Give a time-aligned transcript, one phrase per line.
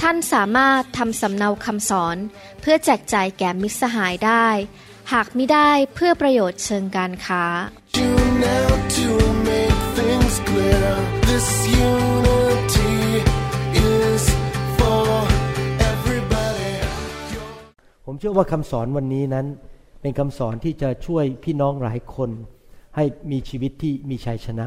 [0.00, 2.16] ท่านสามารถทำสำเนาคำสอน
[2.60, 4.46] เพื่อแจกจ่ายแก่มิตรสหายได้
[5.12, 7.44] หากไมิได้เพื่อประโยชน์เชิงการค้า
[11.76, 12.08] Your...
[18.10, 19.46] ผมเชื่อว่าคำสอนวันนี้นั้น
[20.00, 22.30] เป็นคำสอนที่จะช่วยพี่น้องหลายคน
[22.96, 24.66] ให้มีชีวิตที่มีชัยชนะ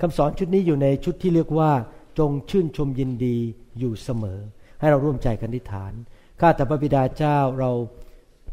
[0.00, 1.70] คำสอนชุดนี้อยู่ในชุดที่เรียกว่า
[2.18, 3.36] จงชื่นชมยินดี
[3.78, 4.38] อยู่เสมอ
[4.80, 5.92] ให้เราร่วมใจกันอธิษฐาน
[6.40, 7.72] ข้าแต่พระบิดาเจ้าเรา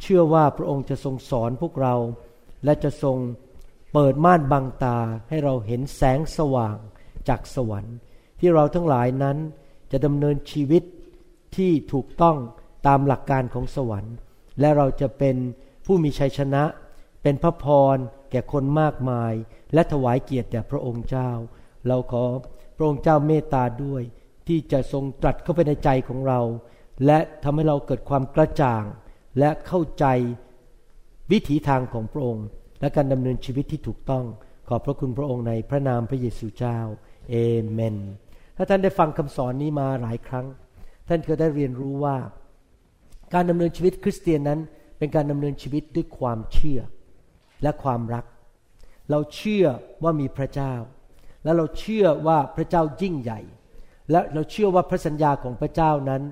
[0.02, 1.96] เชื่อว่าพระองค์จะทรงสอนพวกเรา
[2.66, 3.18] และจะทรง
[3.94, 4.98] เปิดม่านบังตา
[5.30, 6.78] ให้เราเห็นแสงสว่าง
[7.28, 7.96] จากสวรรค์
[8.40, 9.38] ที่เราทั้งหลายนั้น
[9.92, 10.84] จะดำเนินชีวิต
[11.56, 12.38] ที่ถูกต้อง
[12.88, 14.16] ตามหลักการของสวรรค์
[14.60, 15.36] และเราจะเป็น
[15.86, 16.64] ผู้มีชัยชนะ
[17.24, 17.98] เป็นพระพร
[18.32, 19.34] แก่คนมากมาย
[19.74, 21.32] และถวายเกียรติแด่พระองค์เจ้า
[21.88, 22.24] เราขอ
[22.76, 24.04] พระองค์เจ้าเมตตาด้วย
[24.48, 26.40] ที่จะทรงตรัสเข้าไปในใจของเรา
[27.06, 28.84] และทำให้เราเกิดความกระจ่าง
[29.40, 30.06] และเข้าใจ
[31.32, 32.46] วิถีทางของพระองค์
[32.82, 34.26] และการดำเนินชีวิตที่ถูกต้อง
[34.70, 36.78] ขอบพระคุณพระองค์ในพระนามพระเยซูเจ้า
[37.30, 37.36] เอ
[37.72, 37.96] เมน
[38.58, 40.46] ถ้าท่านได้ฟังคำสอนนี้มาหลายครั้ง
[41.08, 42.18] ท่านก็ได้เรียนรู้ว่า
[43.34, 44.60] การดำเนินชีวิตคริสเตียนนั้น
[44.98, 46.80] เป็นการดำเนินชีวิตด้วยความเชื่อ
[47.64, 48.26] และความรัก
[49.12, 49.66] เราเชื่อ
[50.04, 50.74] ว่ามีพระเจ้า
[51.44, 53.42] และเราเชื่อว่าพระเจ้ายิ่งใหญ่
[54.12, 56.24] และเราเชื่อว่าพระสัญญาของพระเจ้านั้น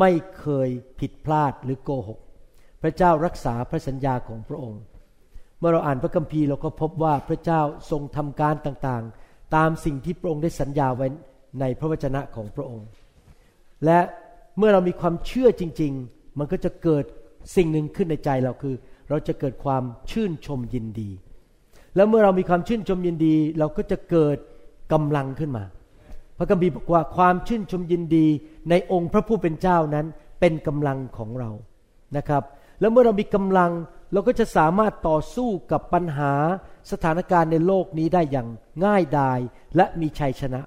[0.00, 0.68] ไม่เคย
[1.00, 2.18] ผิดพลาดหรือโกหก
[2.82, 4.82] พระเจ้ารักษาพระสัญญาของพระองค์
[5.58, 7.60] เมื่อเราอ่านพระคัมภีร์เราก็พบว่าพระเจ้า
[7.90, 11.06] ทรงทำการต่างๆ ตามสิ่งที่พระองค์ได้สัญญาไว้
[11.60, 12.86] ในพระวจนะของพระองค์
[13.84, 13.98] และ
[14.58, 17.04] เมื่อเรามีความเชื่อจริง ๆ มันก็จะเกิด
[17.56, 18.74] สิ่งหนึ่งขึ้นในใจเราคือ
[19.08, 21.10] เราจะเกิดความชื่นชมยินดี
[21.96, 24.38] แล้วเมื่อเรามีความชื่นชมยินดี เราก็จะเกิด
[24.92, 25.64] กำลังขึ้นมา
[26.38, 28.26] พระคัมภีร์บอกว่าความชื่นชมยินดี
[28.70, 30.06] ในองค์พระผู้เป็นเจ้านั้น
[30.40, 31.50] เป็นกำลังของเรา
[32.16, 32.42] นะครับ
[32.80, 33.70] แล้วเมื่อเรามีกำลัง
[34.12, 36.32] เราก็จะสามารถต่อสู้กับปัญหา
[36.90, 38.48] สถานการณ์ในโลกนี้ได้อย่าง
[38.84, 39.38] ง่ายดาย
[39.76, 40.60] และมีชัยชนะ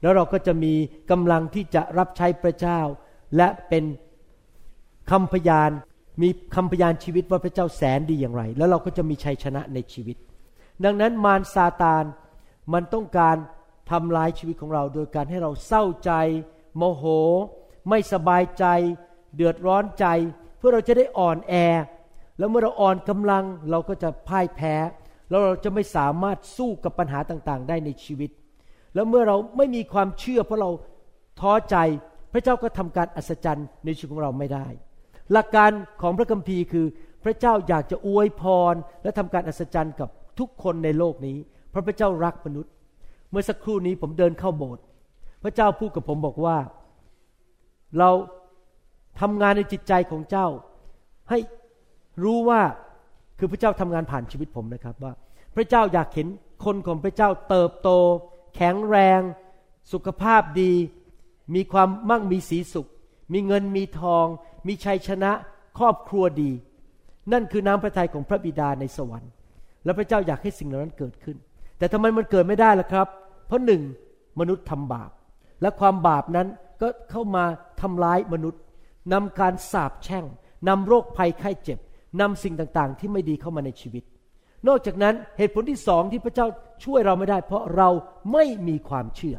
[0.00, 0.74] แล้วเราก็จะมี
[1.10, 2.80] กำลังที่จะรับใช้พระเจ้า
[3.36, 3.84] และเป็น
[5.10, 5.70] คำพยาน
[6.22, 10.16] มีคำพยานชีวิตว่าพระเจ้าแสนดีอย่างไร แล้วเราก็จะมีชัยชนะในชีวิต
[10.84, 12.04] ดังนั้นมารซาตาน
[12.72, 13.36] มันต้องการ
[13.90, 16.12] ทำลายชีวิตของเรา โดยการให้เราเศร้าใจ
[16.76, 17.04] โมโห
[17.88, 18.64] ไม่สบายใจ
[19.36, 20.06] เดือดร้อนใจ
[20.58, 21.54] เพื่อเราจะได้อ่อนแอ
[22.38, 24.74] แล้วเมื่อเราอ่อนกำลังเราก็จะพ่ายแพ้
[25.28, 28.30] แล้วเราจะไม่สามารถสู้กับปัญหาต่างๆ ได้ในชีวิต
[28.94, 30.70] แล้วเมื่อเราไม่มีความเชื่อเพราะเรา
[31.40, 31.76] ท้อใจ
[32.32, 34.66] พระเจ้าก็ทำการอัศจรรย์ในชีวิตของเราไม่ได้
[35.32, 35.70] หลักการ
[36.02, 36.86] ของพระคัมภีร์คือ
[37.24, 41.36] พระเจ้าอยากจะอวยพร และทำการอัศจรรย์กับทุกคนในโลกนี้
[41.70, 42.72] เพราะพระเจ้ารักมนุษย์
[43.30, 44.82] เมื่อสักครู่นี้ผมเดินเข้าโบสถ์
[45.42, 46.56] พระเจ้าพูดกับผมบอกว่า
[47.98, 48.10] เรา
[49.20, 50.46] ทำงานในจิตใจของเจ้า
[51.30, 51.38] ให้
[52.24, 52.60] รู้ว่า
[53.38, 55.12] คือพระเจ้าทำงานผ่านชีวิตผมนะครับว่า
[55.56, 56.28] พระเจ้าอยากเห็น
[56.64, 57.90] คนของพระเจ้าเติบโต
[58.56, 59.20] แข็งแรง
[59.92, 60.72] สุขภาพดี
[61.54, 62.88] มีความมั่งมีสีสุข
[63.32, 64.26] มีเงินมีทอง
[64.66, 65.32] มีชัยชนะ
[65.78, 66.50] ครอบครัวดี
[67.32, 69.32] นั่นคือน้ำพระทัยของพระบิดาในสวรรค์
[69.84, 71.36] และพระเจ้าอยากให้สิ่งเหล่านั้นเกิดขึ้น
[71.78, 73.06] แต่ทำไมมันเกิดไม่ได้ล่ะครับ
[73.46, 73.82] เพราะหนึ่ง
[74.40, 75.10] มนุษย์ทำบาป
[75.62, 76.48] และความบาปนั้น
[76.80, 77.44] ก็เข้ามา
[77.80, 78.60] ทำร้ายมนุษย์
[79.12, 80.24] นำการสาปแช่ง
[80.68, 81.78] นำโรคภัยไข้เจ็บ
[82.20, 84.04] นำสิ่งต่างๆ ที่ไม่ดีเข้ามาในชีวิต
[84.68, 86.46] นอกจากนั้นเหตุผลที่สองที่พระเจ้า
[86.84, 87.88] ช่วยเราไม่ได้ เพราะเรา
[88.32, 89.36] ไม่มีความเชื่อ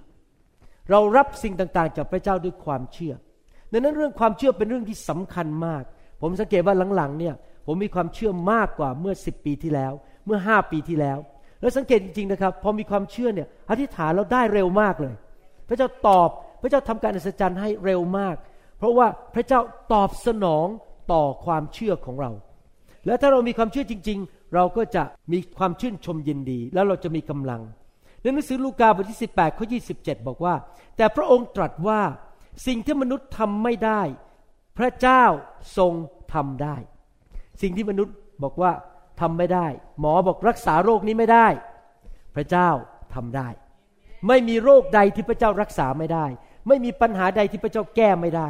[0.90, 3.14] เรารับสิ่งต่างๆ จากพระเจ้าด้วยความเชื่อ
[3.72, 5.84] ดังนั้นเรื่องความเชื่อเป็นเรื่องที่สำคัญมาก
[6.22, 9.94] ผมสังเกตว่าหลังๆเนี่ยผมมีความเชื่อมากกว่าเมื่อสิบปีที่แล้ว
[10.26, 11.18] เมื่อห้าปีที่แล้ว
[11.62, 15.14] แล้วสังเกตจริงๆนะครับ พอมีความเชื่อเนี่ยอธิษฐานเราได้เร็วมากเลย
[15.68, 16.30] พระเจ้าตอบ
[16.62, 18.36] พระเจ้าทำการอัศจรรย์ให้เร็วมาก
[18.78, 19.60] เพราะว่าพระเจ้า
[19.94, 20.68] ตอบสนอง
[21.12, 22.32] ต่อความเชื่อของเรา
[23.06, 25.04] และถ้าเรามีความเชื่อจริง ๆ เราก็จะ
[25.34, 27.62] มีความชื่นชมยินดี แล้วเราจะมีกำลัง
[28.22, 29.66] ในหนังสือลูกาบทที่ 18ข้อ
[29.98, 30.56] 27 บอกว่า
[30.98, 32.02] แต่พระองค์ตรัสว่า
[32.68, 34.02] สิ่งที่มนุษย์ทำไม่ได้
[34.78, 35.24] พระเจ้า
[35.78, 35.94] ทรง
[36.34, 36.76] ทำได้
[37.62, 38.72] สิ่งที่มนุษย์บอกว่า
[39.20, 39.68] ทำไม่ได้
[40.00, 41.48] หมอบอกรักษาโรคนี้ไม่ได้
[42.36, 42.70] พระเจ้า
[43.14, 43.50] ทำได้
[44.28, 46.26] ไม่มีโรคใดที่พระเจ้ารักษาไม่ได้
[46.68, 48.50] ไม่มีปัญหาใดที่พระเจ้าแก้ไม่ได้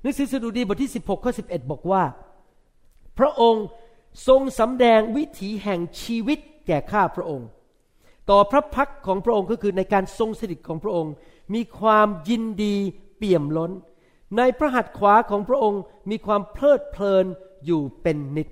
[0.00, 2.02] หนังสือสดุดีบทที่ 16ข้อ11 บอกว่า
[3.18, 3.64] พระองค์
[4.28, 7.48] ทรงสำแดงวิถีแห่งชีวิตแก่ข้าพระองค์
[8.30, 11.12] ต่อพระพักของพระองค์ก็คือในการทรงสถิตของพระองค์
[11.54, 12.76] มีความยินดี
[13.16, 13.72] เปี่ยมล้น
[14.36, 15.80] ในพระหัตถ์ขวาของพระองค์
[16.10, 17.26] มีความเพลิดเพลิน
[17.66, 18.48] อยู่เป็นนิด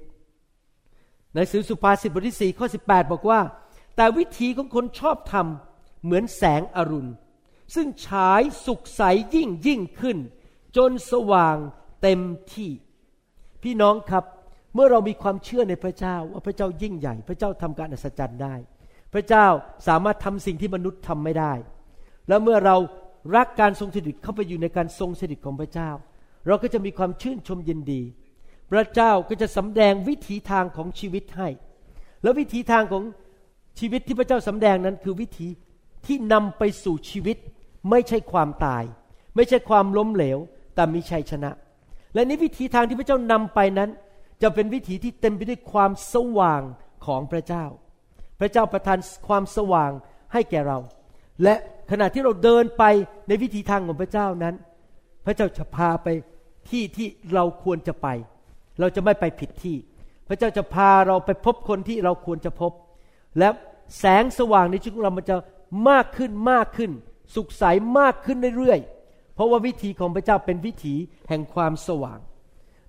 [1.37, 3.41] ในสือสุภาษิตบทที่4ข้อ18 บอกว่า
[3.97, 5.47] แต่วิธีของคนชอบธรรม
[6.05, 7.13] เหมือนแสงอรุณ
[7.75, 9.03] ซึ่งฉายสุขใส
[9.35, 10.19] ยิ่งยิ่งขึ้น
[10.77, 11.57] จนสว่าง
[12.03, 12.21] เต็ม
[12.53, 12.71] ที่
[13.63, 14.25] พี่น้องครับ
[14.75, 18.55] เมื่อเรามีความเชื่อในพระเจ้าว่าพระเจ้ายิ่งใหญ่ พระเจ้าทำการอัศจรรย์ได้
[19.15, 19.47] พระเจ้า
[19.89, 21.53] สามารถทำสิ่งที่มนุษย์ทำไม่ได้
[22.29, 22.77] แล้วเมื่อเรา
[23.37, 25.91] รักการทรงสถิตเข้าไปอยู่ในการทรงสถิตของพระเจ้า
[26.47, 28.03] เราก็จะมีความชื่นชมยินดี
[28.73, 31.49] พระเจ้าก็จะสำแดงวิถีทางของชีวิตให้
[32.23, 33.05] แล้ววิถีทางของ
[33.79, 35.49] ชีวิตที่พระเจ้าสำแดงนั้นคือวิถี
[36.07, 37.37] ที่นำไปสู่ชีวิต
[37.91, 38.85] ไม่ใช่ความตาย
[39.37, 40.39] ไม่ใช่ความล้มเหลว
[40.75, 41.51] แต่มีชัยชนะ
[42.15, 43.91] และในวิถีทางที่พระเจ้านำไปนั้น
[44.43, 46.63] จะเป็นวิถีที่เต็มไปด้วยความสว่าง
[47.07, 47.65] ของพระเจ้า
[48.41, 48.99] พระเจ้าประทาน
[49.29, 49.91] ความสว่าง
[50.33, 50.79] ให้แก่เรา
[51.43, 51.55] และ
[51.91, 52.85] ขณะที่เราเดินไป
[53.29, 54.55] ในวิถีทางของพระเจ้านั้น
[55.27, 56.09] พระเจ้าจะพาไป
[56.71, 58.09] ที่ที่เราควรจะไป
[58.81, 59.77] เราจะไม่ไปผิดที่
[60.29, 62.73] พระเจ้าจะพาเราไปพบคนที่เราควรจะพบ
[63.39, 63.49] และ
[63.99, 65.37] แสงสว่างในชีวิตของเรามันจะ
[65.89, 66.91] มากขึ้นมากขึ้น
[67.35, 67.65] สุขใส
[67.99, 70.95] มากขึ้นเรื่อยๆเพราะว่าวิถีของพระเจ้าเป็นวิถี
[71.29, 72.19] แห่งความสว่าง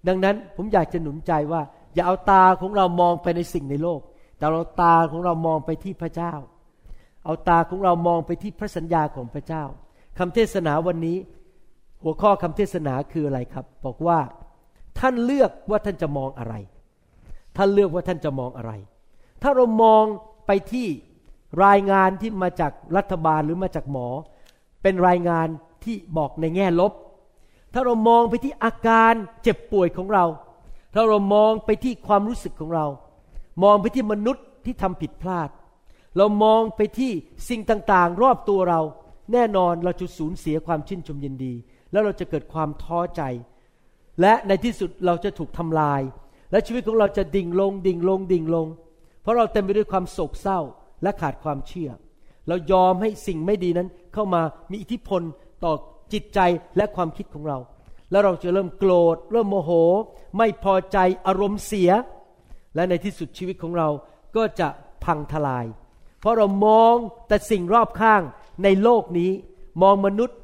[0.08, 1.62] ดังนั้นผมอยากจะหนุนใจว่า
[1.94, 4.02] อย่าเอาตาของเรามองไปในสิ่งในโลก
[4.38, 6.34] แต่เราตาของเรามองไปที่พระเจ้า
[7.26, 9.64] เอาตาของเรามองไปที่พระสัญญาของพระเจ้า
[10.18, 11.18] คำเทศนาวันนี้
[12.04, 14.20] หัวข้อคำเทศนาคืออะไรครับ บอกว่า
[15.00, 16.54] ท่านเลือกว่าท่านจะมองอะไร
[17.58, 18.72] ท่านเลือกว่าท่านจะมองอะไร
[19.42, 20.04] ถ้าเรามอง
[20.48, 20.88] ไปที่
[21.66, 24.08] รายงานที่มาจากรัฐบาลหรือมาจากหมอ
[24.82, 25.48] เป็นรายงาน
[25.84, 26.94] ที่บอกในแง่ลบ
[27.74, 29.14] ถ้าเรามองไปที่อาการ
[29.44, 30.26] เจ็บป่วยของเรา
[30.94, 32.86] ถ้าเรามองไปที่ความรู้สึกของเรา
[33.64, 35.50] มองไปที่มนุษย์ที่ทำผิดพลาด
[36.18, 37.12] เรามองไปที่
[37.50, 38.82] สิ่งต่างๆ รอบตัวเรา
[39.34, 41.54] แน่นอนเราจะสูญเสียความชื่นชมยินดี
[41.92, 43.22] แล้วเราจะเกิดความท้อใจ
[44.22, 46.02] และในที่สุดเราจะถูกทำลาย
[46.52, 48.68] และชีวิตของเราจะดิ่งลง ดิ่งลง ดิ่งลง
[49.22, 50.60] เพราะเราเต็มไปด้วยความโศกเศร้า
[51.04, 51.90] และขาดความเชื่อ
[52.48, 54.42] เรายอมให้สิ่งไม่ดีนั้นเข้ามา
[54.72, 55.22] มีอิทธิพล
[55.64, 55.74] ต่อ
[56.14, 56.40] จิตใจ
[56.78, 57.58] และความคิดของเรา
[58.12, 59.72] แล้วเราจะเริ่มโกรธ เริ่มโมโห
[60.38, 60.98] ไม่พอใจ
[61.28, 61.92] อารมณ์เสีย
[62.76, 63.88] และในที่สุดชีวิตของเรา
[64.36, 64.68] ก็จะ
[65.04, 65.66] พังทลาย
[66.20, 66.96] เพราะเรามอง
[67.28, 68.22] แต่สิ่งรอบข้าง
[68.64, 69.32] ในโลกนี้
[69.82, 70.38] มองมนุษย์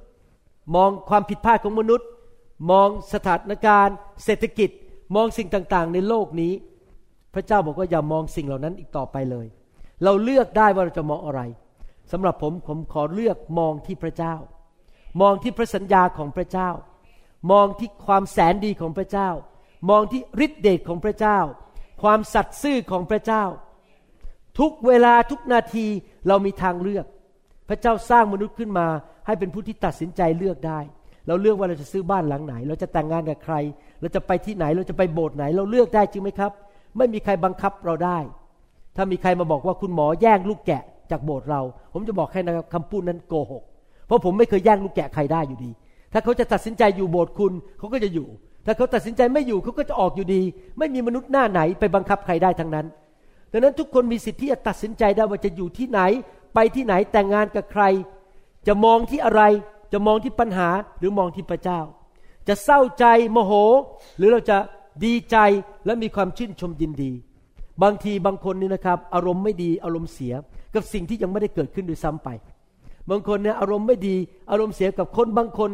[0.75, 2.07] มองความผิดพลาดของมนุษย์
[2.71, 3.95] มองสถานการณ์
[4.25, 4.69] เศรษฐกิจ
[5.15, 6.53] มองสิ่งต่างๆ ในโลกนี้
[7.33, 9.47] พระเจ้าบอกว่าอย่ามองสิ่งเหล่านั้นอีกต่อไปเลย
[10.03, 11.41] เราเลือกได้ว่าเราจะมองอะไร
[12.11, 14.35] สำหรับผมผมขอเลือกมองที่พระเจ้า
[15.21, 16.69] มองที่พระสัญญาของพระเจ้า
[17.51, 19.29] มองที่ความแสนดีของพระเจ้า
[19.89, 21.39] มองที่ฤทธิเดชของพระเจ้า
[22.01, 23.43] ความสัตย์ซื่อของพระเจ้า
[24.59, 25.87] ทุกเวลาทุกนาที
[26.27, 27.05] เรามีทางเลือก
[27.69, 28.87] พระเจ้าสร้างมนุษย์ขึ้นมา
[29.25, 30.79] ให้เป็นผู้ที่ตัดสินใจเลือกได้
[31.27, 33.55] เราเลือกว่าเราจะซื้อบ้านหลังไหน เราจะแต่งงานกับใคร
[34.01, 36.51] เราจะไปที่ไหน เราจะไปโบสถ์ไหน เราเลือกได้จริงไหมครับ
[36.97, 38.17] ไม่มีใครบังคับเราได้
[38.95, 41.61] ถ้ามีใครมาบอกว่าคุณหมอแย่งลูกแกะจากโบสถ์เรา
[41.93, 43.63] ผมจะบอกให้นะครับคำพูดนั้นโกหก
[44.05, 45.71] เพราะผมไม่เคยแย่งลูกแกะใครได้อยู่ดี
[46.13, 48.27] ถ้าเขาจะตัดสินใจอยู่โบสถ์คุณ เขาก็จะอยู่
[48.65, 50.41] ถ้าเขาตัดสินใจไม่อยู่เขาก็จะออกอยู่ดี
[50.77, 52.85] ไม่มีมนุษย์หน้าไหนไปบังคับใครได้ทั้งนั้น
[53.51, 56.01] ดังนั้นทุกคนมีสิทธิ์ที่จะตัดสินใจได้ว่าจะอยู่ที่ไหน
[56.53, 57.83] ไปที่ไหนแต่งงานกับใคร
[58.67, 59.41] จะมองที่อะไร
[59.93, 60.69] จะมองที่ปัญหา
[60.99, 61.79] หรือมองที่พระเจ้า
[62.47, 63.51] จะเศร้าใจโมโห
[64.17, 64.57] หรือเราจะ
[65.05, 65.37] ดีใจ
[65.85, 67.11] และมีความชื่นชมยินดี
[67.83, 70.33] บางทีบางคนนี่นะครับ อารมณ์ไม่ดีอารมณ์เสีย
[70.75, 72.29] กับสิ่งที่ยังไม่ได้เกิดขึ้นด้วยซ้ำไป
[73.09, 74.15] บางคนเนี่ยอารมณ์ไม่ดี
[74.51, 75.71] อารมณ์เสียกับคนบางคน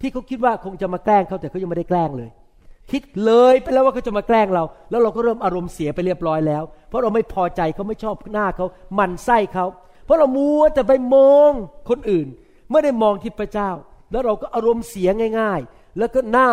[0.00, 2.30] ที่เขาคิดว่าคงจะมาแกล้งเขาแต่เขายังไม่ได้แกล้งเลย
[2.90, 8.66] คิดเลยไปแล้วว่าเขาจะมาแกล้งเรา แล้วเราก็เริ่มอารมณ์เสียไปเรียบร้อยแล้ว เพราะเราไม่พอใจเขาไม่ชอบหน้าเขา
[8.98, 9.66] มันไส้เขา
[10.04, 11.50] เพราะเรามัวแต่ไปมอง
[11.88, 12.26] คนอื่น
[12.70, 13.70] ไม่ได้มองที่พระเจ้า
[14.10, 15.08] แล้วเราก็อารมณ์เสีย
[15.40, 16.48] ง่าย ๆ แล้วก็หน้า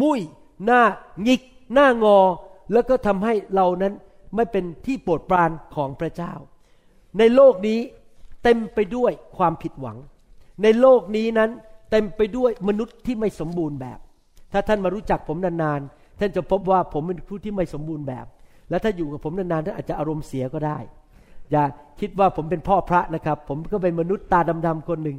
[0.00, 0.20] มุย
[0.64, 0.82] หน้า
[1.22, 1.42] หงิก
[1.74, 2.18] หน้างอ
[2.72, 3.94] แล้วก็ทำให้เรานั้น
[4.34, 6.32] ไม่เป็นที่โปรดปรานของพระเจ้า
[7.18, 7.78] ในโลกนี้
[8.42, 9.98] เต็มไปด้วยความผิดหวัง
[10.62, 11.50] ในโลกนี้นั้น
[11.90, 13.98] เต็มไปด้วยมนุษย์ที่ไม่สมบูรณ์แบบ
[14.52, 18.26] ถ้าท่านมารู้จักผมนานๆ ท่านจะพบว่าผมเป็นผู้ที่ไม่สมบูรณ์แบบ
[18.70, 20.78] และถ้าอยู่กับผมนานๆท่านอาจจะอารมณ์เสียก็ได้
[21.52, 21.64] อย่า
[22.00, 25.16] คิดว่าผมเป็นพ่อพระนะครับ ผมก็เป็นมนุษย์ตาดำๆคนหนึ่ง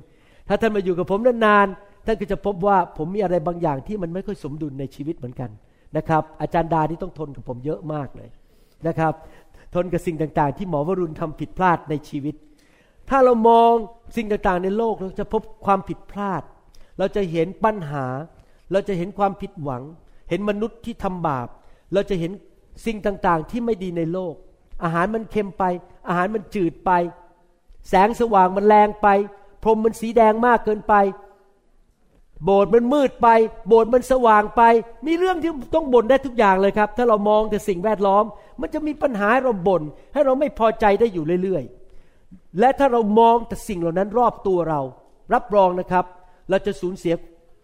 [0.48, 5.50] ถ้าท่านมาอยู่กับผมนานๆ ท่านก็จะพบว่าผมมีอะไรบางอย่างที่มันไม่ค่อยสมดุลในชีวิตเหมือนกัน
[5.98, 8.30] นะครับ อาจารย์ดาที่ต้องทนกับผมเยอะมากเลย
[8.88, 9.14] นะครับ
[9.76, 12.36] ทนกับสิ่งต่างๆ ที่หมอวรุณทำผิดพลาดในชีวิต
[13.10, 13.72] ถ้าเรามอง
[14.16, 16.42] สิ่งต่างๆ ในโลกเราจะพบความผิดพลาด
[16.98, 18.06] เราจะเห็นปัญหา
[18.72, 19.84] เราจะเห็นความผิดหวัง
[20.30, 21.48] เห็นมนุษย์ที่ทำบาป
[21.94, 22.32] เราจะเห็น
[22.86, 24.36] สิ่งต่างๆ ที่ไม่ดีในโลก
[24.84, 25.64] อาหารมันเค็มไป
[26.08, 26.92] อาหารมันจืดไป
[27.90, 29.08] แสงสว่างมันแรงไป
[29.64, 30.94] พรมมันสีแดงมากเกินไป
[32.44, 33.28] โบสถ์มันมืดไป
[33.68, 34.62] โบสถ์มันสว่างไป
[35.06, 38.24] มีเรื่องที่ต้องบ่นได้ทุกอย่างเลยครับ ถ้าเรามองแต่สิ่งแวดล้อม
[38.62, 44.82] มันจะมีปัญหาให้เราบ่นให้เราไม่พอใจได้อยู่เรื่อยๆ และถ้าเรามองแต่สิ่งเหล่านั้นรอบตัวเรา
[45.34, 46.06] รับรองนะครับ
[46.50, 47.14] เราจะสูญเสีย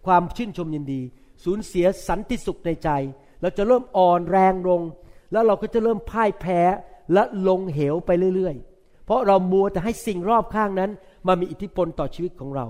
[0.06, 1.00] ความชื่นชมยินดี
[1.44, 2.90] สูญเสียสันติสุขในใจ
[3.40, 4.80] เราจะเริ่มอ่อนแรงลง
[5.32, 6.60] แล้วเราก็จะเริ่มพ่ายแพ้
[7.12, 10.90] และลงเหวไปเรื่อยๆ เพราะเรามัวแต่ให้สิ่งรอบข้างนั้น
[11.26, 12.66] มามีอิทธิพลต่อชีวิตของเรา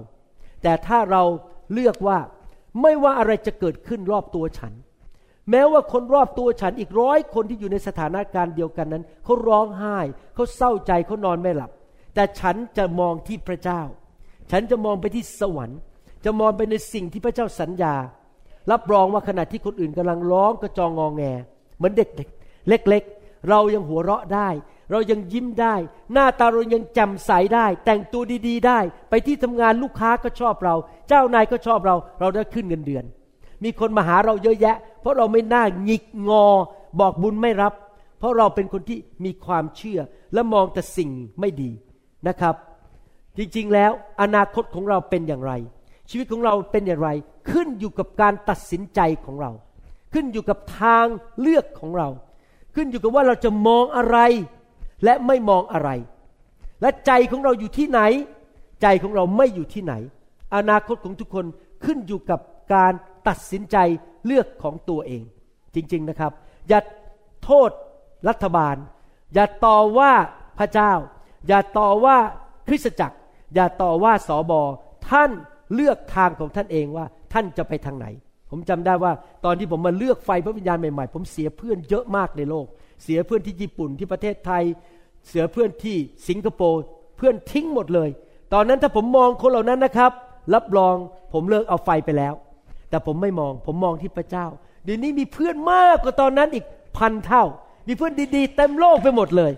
[0.62, 1.22] แต่ถ้าเรา
[1.72, 2.18] เลือกว่า
[2.82, 4.72] ไม่ว่าอะไรจะเกิดขึ้นรอบตัวฉัน
[5.50, 9.98] แม้ว่าคนรอบตัวฉันอีกร้อยคนที่อยู่ในสถานการณ์เดียวกันนั้นเขาร้องไห้
[10.34, 11.70] เขาเศร้าใจเขานอนไม่หลับ
[12.14, 13.82] แต่ฉันจะมองที่พระเจ้า
[14.50, 15.78] ฉันจะมองไปที่สวรรค์
[16.24, 17.94] จะมองไปในสิ่งที่พระเจ้าสัญญา
[18.70, 21.22] รับรองว่าขณะที่คนอื่นกำลังร้องกระจองงองแง
[21.76, 22.28] เหมือนเด็ก
[22.68, 24.48] เล็ก ๆ เรายังหัวเราะได้
[24.90, 25.74] เรายังยิ้มได้
[26.12, 28.78] หน้าตาเรายังแจ่มใสได้ แต่งตัวดีๆ ได้
[29.10, 30.74] ไปที่ทำงานลูกค้าก็ชอบเรา
[31.08, 33.04] เจ้านายก็ชอบเรา เราได้ขึ้นเงินเดือน
[33.64, 36.46] มีคนมาหาเราเยอะแยะ เพราะเราไม่น่าหงิกงอ
[37.00, 37.72] บอกบุญไม่รับ
[38.18, 40.00] เพราะเราเป็นคนที่มีความเชื่อ
[40.34, 41.70] และมองแต่สิ่งไม่ดี
[42.28, 42.54] นะครับ
[43.36, 45.52] จริงๆแล้วอนาคตของเราเป็นอย่างไร
[46.10, 47.10] ชีวิตของเราเป็นอย่างไร
[47.50, 49.50] ขึ้นอยู่กับการตัดสินใจของเรา
[50.12, 51.06] ขึ้นอยู่กับทาง
[51.40, 52.08] เลือกของเรา
[52.74, 54.18] ขึ้นอยู่กับว่าเราจะมองอะไร
[55.04, 55.90] และไม่มองอะไร
[56.80, 58.00] และใจของเราอยู่ที่ไหน
[58.82, 59.94] ใจของเราไม่อยู่ที่ไหน
[60.56, 61.46] อนาคตของทุกคน
[61.84, 62.40] ขึ้นอยู่กับ
[62.74, 62.92] การ
[63.28, 63.76] ตัดสินใจ
[64.26, 65.22] เลือกของตัวเอง
[65.74, 66.32] จริง ๆนะครับ
[66.68, 66.80] อย่า
[67.44, 67.70] โทษ
[68.28, 68.76] รัฐบาล
[69.34, 70.12] อย่าต่อว่า
[70.58, 70.92] พระเจ้า
[71.48, 72.16] อย่าต่อว่า
[72.68, 73.16] คริสตจักร
[73.54, 74.62] อย่าต่อว่าสอบอ
[75.10, 75.30] ท่าน
[75.74, 78.06] เลือกทางของท่านเองว่าท่านจะไปทางไหน
[78.54, 79.12] ผมจำได้ว่า
[79.44, 82.66] ตอนที่ผมมาเลือกไฟพระวิญญาณใหม่ๆ ผมเสียเพื่อนเยอะมากในโลก
[83.02, 84.62] เสียเพื่อนที่ญี่ปุ่นที่ประเทศไทย
[85.28, 85.96] เสียเพื่อนที่
[86.28, 86.82] สิงคโปร์
[87.16, 88.08] เพื่อนทิ้งหมดเลย
[88.52, 90.12] ตอนนั้นถ้าผมมองคนเหล่านั้นนะครับ
[90.54, 90.96] รับรอง
[91.32, 92.34] ผมเลิกเอาไฟไปแล้ว
[92.90, 94.46] แต่ผมไม่มองผมมองที่พระเจ้า
[94.84, 96.64] เดี๋ยวนี้มีเพื่อนมากกว่าตอนนั้นอีก
[96.98, 97.44] พันเท่า
[97.88, 99.52] มีเพื่อนดีๆเต็มโลกไปหมดเลย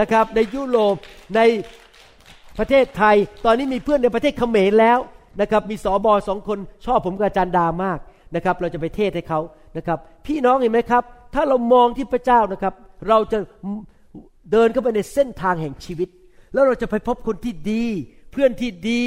[0.00, 0.94] นะครับ ในยุโรป
[1.36, 1.40] ใน
[2.58, 4.98] ประเทศไทย ตอนนี้มีเพื่อนในประเทศเขมรแล้ว
[5.40, 7.98] นะครับมีสอบอสองคนชอบผมกับอาจารย์ดามาก
[8.34, 9.40] นะครับ เราจะไปเทศให้เขา
[9.76, 11.04] นะครับ พี่น้องเห็นไหมครับ
[11.34, 12.74] ถ้าเรามองที่พระเจ้านะครับ
[13.08, 13.38] เราจะ
[14.52, 16.08] เดินเข้าไปในเส้นทางแห่งชีวิต
[16.52, 17.84] แล้วเราจะไปพบคนที่ดี
[18.32, 19.02] เพื่อนที่ดี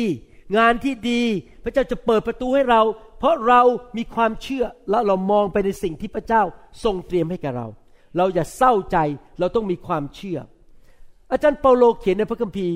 [0.58, 1.22] งานที่ดี
[1.64, 2.82] พระเจ้าจะเปิดประตูให้เรา
[3.20, 3.62] เพราะเรา
[3.98, 6.42] มีความเชื่อและเรามองไปในสิ่งที่พระเจ้า
[6.84, 7.68] ทรงเตรียมให้แก่เรา
[8.18, 8.98] เราอย่าเศร้าใจ
[9.40, 10.40] เราต้องมีความเชื่อ
[11.32, 12.76] อาจารย์เปาโลเขียนในพระคัมภีร์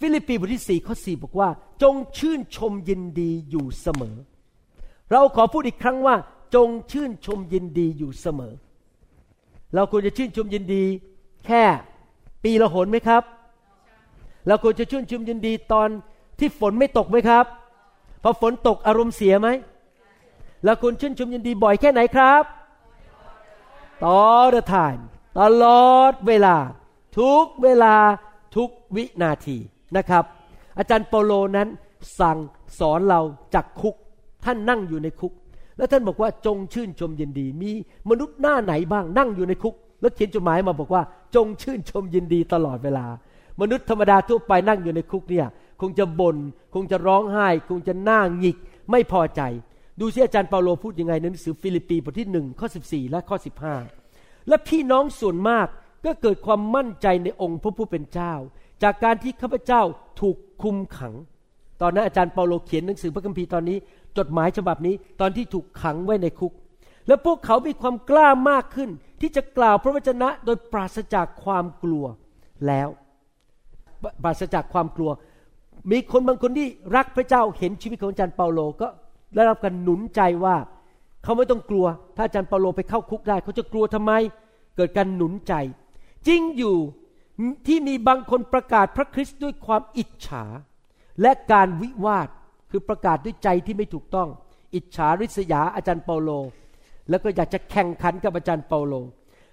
[0.00, 1.48] ฟิลิปปีบทที่สี่ข้อสี่บอกว่า
[1.82, 4.16] จงชื่นชมยินดีอยู่เสมอ
[5.12, 6.16] เราขอพูดอีกครั้งว่า
[6.54, 8.54] จงชื่นชมยินดีอยู่เสมอ
[9.74, 10.84] เราควรจะชื่นชมยินดี
[11.46, 11.62] แค่
[12.44, 13.22] ปีละหนไหมครับ
[14.46, 15.88] เราควรจะชื่นชมยินดีตอน
[16.38, 17.44] ที่ฝนไม่ตกไหมครับ
[18.22, 19.48] พอฝนตกอารมณ์เสียไหม
[20.64, 22.42] เราควรชื่นชมยินดีบ่อยแค่ไหนครับ
[24.04, 24.20] ตอ
[24.54, 25.02] the time
[25.38, 26.56] ตลอดเวลา
[27.18, 27.94] ทุกเวลา
[28.56, 29.56] ทุกวินาที
[29.96, 30.24] นะครับ
[30.78, 31.68] อาจารย์เปโลนั้น
[32.20, 32.38] สั่ง
[32.78, 33.20] สอนเรา
[33.54, 33.94] จากคุก
[34.44, 35.32] ท่านนั่งอยู่ในคุก
[35.76, 37.70] แล้วท่านบอกว่าจงชื่นชมยินดี มี
[38.10, 41.02] มนุษย์หน้าไหนบ้างนั่งอยู่ในคุก แล้วเขียนจดหมายมาบอกว่า
[41.34, 43.06] จงชื่นชมยินดีตลอดเวลา
[43.60, 45.46] มนุษย์ธรรมดาทั่วไปนั่งอยู่ในคุกเนี่ย
[45.80, 46.36] คงจะบน่น
[46.74, 48.56] คงจะร้องไห้ คงจะหน้าหงิก
[48.90, 49.42] ไม่พอใจ
[50.00, 53.36] ดูสิอาจารย์เปาโลพูดยังไงในหนังสือฟิลิปปีบทที่หนึ่งข้อ14และข้อ
[53.92, 55.66] 15และพี่น้องส่วนมาก
[56.04, 58.32] ก็เกิดความมั่นใจในองค์พระผู้เป็นเจ้า
[58.82, 59.82] จากการที่ข้าพเจ้า
[60.20, 61.14] ถูกคุมขัง
[61.82, 63.78] ตอนนั้นอาจารย์เปาโลเขียนหนังสือพระคัมภีร์ตอนนี้
[64.18, 66.52] จดหมายฉบับนี้ตอนที่ถูกขังไว้ในคุก
[67.06, 68.90] และพวกเขามีความกล้ามากขึ้น
[69.20, 72.04] ที่จะกล่าวพระวจนะโดยปราศจากความกลัว
[72.66, 72.88] แล้ว
[74.22, 75.10] ปราศจากความกลัว
[75.90, 78.88] มีคนบางคนที่รักพระเจ้าเห็นชีวิตของอาจารย์เปาโลก็
[79.34, 80.56] ได้รับการหนุนใจว่า
[81.22, 81.86] เขาไม่ต้องกลัว
[82.16, 84.12] ถ้าอาจารย์เปาโลไปเข้าคุกได้ เขาจะกลัวทำไม
[84.76, 85.54] เกิดการหนุนใจ
[86.26, 86.76] จริงอยู่
[87.66, 90.44] ที่มีบางคนประกาศพระคริสต์ด้วยความอิจฉา
[91.22, 92.28] และการวิวาท
[92.70, 94.28] คือประกาศด้วยใจที่ไม่ถูกต้อง
[94.74, 96.30] อิจฉาริษยาอาจารย์เปาโล
[97.08, 98.94] แล้วก็อยากจะแข่งขันกับอาจารย์เปาโล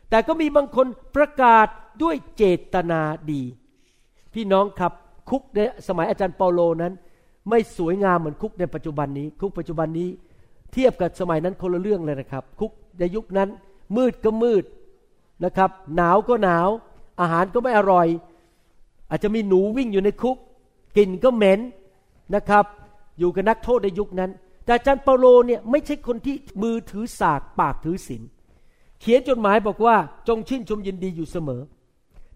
[0.10, 1.68] แต่ก็มีบางคนประกาศ
[2.04, 2.44] ด้วยเจ
[2.74, 3.42] ตนาดี
[4.34, 4.94] พี่น้องครับ
[5.30, 6.94] คุกในสมัยอาจารย์เปาโลนั้น
[7.50, 10.10] ไม่สวยงามเหมือนคุกในปัจจุบันนี้ คุกปัจจุบันนี้
[10.74, 13.50] เทียบกับสมัยนั้นคนละเรื่องเลยนะครับ คุกในยุคนั้น
[13.96, 14.64] มืดก็มืด
[15.46, 16.70] นะครับ หนาวก็หนาว
[17.22, 18.08] อาหารก็ไม่อร่อย
[19.10, 20.38] อาจจะมีหนูวิ่งอยู่ในคุก
[20.98, 21.60] กลิ่นก็เหม็น
[22.36, 22.66] นะครับ
[23.20, 24.32] อยู่กับนักโทษในยุคนั้น
[24.66, 28.24] แต่อาจารย์เปาโลเนี่ยไม่ใช่คนที่มือถือสากปากถือศีล
[29.00, 29.96] เขียนจดหมายบอกว่า
[30.28, 31.62] จงชื่นชมยินดีอยู่เสมอ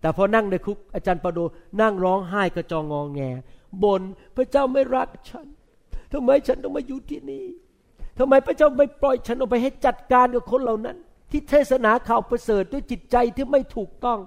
[0.01, 1.39] แต่พอนั่งในคุกอาจารย์เปาโล
[1.81, 3.21] นั่งร้องไห้กระจองงองแง
[3.83, 4.01] บน
[4.35, 5.47] พระเจ้าไม่รักฉัน
[6.11, 7.45] ทำไมฉันต้องมาอยู่ที่นี่
[8.17, 10.97] ทำไมพระเจ้าไม่ปล่อยฉันออกไปให้จัดการกับคนเหล่านั้น
[11.31, 14.19] ที่เทศนาข่าวประเสริฐด้วยจิตใจที่ไม่ถูกต้อง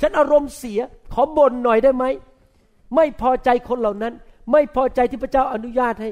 [0.00, 0.80] ฉันอารมณ์เสีย
[1.12, 2.04] ขอบ่นหน่อยได้ไหม
[2.94, 4.14] ไม่พอใจคนเหล่านั้น
[4.52, 6.10] ไม่พอใจที่พระเจ้าอนุญาตให้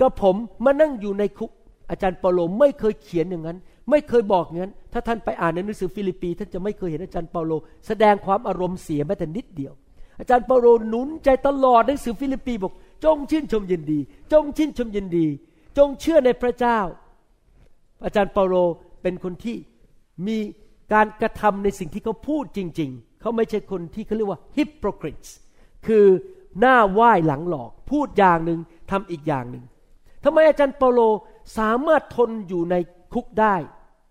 [0.00, 1.50] กระผมมานั่งอยู่ในคุก
[1.90, 3.58] อาจารย์เปาโลไม่เคยเขียนอย่างนั้น
[3.90, 7.52] ไม่เคยบอกอย่างนั้น ถ้าท่านไปอ่านในหนังสือฟิลิปปี ท่านจะไม่เคยเห็นอาจารย์เปาโล
[7.86, 9.72] แสดงความอารมณ์เสียแม้แต่นิดเดียว
[10.20, 12.72] อาจารย์เปาโลหนุนใจตลอดหนังสือฟิลิปปีบอก
[13.04, 13.98] จงชื่นชมยินดี
[14.32, 15.26] จงชื่นชมยินดี
[15.78, 16.78] จงเชื่อในพระเจ้า
[18.04, 18.54] อาจารย์เปาโล
[19.02, 19.56] เป็นคนที่
[20.26, 20.38] มี
[20.92, 25.30] การกระทำในสิ่งที่เขาพูดจริง ๆ เขาไม่ใช่คนที่เขาเรียกว่า hypocrites
[25.86, 26.06] คือ
[26.60, 28.58] หน้าไหว้หลังหลอก พูดอย่างหนึ่ง
[28.90, 29.64] ทำอีกอย่างหนึ่ง
[30.24, 31.00] ทำไมอาจารย์เปาโล
[31.58, 32.74] สามารถทนอยู่ใน
[33.12, 33.54] คุกได้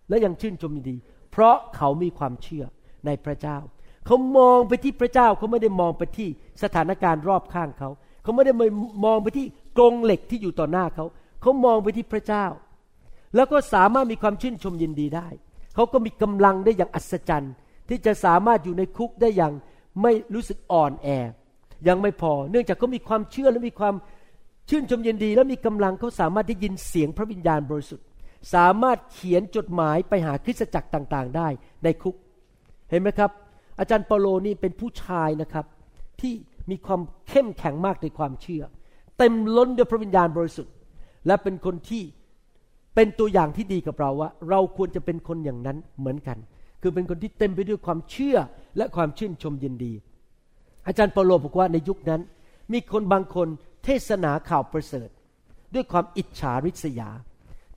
[0.10, 0.98] และยังชื่นชมยินดี
[1.32, 2.66] เพราะเขามีความเชื่อ
[3.06, 3.58] ในพระเจ้า
[4.06, 6.30] เขามองไปที่พระเจ้าเขาไม่ได้มองไปที่
[6.64, 7.90] สถานการณ์รอบข้างเขา
[8.24, 8.54] เขาไม่ได้
[9.06, 9.46] มองไปที่
[9.78, 11.06] กรงเหล็กที่อยู่ต่อหน้าเขา
[11.42, 12.46] เขามองไปที่พระเจ้า
[13.36, 15.28] แล้วก็สามารถมีความชื่นชมยินดีได้
[15.76, 17.54] เขาก็มีกำลังได้อย่างอัศจรรย์
[17.90, 19.54] ที่จะสามารถอยู่ในคุกได้อย่าง
[20.02, 21.08] ไม่รู้สึกอ่อนแอ
[21.88, 23.96] ยังไม่พอ เนื่องจากเขามีความเชื่อและมีความ
[24.70, 28.06] ชื่นชมยินดี และมีกำลังเขาสามารถได้ยินเสียงพระวิญญาณบริสุทธิ์
[28.54, 31.48] สามารถเขียนจดหมายไปหาคริสตจักรต่างๆ ได้
[31.84, 32.16] ในคุก
[32.90, 33.32] เห็นไหมครับ
[33.80, 35.66] อาจารย์เปาโลนี่เป็นผู้ชายนะครับ
[36.22, 36.34] ที่
[36.70, 38.64] มีความเข้มแข็งมากในความเชื่อ
[39.18, 40.74] เต็มล้นด้วยพระวิญญาณบริสุทธิ์
[41.28, 42.04] และเป็นคนที่
[42.96, 46.38] เป็นตัวอย่างที่ดีกับเราว่า เราควรจะเป็นคนอย่างนั้นเหมือนกัน
[46.82, 48.38] คือเป็นคนที่เต็มไปด้วยความเชื่อ
[48.78, 49.94] และความชื่นชมยินดี
[50.88, 52.22] อาจารย์เปาโลบอกว่าในยุคนั้น
[52.74, 53.48] มีคนบางคน
[53.86, 55.10] เทศนาข่าวประเสริฐ
[55.74, 57.10] ด้วยความอิจฉาริษยา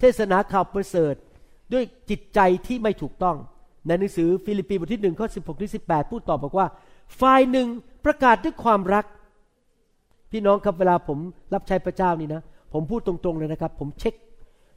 [0.00, 1.14] เทศนาข่าวประเสริฐ
[1.72, 3.36] ด้วยจิตใจที่ไม่ถูกต้อง
[3.86, 6.66] ในหนังสือฟิลิปปีบทที่หนึ่งข้อสิบหกถึงสิบแปดพูดต่อบอกว่า
[7.20, 7.68] ฝ่ายหนึ่ง
[8.04, 9.04] ประกาศด้วยความรัก
[10.30, 11.18] พี่น้องครับเวลาผม
[11.54, 14.14] รับใช้พระเจ้านี่นะ ผมพูดตรงๆเลยนะครับ ผมเช็ค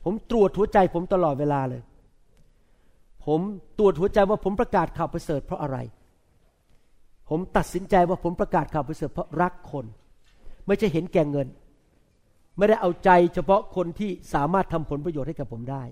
[0.03, 1.81] ผมตรวจหัวใจผมตลอดเวลาเลย
[3.25, 3.39] ผม
[3.79, 5.77] ตรวจหัวใจว่าผมประกาศข่าวประเสริฐเพราะอะไร
[7.29, 9.85] ผมตัดสินใจว่าผมประกาศข่าวประเสริฐเพราะรักคน
[10.67, 11.47] ไม่ใช่เห็นแก่เงิน
[12.57, 15.83] ไม่ได้เอาใจเฉพาะคนที่สามารถทำผลประโยชน์ให้กับผมได้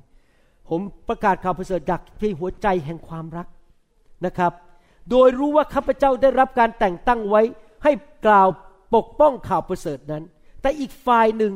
[0.70, 3.48] ผมประกาศข่าวประเสริฐจากที่หัวใจแห่งความรัก
[4.26, 4.52] นะครับ
[5.10, 7.42] โดยรู้ว่าข้าพเจ้าได้รับการแต่งตั้งไว้
[7.84, 7.92] ให้
[8.26, 8.48] กล่าว
[8.96, 10.24] ปกป้องข่าวประเสริฐนั้น
[10.62, 11.54] แต่อีกฝ่ายหนึ่ง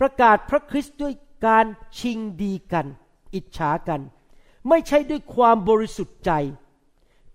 [0.00, 1.14] ประกาศพระคริสต์ด้วย
[1.46, 1.66] การ
[1.98, 2.86] ชิงดีกัน
[3.34, 4.00] อิจฉากัน
[4.68, 6.32] ไม่ใช่ด้วยความบริสุทธิ์ใจ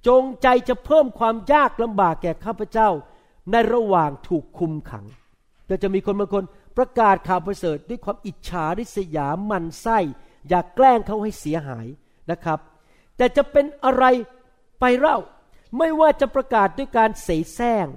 [0.08, 2.90] จงใจจะเพิ่มความยากลำบากแก่ข้าพเจ้า
[3.52, 5.06] ในระหว่างถูกคุมขัง
[5.70, 6.44] ก็จะมีคนบางคน
[6.78, 10.00] ประกาศข่าวประเสริฐด้วยความอิจฉาริษยามันไส้
[10.50, 11.88] อยากแกล้งเขาให้เสียหาย
[12.32, 12.60] นะครับ
[13.18, 14.04] แต่จะเป็นอะไร
[14.80, 15.18] ไปเล่า
[15.78, 17.88] ไม่ว่าจะประกาศด้วยการเสแสร้ง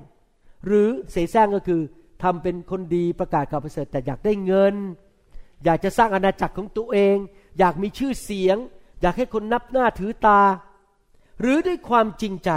[0.66, 1.82] หรือเสแสร้งก็คือ
[2.22, 4.74] ทำเป็นคนดีประกาศข่าวประเสริฐ แต่อยากได้เงิน
[5.64, 7.16] อยากจะสร้างอาณาจักรของตัวเอง
[7.58, 8.56] อยากมีชื่อเสียง
[9.00, 10.40] อยากให้คนนับหน้าถือตา
[11.40, 12.50] หรือด้วยความจริงใจ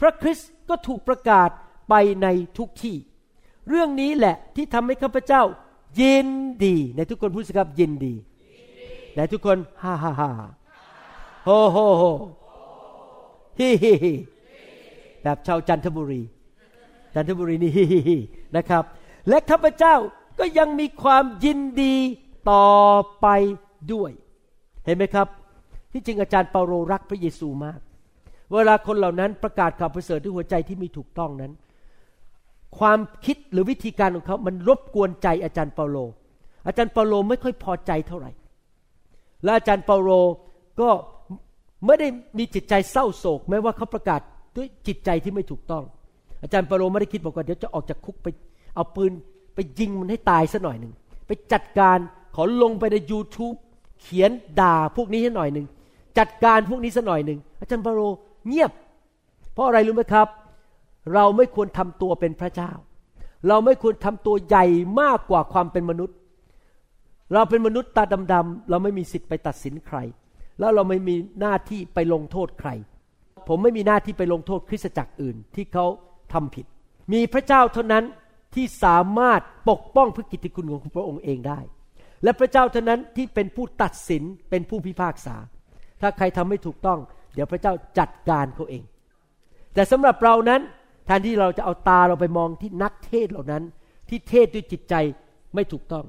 [0.00, 1.50] พระคริสต์ก็ถูกประกาศ
[1.88, 2.26] ไปใน
[2.58, 2.96] ทุกที่
[3.68, 5.42] เรื่องนี้แหละที่ทำให้ข้าพเจ้า
[6.00, 6.28] ยิน
[6.64, 8.14] ดีในทุกคนพูดสิครับยินดี
[9.16, 10.30] ในทุกคนฮ่าฮ่าฮ่า
[11.44, 12.04] โฮโฮโฮ
[13.58, 14.14] ฮิฮิฮิ
[15.22, 16.22] แบบชาวจันทบุรี
[17.14, 18.16] จันทบุรีนี่ฮิฮิฮิ
[18.56, 18.84] นะครับ
[19.28, 19.94] และข้าพเจ้า
[20.38, 21.96] ก็ยังมีความยินดี
[22.50, 22.68] ต่อ
[23.20, 23.26] ไป
[23.92, 24.10] ด้วย
[24.84, 25.28] เห็นไหมครับ
[25.94, 27.78] ที่จริงอาจารย์เปาโลรักพระเยซูมาก
[28.52, 31.52] เวลาคนเหล่านั้นประกาศข่าวประเสริฐด้วยหัวใจที่มีถูกต้องนั้น
[32.78, 35.96] ความคิดหรือวิธีการของเขามันรบกวนใจอาจารย์เปาโล
[36.66, 38.30] อาจารย์เปาโลไม่ค่อยพอใจเท่าไหร่
[39.44, 40.10] และอาจารย์เปาโล
[40.80, 40.88] ก็
[41.86, 44.20] ไม่ได้มีจิตใจเศร้าโศกแม้ว่าเขาประกาศ
[44.56, 45.84] ด้วยจิตใจที่ไม่ถูกต้อง
[46.42, 48.26] อาจารย์เปาโลไม่ได้คิดบอกว่าเดี๋ยวจะออกจากคุกไป
[48.74, 49.12] เอาปืน
[49.54, 50.92] ไปยิงมันให้ตายซะหน่อยหนึ่ง
[51.26, 51.98] ไปจัดการ
[52.34, 53.56] ขอลงไปใน YouTube
[54.00, 54.30] เขียน
[54.60, 55.66] ด่าพวกนี้ให้หน่อยหนึ่ง
[56.18, 58.00] จัดการพวกนี้ซะหน่อยหนึ่งอาจารย์เปาโล
[58.48, 58.72] เงียบ
[59.52, 60.28] เพราะอะไรรู้ไหมครับ
[61.14, 62.72] เราไม่ควรทำตัวเป็นพระเจ้า
[63.48, 64.64] เราไม่ควรทำตัวใหญ่
[65.00, 66.16] มากกว่าความเป็นมนุษย์
[67.32, 69.98] เราเป็นมนุษย์ตาดำๆเราไม่มีสิทธิ์ไปตัดสินใคร
[70.58, 72.70] แล้วเราไม่มีหน้าที่ไปลงโทษใคร
[73.48, 75.86] ผมไม่มีหน้าที่ไปลงโทษคริสตจักรอื่นที่เขา
[76.32, 76.66] ทำผิด
[77.12, 78.04] มีพระเจ้าเท่านั้น
[78.54, 81.60] ที่สามารถปกป้องพระกิตติคุณของพระองค์เองได้
[82.22, 85.36] และพระเจ้าเท่านั้นที่เป็นผู้ตัดสินเป็นผู้พิพากษา
[86.04, 86.98] ถ้าใครทำไม่ถูกต้อง
[87.34, 88.82] เดี๋ยวพระเจ้าจัดการเขาเอง
[89.74, 90.60] แต่สำหรับเรานั้น
[91.06, 93.62] แทนที่เราจะเอาตาเราไปมองที่นักเทศเหล่านั้น
[94.08, 94.94] ที่เทศด้วยจิตใจ
[95.54, 96.04] ไม่ถูกต้อง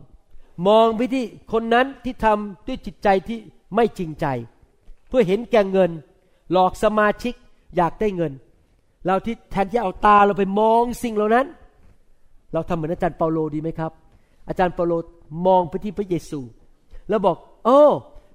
[0.67, 3.39] มองไปที่คนนั้นที่ทำด้วยจิตใจที่
[3.75, 4.25] ไม่จริงใจ
[5.07, 5.91] เพื่อเห็นแก่เงิน
[6.51, 7.33] หลอกสมาชิก
[7.75, 8.33] อยากได้เงิน
[9.05, 11.45] เราที่แทนที่เอาตาเราไปมองสิ่งเหล่านั้น
[12.53, 13.91] เราทำเหมือนอาจารย์เปาโลดีไหมครับ
[14.47, 14.93] อาจารย์เปาโล
[15.47, 16.39] มองไปที่พระเยซู
[17.09, 17.81] แล้วบอก โอ้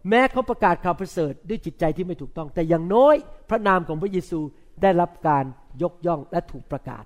[0.08, 3.16] แม้เขาประกาศข่าวประเสริฐด้วยจิตใจที่ไม่ถูกต้อง แต่อย่างน้อย
[3.50, 4.40] พระนามของพระเยซู
[4.82, 5.44] ได้รับการ
[5.82, 7.04] ยกย่องและถูกประกาศ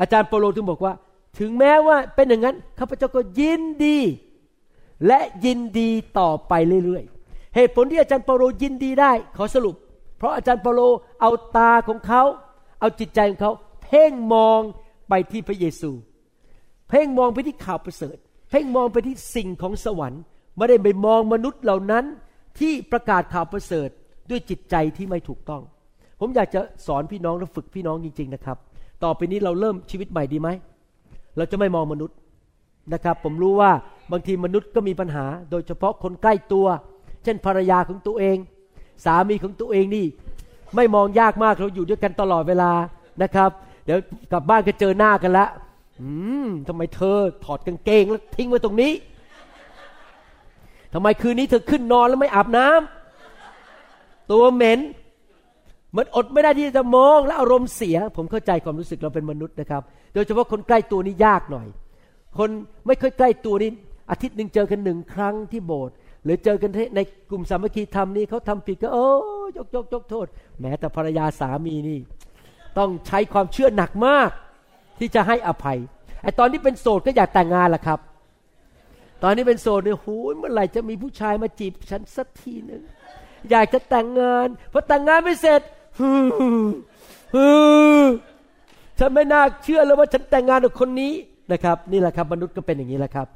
[0.00, 0.94] อาจารย์เปโลถึงบอกว่า
[1.38, 3.98] ถึงแม้ว่าเป็นอย่างนั้นข้าพเจ้าก็ยินดี
[5.06, 6.52] และยินดีต่อไป
[6.84, 9.74] เรื่อยๆ เหตุผลที่อาจารย์เปโลยินดีได้ ขอสรุป
[10.18, 10.80] เพราะอาจารย์เปโล
[11.20, 12.22] เอาตาของเขา
[12.80, 14.60] เอาจิตใจของเขาเพ่งมอง
[15.08, 15.90] ไปที่พระเยซู
[16.88, 18.16] เพ่งมองไปที่ข่าวประเสริฐ
[18.50, 20.22] เพ่งมองไปที่สิ่งของสวรรค์
[20.56, 22.04] ไม่ได้ไปมองมนุษย์เหล่านั้น
[22.58, 23.88] ที่ประกาศข่าวประเสริฐ
[24.30, 25.62] ด้วยจิตใจที่ไม่ถูกต้อง
[26.20, 28.56] ผมอยากจะสอนพี่น้องและฝึกพี่น้องจริง ๆนะครับ
[29.04, 30.48] ต่อไปนี้เราเริ่มชีวิตใหม่ดีไหม
[31.36, 32.16] เราจะไม่มองมนุษย์
[32.92, 33.70] นะครับ ผมรู้ว่า
[34.12, 36.66] บางทีมนุษย์ก็มีปัญหา โดยเฉพาะคนใกล้ตัว
[37.24, 38.36] เช่นภรรยาของตัวเอง
[39.04, 40.06] สามีของตัวเองนี่
[40.76, 42.72] ไม่มองยากมากเราอยู่ด้วยกันตลอดเวลา
[43.22, 43.50] นะครับ
[43.84, 43.98] เดี๋ยว
[44.32, 45.46] กลับบ้านก็เจอหน้ากันละ
[46.00, 46.08] อื
[46.46, 48.92] มทำไมเธอถอดกางเกงแล้วทิ้งไว้ตรงนี้
[50.92, 54.80] ทำไมคืนนี้เธอขึ้นนอนแล้วไม่อาบน้ำตัวเหม็น
[55.96, 59.82] มันอดไม่ได้ที่จะมองและอารมณ์เสีย ผมเข้าใจความรู้สึกเราเป็นมนุษย์นะครับ
[60.14, 61.66] โดยเฉพาะคนใกล้ตัวนี่ยากหน่อย
[62.38, 62.50] คน
[62.86, 63.70] ไม่ค่อยใกล้ตัวนี่
[64.10, 67.00] อาทิตย์หนึ่งเจอกันหนึ่งครั้งที่โบสถ์หรือเจอกันใน
[67.30, 69.08] กลุ่มสามัคคีธรรมนี่เขาทำผิดก็โอ้
[69.56, 70.26] ยกยกยกโทษ
[70.60, 71.98] แม้แต่ภรรยาสามีนี่
[72.78, 74.30] ต้องใช้ความเชื่อหนักมาก
[74.98, 75.78] ที่จะให้อภัย
[76.22, 77.98] ไอตอนที่เป็นโสดก็อยากแต่งงานล่ะครับ
[79.22, 82.82] ตอนนี้เป็นโสดเนี่ยโหยเมื่อไหร่จะมีผู้ชายมาจีบฉันสักทีหนึ่ง
[83.50, 85.60] อยากจะแต่งงานพอแต่งงานไม่เสร็จ
[85.98, 86.26] ฮึ่ม
[87.34, 87.52] ฮึ่
[88.04, 88.06] ม
[88.98, 91.12] ฉันไม่น่าเชื่อเลยว่าฉันแต่งงานกับคนนี้
[91.52, 93.26] นะครับ นี่แหละครับมนุษย์ก็เป็นอย่างนี้แหละครับ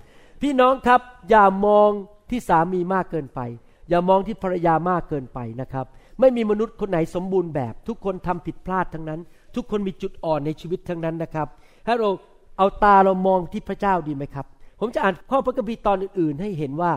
[0.42, 1.90] พี่น้องครับอย่ามอง
[2.31, 3.40] ที่สามีมากเกินไป
[3.88, 5.87] อย่ามองที่ภรรยามากเกินไปนะครับ
[6.20, 9.20] ไม่มีมนุษย์คนไหนสมบูรณ์แบบ ทุกคนทำผิดพลาดทั้งนั้น
[9.55, 11.49] ทุกคนมีจุดอ่อนในชีวิตทั้งนั้นนะครับ
[11.87, 12.11] ให้เรา
[12.59, 14.46] เอาตาเรามองที่พระเจ้าดีไหมครับ
[14.80, 16.92] ผมจะอ่านข้อพระคัมภีร์ตอนอื่นๆ ให้เห็นว่า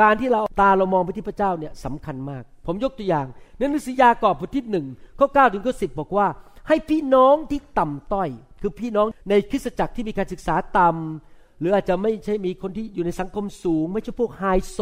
[0.00, 4.86] การที่เราตาเรามองไปที่พระเจ้าเนี่ยสำคัญมาก ผมยกตัวอย่างในหนังสือยากอบบทที่หนึ่ง
[5.18, 6.26] ข้อเก้าถึงข้อสิบบอกว่า
[6.68, 8.28] ให้พี่น้องที่ต่ำต้อย
[8.62, 14.78] คือพี่น้องในคริสตจักรที่มีการศึกษาต่ำหรืออาจจะไม่ใช่มีคนที่อยู่ในสังคมสูง ไม่ใช่พวกไฮโซ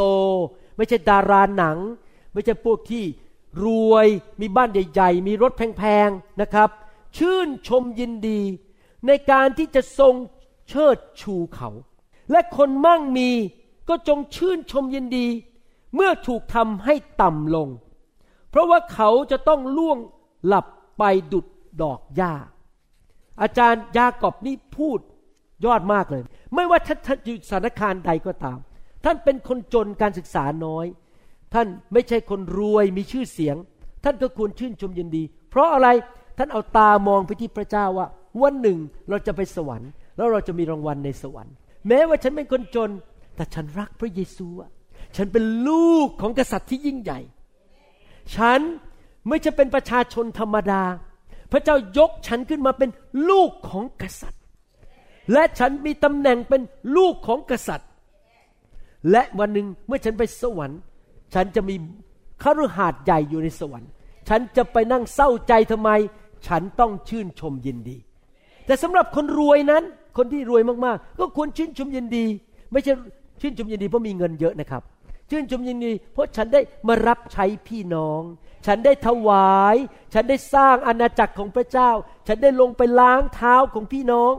[0.76, 1.78] ไม่ใช่ดาราหนัง
[2.32, 3.04] ไม่ใช่พวกที่
[3.64, 4.06] รวย
[4.40, 6.68] มีบ้านใหญ่ๆ มีรถแพงๆนะครับ
[7.16, 8.40] ชื่นชมยินดี
[9.06, 10.14] ในการที่จะทรง
[10.68, 11.70] เชิดชูเขา
[12.32, 13.30] และคนมั่งมี
[13.88, 15.26] ก็จงชื่นชมยินดี
[15.94, 17.68] เมื่อถูกทำให้ต่ำลง
[18.50, 19.98] เพราะว่าเขาจะต้องล่วง
[20.46, 20.66] หลับ
[20.98, 21.46] ไปดุด
[21.82, 22.34] ดอกหญ้า
[23.42, 24.98] อาจารย์ยากอบนี่พูด
[25.64, 26.22] ยอดมากเลย
[26.54, 28.58] ไม่ว่าท่านอยู่สถานการณ์ใดก็ตาม
[29.04, 30.86] ท่านเป็นคนจนการศึกษาน้อย
[31.54, 33.56] ท่านไม่ใช่คนรวยมีชื่อเสียง
[34.04, 35.88] ท่านก็ควรชื่นชมยินดี เพราะอะไร
[36.38, 38.06] ท่านเอาตามองไปที่พระเจ้าว่า
[38.42, 41.54] วันหนึ่งเราจะไปสวรรค์ แล้วเราจะมีรางวัลในสวรรค์
[41.88, 42.90] แม้ว่าฉันเป็นคนจน
[43.36, 44.48] แต่ฉันรักพระเยซู
[45.16, 47.20] ฉันเป็นลูกของกษัตริย์ที่ยิ่งใหญ่
[48.36, 48.60] ฉัน
[49.28, 50.82] ไม่ใช่เป็นประชาชนธรรมดา
[51.52, 52.90] พระเจ้ายกฉันขึ้นมาเป็น
[53.30, 54.42] ลูกของกษัตริย์
[55.32, 56.62] และฉันมีตำแหน่งเป็น
[56.96, 57.88] ลูกของกษัตริย์
[59.10, 60.80] และวันหนึ่งเมื่อฉันไปสวรรค์
[61.34, 61.74] ฉันจะมี
[62.42, 63.90] คฤหาสน์ใหญ่อยู่ในสวรรค์
[64.28, 65.90] ฉันจะไปนั่งเศร้าใจทำไม
[66.46, 67.98] ฉันต้องชื่นชมยินดี
[68.66, 69.82] แต่สำหรับคนรวยนั้น
[70.20, 72.26] คนที่รวยมากๆ ก็ควรชื่นชมยินดี
[72.72, 72.92] ไม่ใช่
[73.40, 74.82] ชื่นชมยินดีเพราะมีเงินเยอะนะครับ
[75.30, 78.22] ชื่นชมยินดี เพราะฉันได้มารับใช้พี่น้อง
[78.66, 79.76] ฉันได้ถวาย
[80.14, 81.90] ฉันได้สร้างอาณาจักรของพระเจ้า
[82.28, 84.32] ฉันได้ลงไปล้างเท้าของพี่น้อง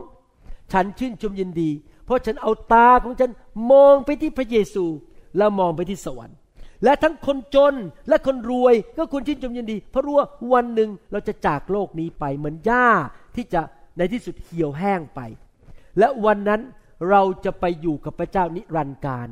[0.72, 1.70] ฉันชื่นชมยินดี
[2.06, 3.30] เพราะฉันเอาตาของฉัน
[3.70, 4.84] มองไปที่พระเยซู
[5.36, 6.36] แล้วมองไปที่สวรรค์
[6.84, 7.74] และทั้งคนจน
[8.08, 12.88] และคนรวยก็ควรชื่นชมยินดี เพราะรู้ว่าวันหนึ่งเราจะจากโลกนี้ไปเหมือนหญ้า
[13.36, 13.60] ที่จะ
[13.98, 15.20] ในที่สุดเหี่ยวแห้งไป
[15.98, 16.60] และวันนั้น
[17.10, 19.28] เราจะไปอยู่กับพระเจ้านิรันดร์การ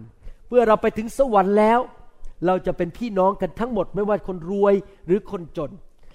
[0.48, 1.80] เมื่อเราไปถึงสวรรค์แล้ว
[2.46, 4.74] เราจะเป็นพี่น้องกันทั้งหมดไม่ว่าคนรวย
[5.06, 5.70] หรือคนจน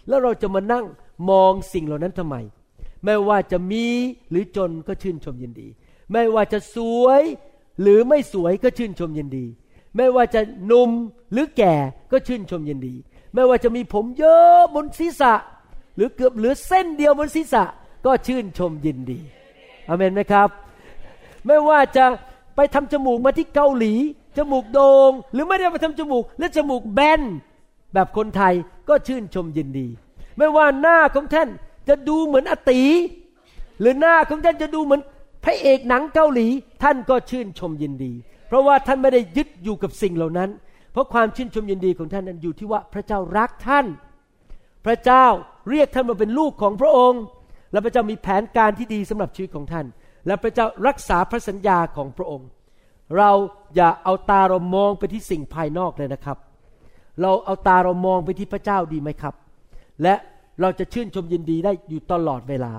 [0.07, 0.85] แล้วเราจะมานั่ง
[1.29, 2.35] มองสิ่งเหล่านั้นทำไม
[3.05, 3.85] ไม่ว่าจะมี
[4.29, 5.67] หรือจนก็ชื่นชมยินดี
[6.11, 7.21] ไม่ว่าจะสวย
[7.81, 9.45] หรือไม่สวยก็ชื่นชมยินดี
[9.95, 10.89] ไม่ว่าจะหนุ่ม
[11.31, 11.75] หรือแก่
[12.11, 12.95] ก็ชื่นชมยินดี
[13.33, 15.33] ไม่ว่าจะมีผมเยอะบนศีรษะ
[15.95, 17.63] หรือเกือบเหลือเส้นเดียวบนศีรษะ
[18.05, 19.19] ก็ชื่นชมยินดี
[19.87, 20.49] อเมนไหมครับ
[21.45, 22.05] ไม่ว่าจะ
[22.55, 23.93] ไปทำจมูกมาที่เกาหลี
[24.37, 27.21] จมูกโดง่งหรือไม่ได้ไปทำจมูก และจมูกแบน
[27.93, 28.53] แบบคนไทย
[28.89, 29.87] ก็ชื่นชมยินดี
[30.37, 31.49] ไม่ว่าหน้าของท่าน
[31.89, 32.81] จะดูเหมือนอตี
[33.79, 35.01] หรือหน้าของท่านจะดูเหมือน
[35.43, 36.47] พระเอกหนังเกาหลี
[36.83, 38.11] ท่านก็ชื่นชมยินดี
[38.47, 40.49] เพราะว่าท่านไม่ได้ยึดอยู่กับสิ่งเหล่านั้น
[40.91, 43.85] เพราะความชื่นชมยินดีของท่านนั้นอยู่ที่ว่าพระเจ้ารักท่าน
[44.85, 45.25] พระเจ้า
[45.69, 47.21] เรียกท่านมาเป็นลูกของพระองค์
[47.75, 49.85] และพระเจ้ามีแผนการที่ดีสำหรับชีวิตของท่าน
[50.27, 52.47] และพระเจ้ารักษาพระสัญญาของพระองค์
[53.17, 53.31] เรา
[53.75, 56.37] อย่าเอาตาเรามองไปที่สิ่งภายนอกเลยนะครับ
[57.21, 59.33] เราเอาตาเรามองไปที่พระเจ้าดีไหมครับ
[60.03, 60.15] และ
[60.61, 62.71] เราจะชื่นชมยินดีได้อยู่ตลอดเวลา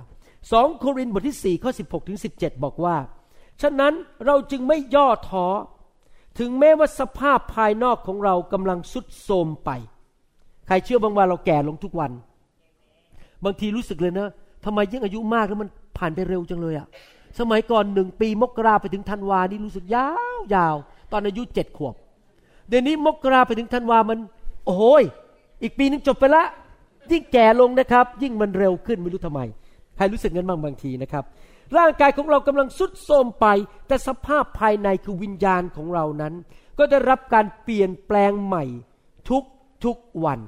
[0.52, 2.96] สองโครินธ์บทที่4ข้อ16ถึง17 บอกว่า
[3.62, 3.92] ฉะนั้น
[4.26, 5.46] เราจึงไม่ย่อท้อ
[6.38, 9.70] ถึงแม้ว่าสภาพภายนอกของเรากำลังสุดโทมไป
[10.66, 12.12] ใครเชื่อบางว่าเราแก่ลงทุกวัน
[13.44, 14.28] บางทีรู้สึกเลยนะ
[14.66, 16.86] ทำไมยิ่งอายุมากแล้วมันผ่านไปเร็วจังเลยอะ
[17.38, 20.76] สมัยก่อนหนึ่งปีมกราไปถึงธันวานี่รู้สึกยาวยาว
[21.12, 21.94] ตอนอายุเจ็ดขวบ
[22.68, 24.18] เดี๋ยวนี้มกราไปถึงธันวามัน
[24.64, 25.02] โอ้โหย
[25.62, 26.44] อีกปีนึงจบไปละ
[27.10, 29.40] ยิ่งแก่ลงนะครับ ยิ่งมันเร็วขึ้นไม่รู้ทำไม
[29.96, 31.24] ใครรู้สึกงั้นบ้างบางทีนะครับ
[31.76, 33.46] ร่างกายของเรากำลังสุดโทรมไป
[33.86, 36.34] แต่สภาพภายในคือวิญญาณของเรานั้น
[36.78, 38.64] ก็ได้รับการเปลี่ยนแปลงใหม่
[39.28, 39.44] ทุก
[39.84, 40.40] ทุกวัน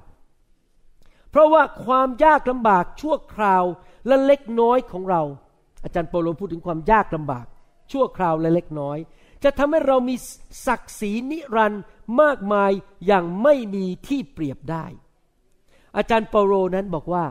[1.31, 3.65] เพราะว่าความยากลำบากชั่วคราว
[4.09, 5.23] และเล็กน้อยของเรา
[5.85, 7.47] อาจารย์เปโลพูดถึงความยากลำบาก
[7.93, 8.99] ชั่วคราวและเล็กน้อย
[9.45, 10.15] จะทำให้เรามี
[10.67, 11.83] ศักดิ์ศรีนิรันดร์
[12.21, 12.71] มากมาย
[13.07, 14.85] อย่างไม่มีที่เปรียบได้
[15.97, 17.25] อาจารย์เปโลนั้นบอกว่า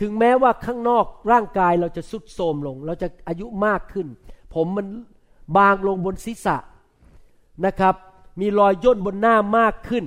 [0.00, 4.06] ถึงแม้ว่าข้างนอกร่างกายเราจะสุดโทรมลง เราจะอายุมากขึ้น
[4.54, 4.86] ผมมัน
[5.56, 6.56] บางลงบนศีรษะ
[7.66, 7.94] นะครับ
[8.40, 10.04] มีรอยย่นบนหน้ามากขึ้น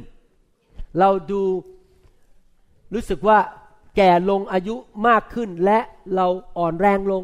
[1.00, 1.42] เราดู
[2.94, 3.38] รู้สึกว่า
[4.02, 4.76] แก่ลงอายุ
[5.08, 5.80] มากขึ้นและ
[6.16, 7.24] เราอ่อนแรงลง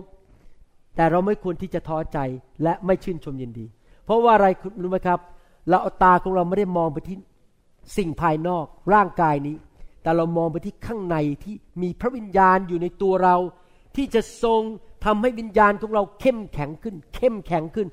[0.96, 2.20] แต่เราไม่ควรที่จะท้อใจ
[2.64, 3.66] และไม่ชื่นชมยินดี
[4.06, 5.20] เพราะว่าอะไรคุณรู้ไหมครับ
[5.70, 7.18] เราเอาตาของเราไม่ได้มองไปที่
[7.98, 9.56] สิ่งภายนอกร่างกายนี้
[10.02, 13.36] แต่เรามองไปที่ข้างในที่มีพระวิญญาณอยู่ในตัวเรา
[13.96, 14.62] ที่จะทรง
[15.06, 17.88] ทำให้วิญญาณของเราเข้มแข็งขึ้น เข้มแข็งขึ้น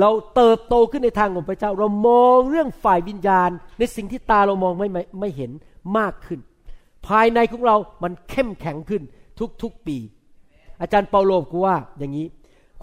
[0.00, 5.50] เราเติบโตขึ้นในทางของพระเจ้า เรามองเรื่องฝ่ายวิญญาณ ในสิ่งที่ตาเรามองไม่ไม่ไม่เห็น
[5.98, 6.40] มากขึ้น
[7.06, 9.02] ภายในของเรามันเข้มแข็งขึ้น
[9.62, 9.96] ทุกๆปี
[10.80, 12.26] อาจารย์เปาโลก็ว่าอย่างนี้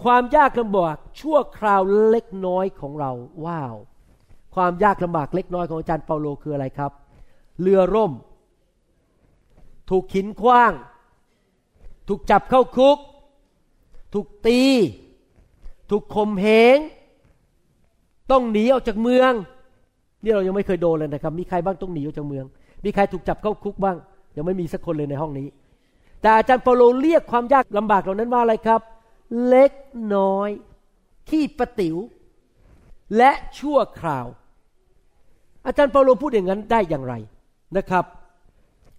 [0.02, 3.12] ความยากลำบากชั่วคราวเล็กน้อยของเรา
[3.44, 3.74] ว้าว
[4.54, 6.92] ความยากลำบากเล็กน้อยของอาจารย์เปาโลคืออะไรครับ
[7.60, 8.12] เรือร่ม
[9.90, 10.72] ถูกขินคว้าง
[12.08, 12.98] ถูกจับเข้าคุก
[14.14, 14.60] ถูกตี
[15.90, 16.78] ถูกข่มเหง
[18.30, 19.32] ต้องหนีออกจากเมือง
[20.22, 22.44] นี่เรายังไม่เคยโดนเลยนะครับ มีใครบ้างต้องหนีออกจากเมือง
[22.84, 23.96] มีใครถูกจับเข้าคุกบ้าง
[24.36, 25.48] ยังไม่มีสักคนเลยในห้องนี้
[26.20, 28.80] แต่อาจารย์เปาโลเรียกความยากลำบากเหล่านั้นว่าอะไรครับ
[29.48, 29.72] เล็ก
[30.14, 30.50] น้อย
[31.30, 31.96] ที่ประติว๋ว
[33.16, 34.26] และชั่วคราว
[35.66, 37.14] อาจารย์เปาโลพูดอย่างนั้นได้อย่างไร
[37.76, 38.04] นะครับ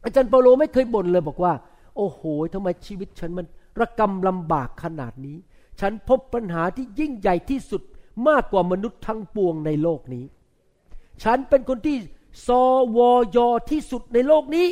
[0.06, 1.54] อาจารย์เปาโลไม่เคยบ่นเลยบอกว่า
[1.98, 2.22] โอ้โห
[2.54, 3.46] ทำไมชีวิตฉันมัน
[3.80, 5.38] ระกำลำบากขนาดนี้
[5.80, 7.82] ฉันพบปัญหาที่ยิ่งใหญ่ที่สุด
[8.28, 10.26] มากกว่ามนุษย์ทั้งปวงในโลกนี้
[11.24, 11.98] ฉันเป็นคนที่
[12.48, 12.64] ซอ
[12.98, 14.68] วอยอที่สุดในโลกนี้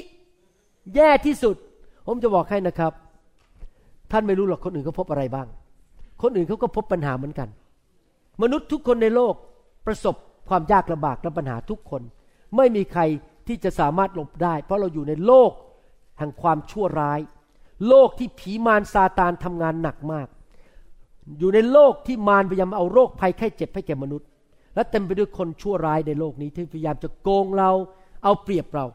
[0.96, 1.56] แย่ที่สุด
[2.08, 2.92] ผมจะบอกให้นะครับ
[4.12, 5.48] ท่านไม่รู้หรอกคนอื่นเขาพบอะไรบ้าง
[6.22, 7.50] คนอื่นเขาก็พบปัญหาเหมือนกัน
[8.42, 9.34] มนุษย์ทุกคนในโลก
[9.86, 10.16] ประสบ
[10.50, 12.02] ความยากลำบากและปัญหาทุกคน
[12.56, 13.02] ไม่มีใคร
[13.48, 15.52] ที่จะสามารถหลบได้ เพราะเราอยู่ในโลก
[16.18, 17.20] แห่งความชั่วร้าย
[17.88, 20.28] โลกที่ผีมารซาตานทำงานหนักมาก
[21.40, 24.28] อยู่ในโลกที่มารพยายามเอาโรคภัยไข้เจ็บให้แก่มนุษย์
[24.76, 27.72] และเต็มไปด้วยคนชั่วร้ายในโลกนี้ที่พยายามจะโกงเรา
[28.24, 28.86] เอาเปรียบเรา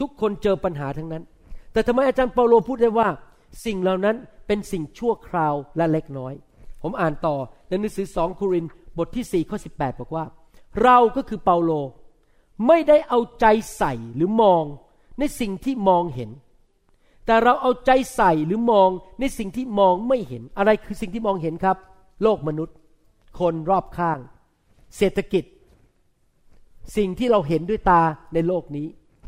[0.00, 1.22] ทุกคนเจอปัญหาทั้งนั้น
[1.72, 3.08] แต่ทำไมอาจารย์เปาโลพูดได้ว่า
[3.64, 6.32] สิ่งเหล่านั้นเป็นสิ่งชั่วคราวและเล็กน้อย
[6.82, 7.36] ผมอ่านต่อ
[7.68, 8.64] ในหนังสือสองโคริน
[8.98, 10.24] บทที่ 4 ข้อ 18 บอกว่า
[10.82, 11.72] เราก็คือเปาโล
[12.66, 14.64] ไม่ได้เอาใจใส่หรือมอง
[15.18, 16.30] ในสิ่งที่มองเห็น
[17.26, 21.76] แต่เราเอาใจใส่หรือมองในสิ่งที่มองไม่เห็น อะไรคือสิ่งที่มองเห็นครับ
[22.22, 22.76] โลกมนุษย์
[23.38, 24.18] คนรอบข้าง
[24.96, 25.44] เศรษฐกิจ
[26.96, 28.02] สิ่งที่เราเห็นด้วยตา
[28.34, 28.86] ในโลกนี้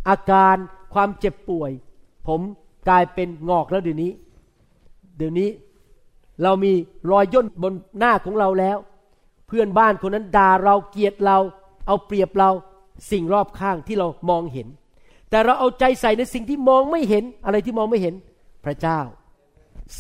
[0.09, 0.57] อาการ
[0.95, 1.71] ความเจ็บป่วย
[2.29, 2.41] ผม
[2.89, 4.13] กลายเป็นงอกแล้วเดี๋ยวนี้
[5.17, 5.49] เดี๋ยวนี้
[6.43, 6.73] เรามี
[7.11, 8.79] รอยย่นบนหน้าของเราแล้ว
[9.47, 11.39] เพื่อนบ้านคนนั้นด่าเราเกลียดเรา
[11.87, 12.51] เอาเปรียบเรา
[13.11, 14.69] สิ่งรอบข้างที่เรามองเห็น
[15.31, 18.15] แต่เราเอาใจใส่ในสิ่งที่มองไม่เห็นอะไรที่มองไม่เห็น
[18.65, 19.01] พระเจ้า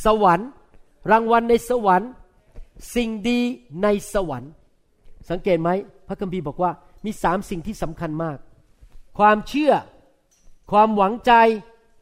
[0.05, 0.49] สวรรค์
[1.11, 2.11] รางวัลในสวรรค์
[2.94, 3.40] สิ่งดี
[3.83, 4.53] ในสวรรค์
[5.31, 5.71] สังเกตไหม
[6.09, 6.71] พระคัมภีร์บอกว่า
[7.05, 8.38] มีสามสิ่งที่สำคัญมาก
[9.18, 9.73] ความเชื่อ
[10.70, 11.33] ความหวังใจ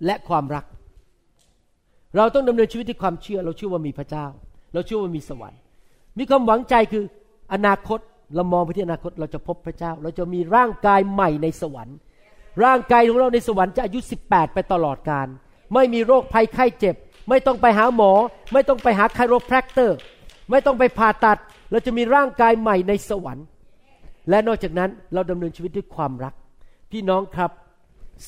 [0.05, 0.64] และความรัก
[2.16, 4.26] เราต้องดำเนินชีวิตด้วยความเชื่อ เราเชื่อว่ามีพระเจ้า
[4.72, 5.61] เราเชื่อว่ามีสวรรค์
[6.18, 7.05] มีความหวังใจคือ
[7.52, 8.00] อนาคต
[8.35, 11.96] เรามองไปที่อนาคตเราจะพบพระเจ้า เราจะมีร่างกายใหม่ในสวรรค์
[12.64, 15.26] ร่างกายของเราในสวรรค์จะอายุ 18 ไปตลอดการ
[15.74, 16.94] ไม่มีโรคภัยไข้เจ็บ
[17.29, 18.12] ไม่ต้องไปหาหมอ
[18.52, 19.96] ไม่ต้องไปหาไคโรแพรคเตอร์
[20.50, 21.38] ไม่ต้องไปผ่าตัด
[21.70, 23.44] เราจะมีร่างกายใหม่ในสวรรค์
[24.31, 26.35] และนอกจากนั้นเราดำเนินชีวิตด้วยความรัก
[26.92, 27.50] พี่น้องครับ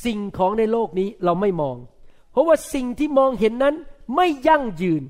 [0.04, 1.76] สิ่งของในโลกนี้เราไม่มอง
[2.32, 3.74] เพราะว่าสิ่งที่มองเห็นนั้น
[4.16, 5.02] ไม่ยั่งยืน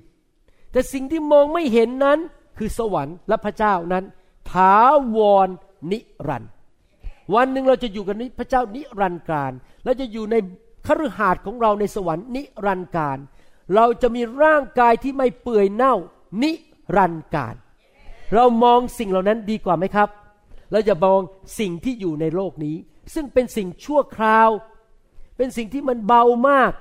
[0.72, 2.18] แต่สิ่งที่มองไม่เห็นนั้น
[2.58, 4.04] คือสวรรค์และพระเจ้านั้น
[4.50, 4.76] ถา
[5.16, 5.48] วร
[5.90, 6.50] นิรันด์
[7.34, 9.52] วันหนึ่งเราจะอยู่กับนิพระเจ้านิรันดร์การ
[9.84, 10.36] เราจะอยู่ใน
[10.86, 13.18] คฤหาสน์ของเราในสวรรค์นิรันดร์การ
[13.74, 15.94] เราจะมีร่างกายที่ไม่เปื่อยเน่า
[16.42, 16.52] นิ
[16.96, 17.54] รันดร์การ
[18.34, 20.08] เรามองสิ่งเหล่านั้นดีกว่าไหมครับ
[20.72, 21.20] เราจะมอง
[21.58, 22.76] สิ่งที่อยู่ในโลกนี้
[23.14, 24.48] ซึ่งเป็นสิ่งชั่วคราว
[25.36, 26.72] เป็นสิ่งที่มันเบามาก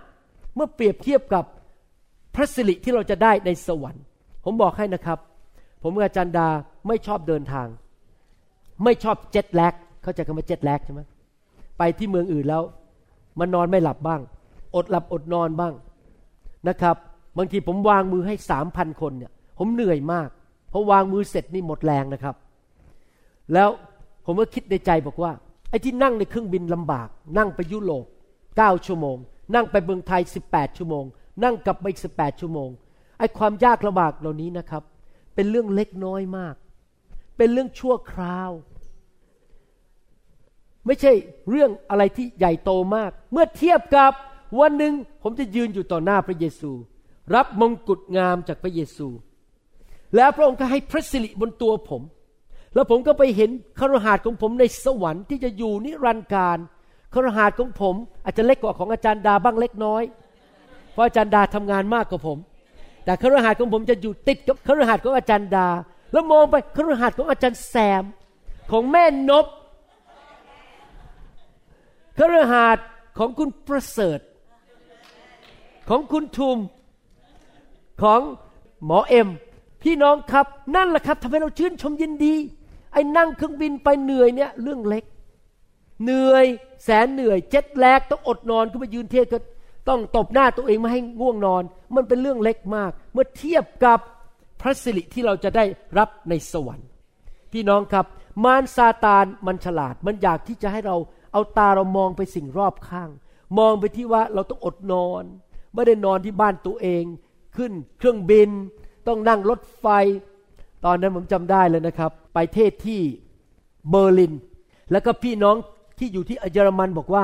[0.55, 1.45] เมื่อเปรียบเทียบกับ
[2.35, 4.03] พระสิริที่เราจะได้ในสวรรค์
[4.43, 5.19] ผมบอกให้นะครับ
[5.83, 6.47] ผมกับอาจารย์ดา
[6.87, 7.67] ไม่ชอบเดินทาง
[8.83, 11.01] ไม่ชอบเจ็ตแลกเข้าใจคำว่าเจ็ตแลกใช่ไหม
[11.77, 12.63] ไปที่เมืองอื่นแล้ว
[13.39, 14.21] มันนอนไม่หลับบ้าง
[14.75, 15.73] อดหลับอดนอนบ้าง
[16.69, 16.95] นะครับ
[17.37, 20.29] บางทีผมวางมือให้สามพันคนเนี่ย ผมเหนื่อยมาก
[20.69, 22.35] เพราะวางมือเสร็จนี่หมดแรงนะครับ
[23.53, 23.69] แล้ว
[24.25, 25.31] ผมก็คิดในใจบอกว่า
[25.69, 28.06] ไอ้ที่นั่งในเครื่องบินลำบาก นั่งไปยุโรป
[28.58, 29.17] เก้าชั่วโมง
[29.56, 31.06] นั่งไปเมืองไทยสิบแปดชั่วโมง
[31.43, 32.69] นั่งกลับมาอีกสิบแปดชั่วโมง
[33.19, 34.84] ไอ้ความยากลำบากเหล่านี้นะครับ
[35.36, 36.56] เป็นเรื่องเล็กน้อยมาก
[37.38, 38.51] เป็นเรื่องชั่วคราว
[40.86, 41.12] ไม่ใช่
[41.49, 44.12] เรื่องอะไรที่ใหญ่โตมาก เมื่อเทียบกับ
[44.60, 46.71] วันหนึ่งผมจะยืนอยู่ต่อหน้าพระเยซู
[47.36, 49.08] รับมงกุฎงามจากพระเยซู
[50.15, 52.01] แล้วพระองค์ก็ให้พระสิริบนตัวผม
[52.77, 56.57] แล้วผมก็ไปเห็นคารหาสของผมในสวรรค์ที่จะอยู่นิรันดร์การ
[57.13, 60.03] คารหาสของผมอาจจะเล็กกว่าของอาจารย์ดาบ้างเล็กน้อย
[60.93, 62.37] เพราะอาจารย์ดาทำงานมากกว่าผม
[63.03, 65.67] แต่คารหาสของผมจะอยู่ติดกับคารหาสของอาจารย์ดา
[66.13, 68.03] แล้วมองไปคารหาสของอาจารย์แซม
[68.71, 69.45] ของแม่นบ
[72.19, 72.77] คารหาส
[73.17, 74.19] ของคุณประเสริฐ
[75.89, 76.57] ของคุณทุม
[78.01, 78.21] ของ
[78.85, 79.27] หมอเอ็ม
[79.83, 82.35] พี่น้องครับนั่นแหละครับทำให้เราชื่นชมยินดี
[82.97, 85.03] อ้นั่งเครื่องบินไปเหนื่อยเนี่ยเรื่องเล็ก
[86.03, 86.45] เหนื่อย
[86.83, 89.39] แสนเหนื่อยเจ็ดแลกต้องอดนอนขึ้นมายืนเทศก็
[89.89, 91.63] ต้องตบหน้าตัวเองไม่ให้ง่วงนอน
[91.95, 93.99] มันเป็นเรื่องเล็กมาก เมื่อเทียบกับ
[94.62, 95.65] พระสิริที่เราจะได้
[95.97, 96.88] รับในสวรรค์
[97.51, 98.05] พี่น้องครับ
[98.43, 100.95] มารซาตานมันฉลาด มันอยากที่จะให้เรา
[101.33, 103.10] เอาตาเรามองไปสิ่งรอบข้าง
[103.57, 105.23] มองไปที่ว่าเราต้องอดนอน
[105.73, 107.03] ไม่ได้นอนที่บ้านตัวเอง
[107.57, 108.49] ขึ้นเครื่องบิน
[109.07, 109.88] ต้องนั่งรถไฟ
[110.86, 113.02] ตอนนั้นผมจำได้เลยนะครับ ไปเทศที่
[113.89, 114.34] เบอร์ลิน
[114.91, 115.56] แล้วก็พี่น้อง
[116.00, 117.23] ที่อยู่ที่เยอรมันบอกว่า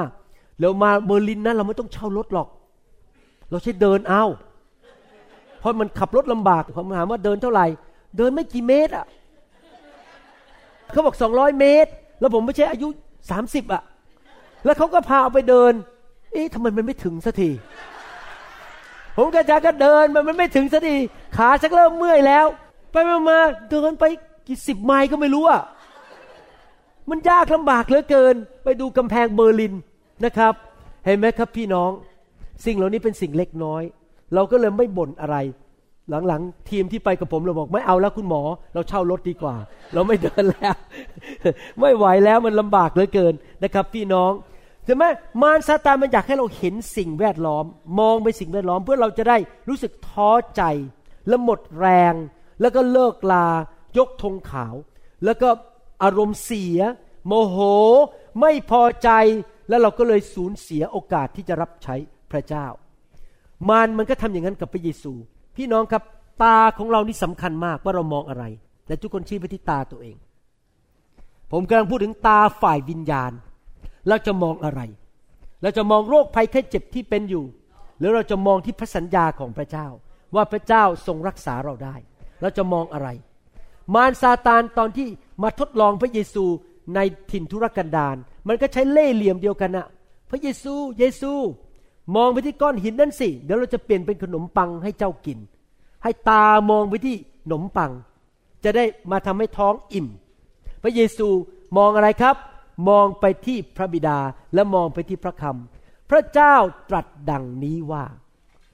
[0.60, 2.48] เรามาเบอร์ลินนะเราไม่ต้องเช่ารถหรอก
[3.50, 4.24] เราใช้เดินเอา
[5.60, 7.66] เพราะมันขับรถลำบากผมถามว่าเดินเท่าไหร่
[8.18, 9.06] เดินไม่กี่เมตรอะ
[10.92, 12.88] เขาบอกสองร้อยเมตร แล้วผมไม่ใช่อายุ
[13.32, 13.84] สามสิบอะ
[14.66, 15.74] แล้วเขาก็พาเอาไปเดิน
[16.32, 17.50] เอ๊ะทำไมมันไม่ถึงสักที
[19.18, 20.96] ผมกระจาก็เดินมันมันไม่ถึงสักที
[21.38, 22.46] ขาชักเริ่มเมื่อยแล้ว
[22.92, 24.06] ไปมามาเดินไป
[24.48, 25.62] กี่สิบไมล์ก็ไม่รู้อะ
[27.10, 29.74] มันยากลำบากเหลือเกิน ไปดูกำแพงเบอร์ลิน
[30.26, 30.54] นะครับ
[31.06, 31.92] เห็นไหมครับพี่น้อง
[32.66, 33.84] สิ่งเหล่านี้เป็นสิ่งเล็กน้อย
[34.34, 35.38] เราก็เลยไม่บ่นอะไร
[36.28, 38.42] หลังๆ ทีมที่ไปกับผมเราบอกไม่เอาแล้วคุณหมอ
[38.74, 39.56] เราเช่ารถดีกว่า
[39.94, 40.76] เราไม่เดินแล้ว
[41.80, 44.32] ไม่ไหวแล้วมันลำบากเหลือเกินนะครับ พี่น้อง
[44.86, 45.04] ใช่ไหม
[45.42, 47.66] มารซาตานมันอยากให้เราเห็นสิ่งแวดล้อม
[48.00, 49.38] มองไปสิ่งแวดล้อม เพื่อเราจะได้
[49.70, 50.64] รู้สึกท้อใจ
[51.28, 52.14] และหมดแรง
[52.62, 53.48] แล้วก็เลิกลา
[53.98, 54.76] ยกธงขาว
[55.26, 55.50] แล้วก็
[56.04, 56.80] อารมณ์เสีย
[57.28, 57.58] โมโห
[58.42, 59.10] ไม่พอใจ
[59.70, 61.96] แล้วเราก็เลยสูญเสียโอกาสที่จะรับใช้
[62.32, 62.66] พระเจ้า
[63.70, 65.14] มารมันก็ทำอย่างนั้นกับพระเยซู
[65.56, 66.04] พี่น้องครับ
[66.44, 68.44] ตาของเรานี่สำคัญมากว่าเรามองอะไร
[68.88, 70.16] แต่ทุกคนชี้ไปที่ตาตัวเอง
[71.52, 73.32] ผมกำลังพูดถึงตาฝ่ายวิญญาณ
[74.08, 74.82] เราจะมองอะไร
[75.62, 77.46] เราจะมองโรคภัยแค่เจ็บที่เป็นอยู่
[77.98, 79.88] หรือเราจะมองที่พระสัญญาของพระเจ้า
[80.36, 81.96] ว่าพระเจ้าทรงรักษาเราได้
[82.42, 83.08] เราจะมองอะไร
[83.96, 85.08] มารซาตานตอนที่
[85.44, 86.46] มาทดลองพระเยซู
[86.96, 87.00] ใน
[87.32, 88.16] ถิ่นทุรกันดาร
[88.48, 89.88] มันก็ใช้เล่ห์เหลี่ยมเดียวกันนะ
[90.30, 91.32] พระเยซูเยซู
[92.16, 95.40] มองไปที่ก้อนหินนั่นสิเดี๋ยวเราจะเปลี่ยนเป็นขนมปังให้เจ้ากิน
[96.04, 97.92] ให้ตามองไปที่ขนมปัง
[98.64, 100.08] จะได้มาทำให้ท้องอิ่ม
[100.84, 101.28] พระเยซู
[101.78, 102.36] มองอะไรครับ
[102.90, 104.18] มองไปที่พระบิดา
[104.54, 106.56] และมองไปที่พระคำพระเจ้า
[106.90, 108.04] ตรัสดังนี้ว่า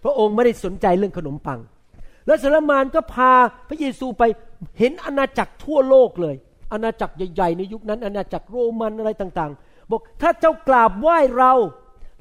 [0.03, 1.60] พระองค์ไม่ได้สนใจเรื่องขนมปัง
[2.26, 3.32] แล้วสารมานก็พา
[3.70, 4.24] พระเยซูไป
[4.80, 6.36] เห็นอาณาจักรทั่วโลกเลย
[6.74, 11.53] อาณาจักรใหญ่ๆในยุคนั้น อาณาจักรโรมันอะไรต่างๆ บอกถ้าเจ้ากราบไหว้เรา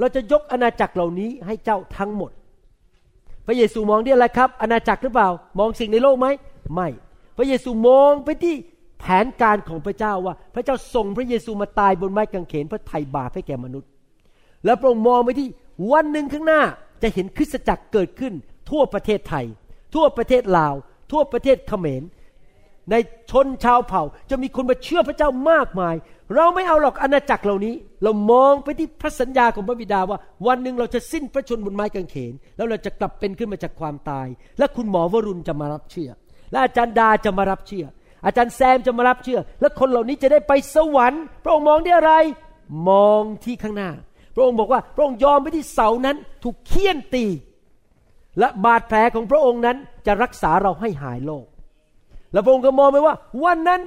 [0.00, 2.30] เราจะยกอาณาจักรเหล่านี้ให้เจ้าทั้งหมด
[3.46, 5.28] พระเยซูมองที่อะไรครับ อาณาจักรหรือเปล่า
[5.58, 6.26] มองสิ่งในโลกไหม
[6.74, 6.88] ไม่
[7.36, 8.54] พระเยซูมองไปที่
[9.00, 13.88] แผนการของพระเจ้าว่า พระเจ้าส่งพระเยซูมาตายบนไม้กางเขนเพื่อไถ่บาปให้แก่มนุษย์
[14.64, 15.48] แล้วพระองค์มองไปที่
[15.92, 16.62] วันหนึ่งข้างหน้า
[17.02, 18.34] จะเห็นคริสตจักรเกิดขึ้น
[18.70, 19.46] ทั่วประเทศไทย
[19.94, 20.74] ทั่วประเทศลาว
[21.12, 22.02] ทั่วประเทศเขมร
[22.90, 22.94] ใน
[23.30, 25.94] ชนชาวเผ่า จะมีคนมาเชื่อพระเจ้ามากมาย
[26.34, 34.26] เราไม่เอาหรอกอาณาจักรเหล่านี้ เรามองไปที่พระสัญญาของพระบิดาว่า วันหนึ่งเราจะสิ้นพระชนม์บนไม้กางเขน แล้วเราจะกลับเป็นขึ้นมาจากความตาย
[34.58, 36.10] และคุณหมอวรุณจะมารับเชื่อ
[36.50, 37.84] และอาจารย์ดาจะมารับเชื่อ
[38.26, 42.12] อาจารย์แซมจะมารับเชื่อ และคนเหล่านี้จะได้ไปสวรรค์ พระองค์มองที่อะไร
[42.88, 43.90] มองที่ข้างหน้า
[44.34, 47.24] พระองค์บอกว่า พระองค์ยอมไปที่เสานั้นถูกเคี่ยนตี
[48.38, 49.76] และบาดแผลของพระองค์นั้น
[50.06, 51.46] จะรักษาเราให้หายโรค
[52.32, 53.14] แล้วพระองค์ก็มองไปว่า
[53.44, 53.80] วันนั้น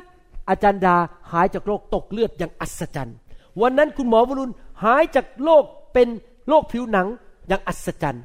[0.50, 0.96] อาจารย์ดา
[1.32, 3.18] หายจากโรคตกเลือดอย่างอัศจรรย์
[3.62, 5.64] วันนั้นคุณหมอวรุณหายจากโรค
[5.94, 6.08] เป็น
[6.48, 7.08] โรคผิวหนัง
[7.48, 8.24] อย่างอัศจรรย์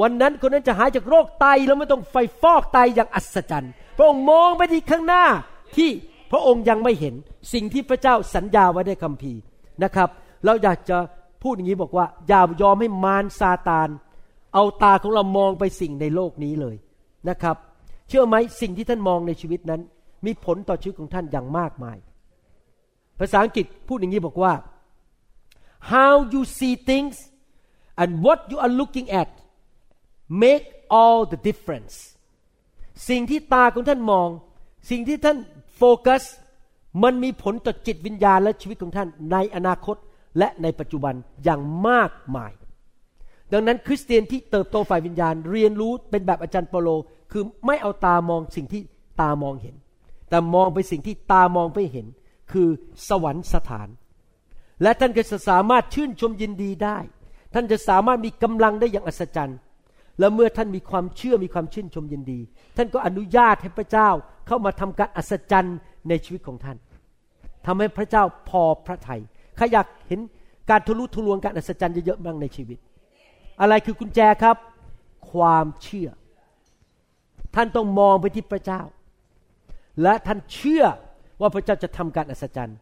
[0.00, 5.24] วันนั้นคนนั้นจะหายจากโรคไตแล้วไม่ต้องไฟฟอกไตอย่างอัศจรรย์ พระองค์มองไปที่ข้างหน้า
[5.76, 5.90] ที่
[6.32, 7.14] พระองค์ยังไม่เห็น
[7.52, 9.40] สิ่งที่พระเจ้าสัญญาไว้ในคัมภีร์
[9.82, 10.08] นะครับ
[10.44, 10.98] เราอยากจะ
[11.42, 13.88] พูดอย่างนี้บอกว่า อย่ายอมให้มารซาตาน
[14.54, 16.76] เอาตาของเรามองไปสิ่งในโลกนี้เลย
[17.28, 17.56] นะครับ
[18.08, 19.80] เชื่อไหมสิ่งที่ท่านมองในชีวิตนั้น
[20.26, 21.98] มีผลต่อชีวิตของท่านอย่างมากมาย
[23.18, 24.52] ภาษาอังกฤษพูดอย่างนี้บอกว่า
[25.92, 27.16] how you see things
[28.00, 29.30] and what you are looking at
[30.42, 30.64] make
[30.98, 31.94] all the difference
[33.08, 34.28] สิ่งที่ตาของท่านมอง
[34.90, 35.38] สิ่งที่ท่าน
[35.76, 36.22] โฟกัส
[37.02, 39.96] มันมีผลต่อจิตวิญญาณและชีวิตของท่านในอนาคต
[40.38, 42.52] และในปัจจุบันอย่างมากมาย
[43.52, 46.88] ดังนั้นคริสเตียนที่เติบโตฝ่ายวิญญาณ เรียนรู้เป็นแบบอาจารย์เปโล
[47.32, 48.82] คือไม่เอาตามองสิ่งที่
[49.20, 49.76] ตามองเห็น
[50.28, 52.06] แต่มองไปสิ่งที่ตามองไม่เห็น
[52.52, 52.68] คือ
[53.08, 53.88] สวรรค์สถาน
[54.82, 56.98] และท่านก็จะสามารถชื่นชมยินดีได้
[57.54, 59.58] ท่านจะสามารถมีกำลังได้อย่างอัศจรรย์
[60.18, 62.40] และเมื่อท่านมีความเชื่อมีความชื่นชมยินดี
[62.76, 64.08] ท่านก็อนุญาตให้พระเจ้า
[64.46, 65.76] เข้ามาทำการอัศจรรย์
[66.08, 66.76] ในชีวิตของท่าน
[67.66, 69.20] ทำให้พระเจ้าพอพระทยัย
[69.56, 70.20] ใครอยากเห็น
[70.70, 72.78] การทะลุทะลวงการอัศจรรย์เยอะๆบ้างในชีวิต
[73.60, 74.56] อะไรคือกุญแจครับ
[75.32, 76.08] ความเชื่อ
[77.54, 78.82] ท่านต้องมองไปที่พระเจ้า
[80.02, 80.84] และท่านเชื่อ
[81.40, 82.78] ว่าพระเจ้าจะทำการอัศจรรย์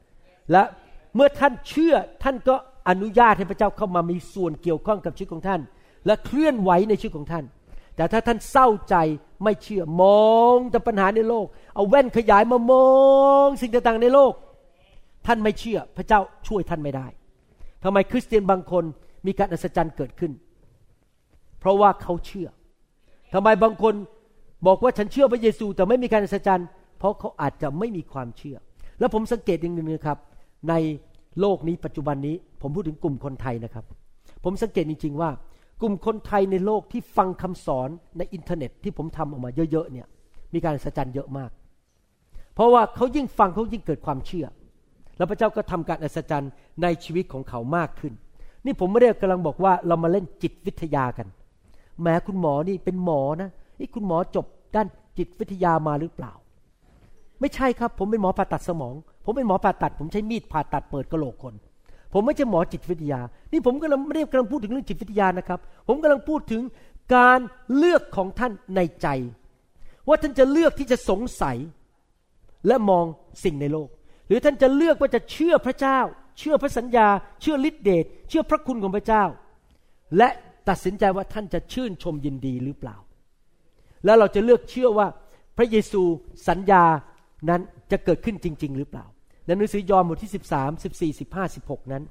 [0.52, 0.62] และ
[1.14, 2.54] เมื่อท่านเชื่อท่านก็
[2.88, 5.60] อนุญาตให้พระเจ้าเข้ามามีส่วนเกี่ยวข้องกับชีวิตของท่าน
[6.06, 7.44] และเคลื่อนไหวในชีวิตของท่าน
[7.96, 8.96] แต่ถ้าท่านเศร้าใจ
[9.44, 12.88] ไม่เชื่อมองแต่ปัญหาในโลก เอาแว่นขยายมามอ
[13.44, 14.32] งสิ่งต่างๆในโลก
[15.26, 17.06] ท่านไม่เชื่อพระเจ้าช่วยท่านไม่ได้
[17.84, 18.84] ทำไมคริสเตียนบางคน
[19.26, 20.32] มีการอัศจรรย์เกิดขึ้น
[21.64, 22.48] เพราะว่าเขาเชื่อ
[23.34, 23.94] ทำไมบางคน
[24.66, 28.56] บอกว่าฉันเชื่อพระเยซูแต่ไม่มีการอัศจรรย์ เพราะเขาอาจจะไม่มีความเชื่อ
[28.98, 30.18] แล้วผมสังเกตอย่างหนึ่งนะครับ
[30.68, 30.74] ใน
[31.40, 33.84] โลกนี้ปัจจุบันนี้ ผมพูดถึงกลุ่มคนไทยนะครับ
[34.44, 35.30] ผมสังเกตจริง ๆ ว่า
[35.80, 37.88] กลุ่มคนไทยในโลกที่ฟังคำสอน
[38.18, 40.06] ในอินเทอร์เน็ตที่ผมทำออกมาเยอะๆเนี่ย
[40.54, 41.50] มีการอัศจรรย์เยอะมาก
[42.54, 44.46] เพราะว่าเขายิ่งฟังเขายิ่งเกิดความเชื่อ
[45.16, 46.50] แล้วพระเจ้าก็ทำการอัศจรรย์
[46.82, 48.12] ในชีวิตของเขามากขึ้น
[48.64, 51.26] นี่ผมไม่ได้กำลังบอกว่าเรามาเล่นจิตวิทยากัน
[52.02, 54.86] แม้คุณหมอนี่เป็นหมอนะนี่คุณหมอจบด้าน
[55.18, 56.32] จิตวิทยามาหรือเปล่า
[57.40, 61.54] ไม่ใช่ครับ ผมเป็นหมอผ่าตัดสมอง ผมเป็นหมอผ่าตัด ผมใช้มีดผ่าตัดเปิดกระโหลกคน
[62.12, 63.20] ผมไม่ใช่หมอจิตวิทยา
[63.52, 66.62] นี่ผมกำลังไม่ได้กำลังพูดถึงเรื่องจิตวิทยานะครับ ผมกำลังพูดถึง
[67.14, 67.38] การ
[67.76, 69.08] เลือกของท่านในใจ
[70.08, 71.56] ว่าท่านจะเลือกที่จะสงสัย
[72.66, 73.04] และมอง
[73.44, 73.88] สิ่งในโลก
[74.28, 75.98] หรือท่านจะเลือกว่าจะเชื่อพระเจ้า
[76.38, 77.08] เชื่อพระสัญญา
[77.40, 79.24] เชื่อฤทธิเดชเชื่อพระคุณของพระเจ้า
[80.16, 80.28] และ
[80.68, 82.96] ตัดสินใจว่าท่านจะชื่นชมยินดีหรือเปล่า
[84.04, 85.06] แล้วเราจะเลือกเชื่อว่า
[85.56, 86.02] พระเยซู
[86.48, 86.84] สัญญา
[87.48, 87.60] นั้น
[87.90, 89.04] จะเกิดขึ้นจริง ๆ หรือเปล่า
[89.44, 90.32] ในหนังสือยอห์นบทที่
[91.08, 92.02] 13 14 15 16 นั้น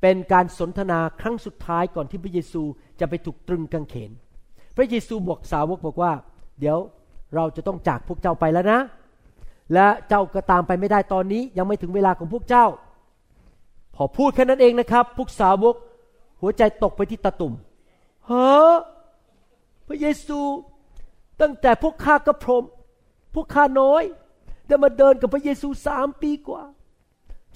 [0.00, 2.62] เป็นการสนทนาครั้งสุดท้ายก่อนที่พระเยซู
[3.00, 4.10] จะไปถูกตรึงกางเขน
[4.76, 6.12] พระเยซูบอกสาวกบอกว่า
[6.60, 6.78] เดี๋ยว
[7.34, 8.80] เราจะต้องจากพวกเจ้าไปแล้วนะ
[9.74, 12.66] และเจ้าก็ตามไปไม่ได้ตอนนี้ยังไม่ถึงเวลาของพวกเจ้า
[13.94, 15.74] พอพูดแค่นั้นเองนะครับ พวกสาวก
[16.40, 17.52] หัวใจตกไปที่ตะตุ่ม
[18.26, 18.74] เฮ้อ
[19.88, 20.40] พระเยซู
[21.40, 22.64] ตั้งแต่พวกข้ากระพรม
[23.34, 24.02] พวกข้าน้อย
[24.66, 26.62] ได้มาเดินกับพระเยซูสามปีกว่า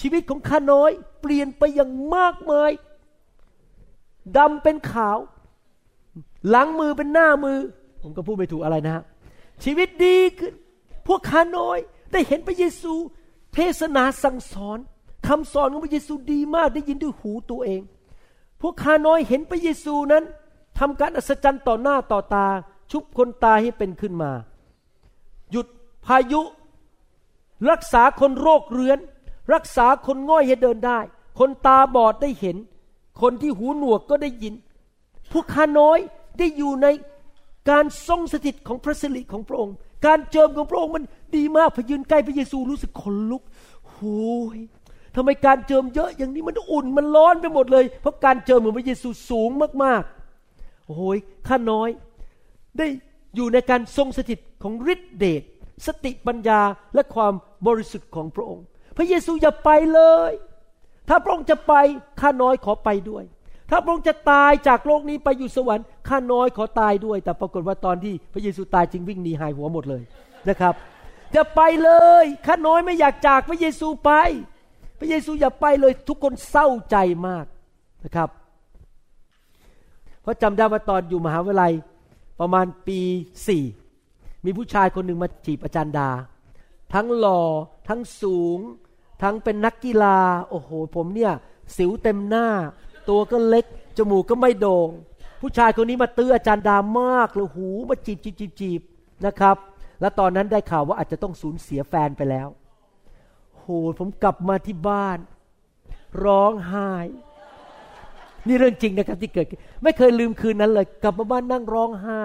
[0.01, 2.71] ชีวิตของข้าน้อยเปลี่ยนไปอย่างมากมาย
[4.37, 5.19] ดำเป็นขาว
[6.49, 7.59] หลังมือเป็นหน้ามือ
[8.03, 9.05] ผมก็พูดไม่ถูกอะไรนะฮะ
[9.65, 10.53] ชีวิตดีขึ้น
[11.07, 11.79] พวกข้าน้อย
[12.13, 12.95] ได้เห็นพระเยซู
[13.55, 14.79] เทศนาสั่งสอน
[15.27, 17.81] คำสอนของพระเยซูดีมากได้ยินด้วยหูตัวเอง
[18.61, 20.25] พวกข้าน้อยเห็นพระเยซูนั้น
[20.79, 22.47] ทำการอัศจรรย์ต่อหน้าต่อตา
[22.91, 24.33] ชุบคนตายให้เป็นขึ้นมา
[25.51, 25.67] หยุด
[26.07, 26.41] พายุ
[27.71, 28.99] รักษาคนโรคเรื้อน
[29.55, 30.99] รักษาคนง่อยให้เดินได้
[31.39, 32.57] คนตาบอดได้เห็น
[33.21, 34.55] คนที่หูหนวกก็ได้ยิน
[35.33, 35.99] พวกข้าน้อย
[36.39, 36.87] ได้อยู่ใน
[37.71, 41.05] การทรงสถิตของพระสิริของพระองค์ การเจิมของพระองค์มัน
[41.37, 43.43] ดีมากพยืนใกล้พระเยซูรู้สึกขนลุก
[43.87, 44.59] โอ้ย
[45.17, 49.51] ทำไมการเจิมเยอะอย่างนี้มันอุ่นมันร้อนไปหมดเลย เพราะการเจิมของพระเยซูสูง
[49.85, 51.89] มากๆ โอ้ยข้าน้อย
[52.79, 52.87] ได้
[53.37, 55.43] อยู่ในการทรงสถิตของฤทธิเดช
[55.87, 56.61] สติปัญญา
[56.95, 57.33] และความ
[57.67, 58.65] บริสุทธิ์ของพระองค์
[58.97, 60.01] พระเยซูอย่าไปเล
[60.31, 60.33] ย
[61.09, 61.75] ถ้าพระองค์จะไป
[62.21, 63.25] ข้าน้อยขอไปด้วย
[63.71, 70.03] ถ้าพระองค์จะตายจากโลกนี้ไปอยู่สวรรค์ข้าน้อยขอตายด้วย แต่ปรากฏว่าตอนที่พระเยซูตายจึงวิ่งหนีหายหัวหมดเลย
[70.49, 70.75] นะครับ
[71.33, 71.91] อย่าไปเล
[72.23, 74.11] ยข้าน้อยไม่อยากจากพระเยซูไป
[75.01, 76.97] พระเยซูอย่าไปเลยทุกคนเศร้าใจ
[77.27, 77.47] มาก
[78.05, 78.29] นะครับ
[80.23, 81.73] เพราะจำได้ว่าตอนอยู่มหาวิทยาลัย
[82.41, 83.01] ประมาณปี
[83.47, 83.65] สี่
[84.45, 86.11] มีผู้ชายคนหนึ่งมาจีบอาจารย์ดา
[86.95, 87.43] ทั้งหล่อ
[87.89, 88.59] ทั้งสูง
[89.23, 90.19] ทั้งเป็นนักกีฬา
[90.51, 91.33] โอ้โห ผมเนี่ย
[91.77, 92.47] สิวเต็มหน้า
[93.09, 93.65] ตัวก็เล็ก
[93.99, 94.89] จมูกก็ไม่โดง่ง
[95.41, 98.81] ผู้ชายคนนี้มาตื้ออาจารย์ดามากเลยหูมาจีบจีบจีบจีบ
[99.27, 99.57] นะครับ
[100.01, 102.49] แล้วตอนนั้นได้ข่าวว่าอาจจะต้องสูญเสียแฟนไปแล้ว
[103.71, 105.19] หผมกลับมาที่บ้าน
[106.25, 106.93] ร้องไห้
[108.49, 112.23] นี่เรื่องจริงนะครับที่เกิดขึ้นไม่เคยลืมคืนนั้นเลย กลับมาบ้านนั่งร้องไห้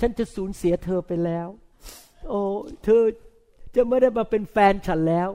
[0.00, 1.48] ฉันจะสูญเสียเธอไปแล้ว
[2.28, 2.40] โอ้
[2.84, 3.02] เธอ
[3.74, 5.28] จะไม่ได้มาเป็นแฟนฉันแล้ว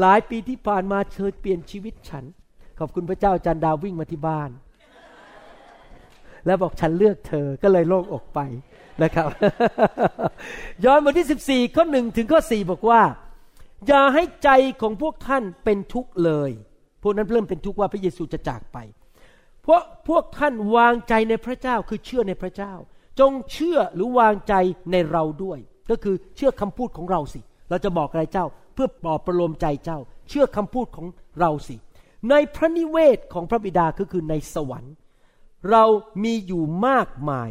[0.00, 2.24] หลายปีที่ผ่านมาเธอเปลี่ยนชีวิตฉัน
[2.78, 4.50] ขอบคุณพระเจ้าจารย์ดาววิ่งมาที่บ้าน
[6.46, 8.40] แล้วบอกฉันเลือกเธอก็เลยโล่งอกไป
[9.02, 9.28] นะครับ
[10.84, 13.00] ย้อนบทที่ 14 ข้อหนึ่งถึงข้อ 4 บอกว่า
[13.86, 14.50] อย่าให้ใจ
[14.80, 16.50] ของพวกท่านเป็นทุกข์เลย
[17.02, 18.78] พวกนั้นเริ่มเป็นทุกข์ว่าพระเยซูจะจากไป
[19.62, 22.72] เพราะพวกท่านวางใจในพระเจ้าคือเชื่อในพระเจ้า
[23.20, 24.54] จงเชื่อหรือวางใจ
[24.92, 25.58] ในเราด้วย
[25.90, 31.06] ก็คือเชื่อคำพูดของเราสิ เราจะบอกอะไรเจ้า เพื่อปลอบประโลมใจเจ้า เชื่อคำพูดของ
[31.40, 31.76] เราสิ
[32.30, 34.94] ในพระนิเวศของพระบิดาก็คือในสวรรค์
[35.70, 35.84] เรา
[36.24, 37.50] มีอยู่มากมาย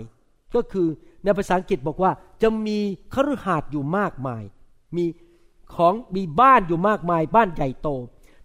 [0.55, 0.87] ก็คือ
[1.23, 2.11] ในภาษาอังกฤษบอกว่า
[2.41, 2.79] จะมี
[3.13, 4.43] คฤหาสน์อยู่มากมาย
[4.97, 5.05] มี
[5.75, 7.89] ของมีบ้านอยู่มากมายบ้านใหญ่โต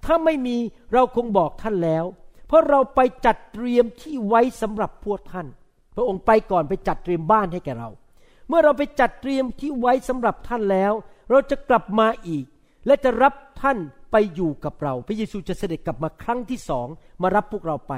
[0.05, 0.57] ถ้าไม่มี
[0.93, 2.05] เราคงบอกท่านแล้ว
[2.47, 5.47] เพราะเราไปจัดเตรียมที่ไว้สำหรับพวกท่าน
[5.97, 7.91] พระองค์ไปก่อนไปจัดเตรียมบ้านให้แก่เรา
[8.49, 10.93] เมื่อเราไปจัดเตรียมที่ไว้สำหรับท่านแล้ว
[11.31, 12.45] เราจะกลับมาอีก
[12.87, 13.79] และจะรับท่าน
[14.13, 16.87] ไปอยู่กับเรา พระเยซูจะเสด็จกลับมาครั้งที่สอง
[17.23, 17.95] มารับพวกเราไป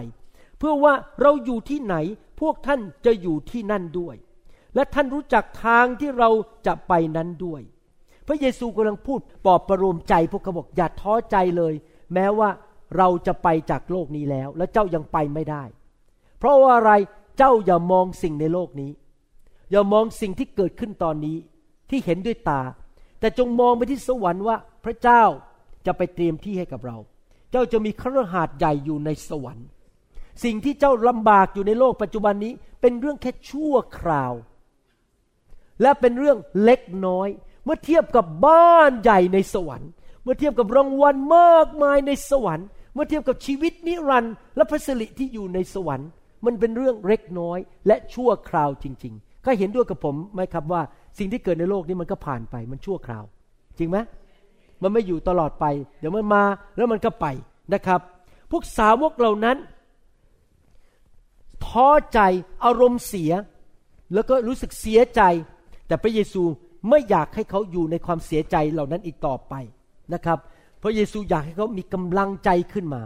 [0.58, 1.96] เพื่อว่าเราอยู่ที่ไหน
[2.40, 4.16] พวกท่านจะอยู่ที่นั่นด้วย
[4.74, 6.30] และท่านรู้จักทางที่เรา
[6.66, 7.62] จะไปนั้นด้วย
[8.26, 11.74] พระเยซูกำลังพูดปลอบประโลมใจพวกเขาบอกอย่าท้อใจเลย
[12.14, 12.48] แม้ว่า
[12.96, 15.62] เราจะไปจากโลกนี้แล้ว และเจ้ายังไปไม่ได้
[16.38, 16.92] เพราะว่าอะไร
[17.38, 18.90] เจ้าอย่ามองสิ่งในโลกนี้
[19.70, 21.36] อย่ามองสิ่งที่เกิดขึ้นตอนนี้
[21.90, 22.62] ที่เห็นด้วยตา
[23.20, 25.22] แต่จงมองไปที่สวรรค์ว่าพระเจ้า
[25.86, 26.96] จะไปเตรียมที่ให้กับเรา
[27.50, 29.66] เจ้าจะมีครหาสน์ใหญ่อยู่ในสวรรค์
[30.44, 34.32] สิ่งที่เจ้าลำบากอยู่ในโลกปัจจุบันนี้ เป็นเรื่องแค่ชั่วคราว
[35.82, 37.28] และเป็นเรื่องเล็กน้อย
[37.66, 39.90] เมื่อเทียบกับบ้านใหญ่ในสวรรค์
[40.22, 46.08] เมื่อเทียบกับรางวัลมากมายในสวรรค์ เมื่อเทียบกับชีวิตนิรันดร์และพระสิริที่อยู่ในสวรรค์
[46.44, 50.82] มันเป็นเรื่องเล็กน้อยและชั่วคราวจริง ๆ ก็เห็นด้วยกับผมไหมครับว่า
[51.18, 53.24] สิ่งที่เกิดในโลกนี้มันก็ผ่านไปมันชั่วคราว
[53.78, 53.98] จริงไหม
[54.82, 55.64] มันไม่อยู่ตลอดไป
[55.98, 56.44] เดี๋ยวมันมา
[56.76, 57.26] แล้วมันก็ไป
[57.74, 58.00] นะครับ
[58.50, 59.56] พวกสาวกเหล่านั้น
[61.66, 62.20] ท้อใจ
[62.64, 63.32] อารมณ์เสีย
[64.14, 65.22] แล้วก็รู้สึกเสียใจ
[65.86, 66.42] แต่พระเยซู
[66.88, 69.54] ไม่อยากให้เขาอยู่ในความเสียใจเหล่านั้นอีกต่อไป
[70.14, 70.38] นะครับ
[70.82, 73.02] พระเยซูอยากให้เขามีกำลังใจขึ้นมา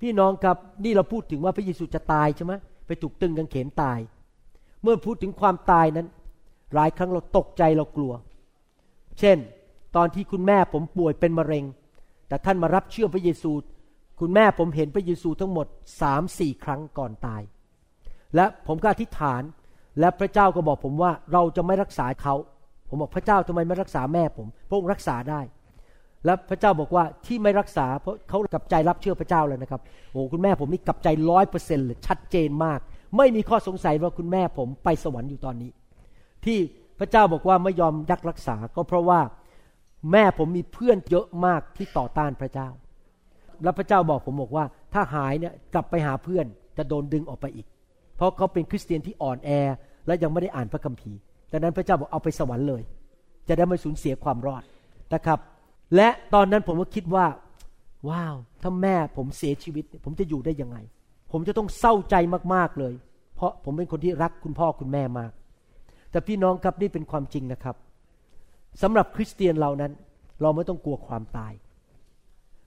[0.00, 2.52] พี่น้องครับนี่เราพูดถึงว่าพระเยซูจะตายใช่ไหม
[2.86, 3.98] ไปถูกตึงกางเขนตาย
[4.82, 6.06] เมื่อพูดถึงความตายนั้น
[6.74, 8.12] หลายครั้งเราตกใจเรากลัว
[9.18, 9.38] เช่น
[9.96, 11.64] ตอนที่คุณแม่ผมป่วยเป็นมะเร็ง
[12.28, 13.52] แต่ท่านมารับเชื่อพระเยซู
[14.20, 15.66] คุณแม่ผมเห็นพระเยซูทั้งหมด
[16.00, 17.42] สามสี่ครั้งก่อนตาย
[18.34, 19.42] และผมก็อธิษฐาน
[20.00, 22.34] และพระเจ้าก็บอกผมว่าเราจะไม่รักษาเขา
[22.88, 25.40] ผมบอกพระเจ้าทำไมไม่รักษาแม่ผมพระองค์รักษาได้
[26.24, 29.80] แล้วพระเจ้าบอกว่าที่ไม่รักษาเพราะเขากลับใจรับเชื่อพระเจ้าแล้วนะครับ
[30.12, 32.80] โอ้คุณแม่ผมนี่กลับใจร้อยเปอร์เซ็นต์เลยชัดเจนมาก
[33.16, 35.70] ไม่มีข้อสงสัยว่าคุณแม่ผมไปสวรรค์อยู่ตอนนี้
[36.44, 36.58] ที่
[36.98, 39.20] พระเจ้าบอกว่าไม่ยอมยักรักษาก็เพราะว่า
[40.12, 42.68] แม่ผมมีเพื่อนเยอะมากที่ต่อต้านพระเจ้า
[43.62, 44.64] แล้วพระเจ้าบอกผมบอกว่า
[44.94, 47.66] ถ้าหายเนี่ยกลับไปหาเพื่อนจะโดนดึงออกไปอีก
[48.16, 49.50] เพราะเขาเป็นคริสเตียนที่อ่อนแอ
[50.06, 51.18] และยังไม่ได้อ่านพระคัมภีร์
[51.54, 52.82] ดังนั้นพระเจ้าบอกเอาไปสวรรค์เลย
[53.48, 54.62] จะได้ไม่สูญเสียความรอด
[55.14, 55.38] นะครับ
[55.96, 57.26] และตอนนั้นผมก็คิดว่า
[58.08, 60.76] ว้าว ถ้าแม่ผมเสียชีวิต ผมจะอยู่ได้ยังไง
[61.32, 62.14] ผมจะต้องเศร้าใจ
[62.54, 62.94] มากๆเลย
[63.36, 65.32] เพราะผมเป็นคนที่รักคุณพ่อคุณแม่มาก
[66.10, 67.76] แต่พี่น้องครับนี่เป็นความจริงนะครับ
[68.82, 69.92] สำหรับคริสเตียนเรานั้น
[70.42, 71.52] เราไม่ต้องกลัวความตาย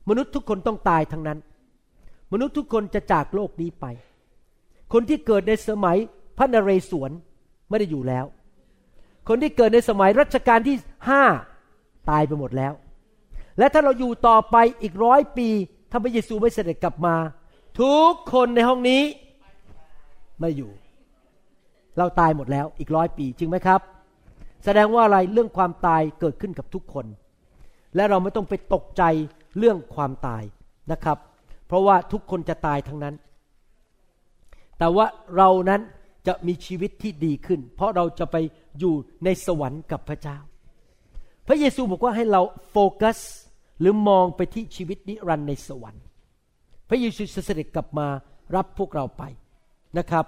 [0.10, 1.40] มนุษย์ทุกคนต้องตายทั้งนั้น
[2.34, 3.86] มนุษย์ทุกคนจะจากโลกนี้ไป
[4.94, 5.98] คนที่เกิดในสมัย
[6.38, 7.12] พระนเรศวร
[7.70, 8.26] ไม่ได้อยู่แล้ว
[9.28, 10.76] คนที่เกิดในสมัยรัชกาลที่
[11.10, 11.24] ห้า
[12.10, 12.74] ตายไปหมดแล้ว
[13.58, 15.48] และถ้าเราอยู่ต่อไปอีกร้อยปี
[15.92, 17.16] ถ้าพระเยซูไม่เสด็จกลับมา
[17.82, 19.02] ทุกคนในห้องนี้
[20.40, 20.72] ไม่อยู่
[21.98, 23.82] เราตายหมดแล้วอีกร้อยปีจริงไหมครับ
[24.66, 27.06] แสดงว่าอะไรเรื่องความตายเกิดขึ้นกับทุกคน
[27.96, 29.04] และเราไม่ต้องไปตกใจ
[29.58, 30.44] เรื่องความตาย
[30.92, 31.18] นะครับ
[31.68, 33.16] เพราะว่าทุกคนจะตายทั้งนั้น
[34.78, 35.06] แต่ว่า
[35.38, 35.82] เรานั้น
[36.28, 38.36] จะมีชีวิตที่ดีขึ้น เพราะเราจะไป
[38.80, 40.38] อยู่ในสวรรค์กับพระเจ้า
[41.48, 43.20] พระเยซูบอกว่าให้เราโฟกัส
[43.80, 46.04] หรือมองไปที่ชีวิตนิรันดร์ในสวรรค์
[46.90, 48.08] พระเยซูจะเสด็จกลับมา
[48.56, 49.24] รับพวกเราไป
[49.98, 50.26] นะครับ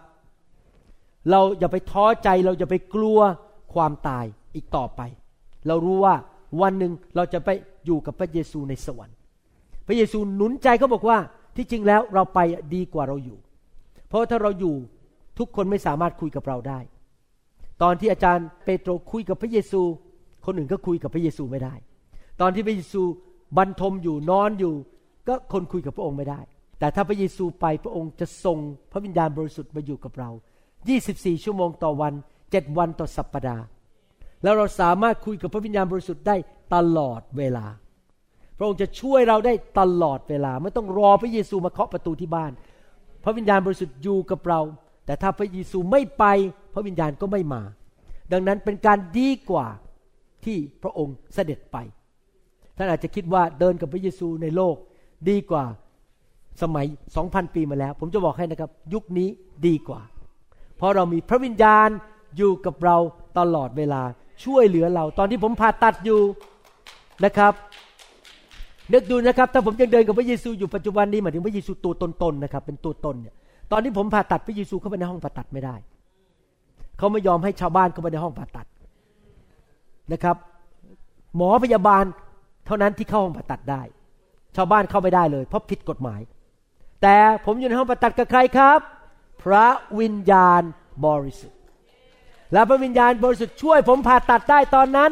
[1.30, 3.20] เราอย่าไปท้อใจเราอย่าไปกลัว
[3.74, 4.26] ความตาย
[4.56, 5.02] อีกต่อไป
[5.68, 6.16] เรารู้ว่า
[6.62, 7.50] วันหนึ่งเราจะไป
[7.86, 9.16] อยู่กับพระเยซูในสวรรค์
[9.88, 11.18] พระเยซูหนุนใจเขาบอกว่า
[11.56, 12.40] ที่จริงแล้วเราไป
[12.76, 13.38] ดีกว่าเราอยู่
[14.08, 14.76] เพราะถ้าเราอยู่
[15.40, 16.80] ทุกคนไม่สามารถคุยกับเราได้
[17.82, 19.82] ตอนที่อาจารย์เปโตรคุยกับพระเยซู
[20.46, 21.74] คนอื่นก็คุยกับพระเยซูไม่ได้
[22.42, 23.02] ตอนที่พระเยซู
[23.58, 24.74] บรรทมอยู่นอนอยู่
[25.28, 26.40] ก็คนคุยกับพระองค์ไม่ได้
[26.80, 28.58] แต่ถ้าพระเยซูไปพระองค์จะทรง
[28.92, 30.30] พระวิญญาณบริสุทธิ์มาอยู่กับเรา
[30.88, 32.14] 24 ชั่วโมงต่อวัน
[32.46, 33.64] 7 วันต่อสัปปดาห์
[34.44, 36.36] แล้วเราสามารถคุยกับพระวิญญาณบริสุทธิ์ได้
[36.76, 37.66] ตลอดเวลา
[38.58, 42.52] พระองค์จะช่วยเราได้ตลอดเวลา ไม่ต้องรอพระเยซูมาเคาะประตูที่บ้าน
[43.24, 44.60] พระวิญญาณบริสุทธิ์อยู่กับเรา
[45.10, 46.24] แต่ถ้าพระเยซูไม่ไป
[46.74, 47.62] พระวิญญาณก็ไม่มา
[48.32, 49.68] ดังนั้นเป็นการดีกว่า
[50.46, 51.78] ที่พระองค์เสด็จไป
[52.78, 54.76] ท่านอาจจะคิดว่าเดินกับพระเยซูในโลก
[55.30, 55.64] ดีกว่า
[56.62, 56.86] สมัย
[57.20, 59.30] 2,000 ปีมาแล้ว ผมจะบอกให้นะครับ ยุคนี้
[59.68, 60.02] ดีกว่า
[60.78, 61.90] เพราะเรามีพระวิญญาณ
[62.38, 62.98] อยู่กับเรา
[63.40, 64.02] ตลอดเวลา
[64.44, 66.22] ช่วยเหลือเรา ตอนที่ผมผ่าตัดอยู่
[67.26, 67.54] นะครับ
[68.94, 73.36] นึกดูนะครับ ถ้าผมยังเดินกับพระเยซูอยู่ปัจจุบันนี้หมายถึงพระเยซูตัวตนๆนะครับ เป็นตัวตนเนี่ย
[73.72, 75.76] ตอนที่ผมผ่าตัดพระเยซูเข้าไปในห้องผ่าตัดไม่ได้
[76.98, 78.68] เขาไม่ยอมให้ชาวบ้านเข้าไปในห้องผ่าตัด
[80.12, 80.38] นะครับ
[81.36, 82.04] หมอพยาบาล
[82.66, 83.82] เท่านั้นที่เข้าห้องผ่าตัดได้
[84.56, 86.22] ชาวบ้านเข้าไม่ได้เลย เพราะผิดกฎหมาย
[87.02, 88.80] แต่ผมอยู่ในห้องผ่าตัดกับใครครับ
[89.44, 89.68] พระ
[90.00, 90.62] วิญญาณ
[91.06, 91.60] บริสุทธิ์
[92.54, 95.12] และพระวิญญาณบริสุทธิ์ช่วยผมผ่าตัดได้ตอนนั้น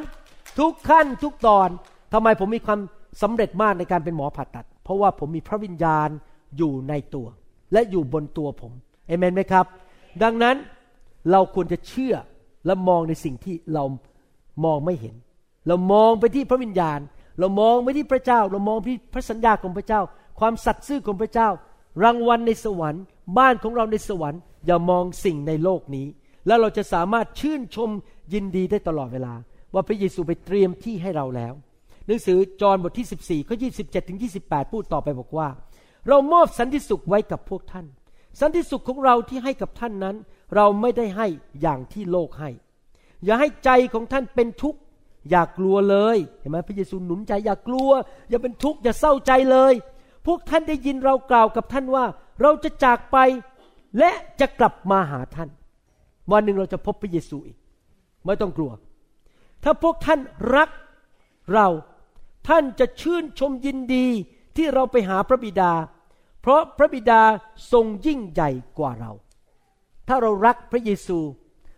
[0.60, 1.70] ทุกขั้นทุกตอน
[2.14, 2.80] ทำไมผมมีความ
[3.22, 6.10] สำเร็จมากในการเป็นหมอผ่าตัด เพราะว่าผมมีพระวิญญาณ
[6.58, 7.28] อยู่ในตัว
[7.74, 8.72] และอยู่บนตัวผม
[9.08, 9.66] เอเมนไหมครับ
[10.24, 10.56] ดังนั้น
[11.32, 12.16] เราควรจะเชื่อ
[12.66, 13.84] และมองในสิ่งที่เรา
[14.66, 15.16] มองไม่เห็น
[15.68, 17.00] เรามองไปที่พระวิญญาณ
[17.40, 20.02] เรามองไปที่พระเจ้า เรามองที่พระสัญญาของพระเจ้า
[20.40, 21.50] ความสัตย์ซื่อของพระเจ้า
[22.04, 23.04] รางวัลในสวรรค์
[23.38, 26.08] บ้านของเราในสวรรค์ อย่ามองสิ่งในโลกนี้
[26.48, 27.90] แล้วเราจะสามารถชื่นชม
[28.34, 29.34] ยินดีได้ตลอดเวลา
[29.74, 31.54] ว่าพระเยซูไปเตรียมที่ให้เราแล้ว
[32.08, 35.48] หนังสือจอห์นบทที่ 14ข้อ27ถึง28 พูดต่อไปบอกว่า
[36.08, 37.86] เรามอบสันติสุขไว้กับพวกท่าน
[38.40, 40.16] สันติสุขของเราที่ให้กับท่านนั้น
[40.56, 41.28] เราไม่ได้ให้
[41.62, 42.50] อย่างที่โลกให้
[43.26, 44.80] อย่าให้ใจของท่านเป็นทุกข์
[45.30, 47.92] อย่ากลัวเลยเห็นไหมพระเยซูหนุนใจอย่ากลัว
[48.30, 49.74] อย่าเป็นทุกข์อย่าเศร้าใจเลย
[50.26, 52.06] พวกท่านได้ยินเรากล่าวกับท่านว่า
[52.42, 53.18] เราจะจากไป
[54.00, 55.50] และจะกลับมาหาท่าน
[56.32, 57.58] วันหนึ่งเราจะพบพระเยซูอีก
[58.26, 58.72] ไม่ต้องกลัว
[59.64, 60.20] ถ้าพวกท่าน
[60.56, 60.70] รัก
[61.54, 61.68] เรา
[62.48, 64.08] ท่านจะชื่นชมยินดี
[64.58, 65.72] ที่เราไปหาพระบิดา
[66.42, 67.22] เพราะพระบิดา
[67.72, 68.50] ทรงยิ่งใหญ่
[68.80, 69.12] กว่าเรา
[70.08, 71.20] ถ้าเรารักพระเยซู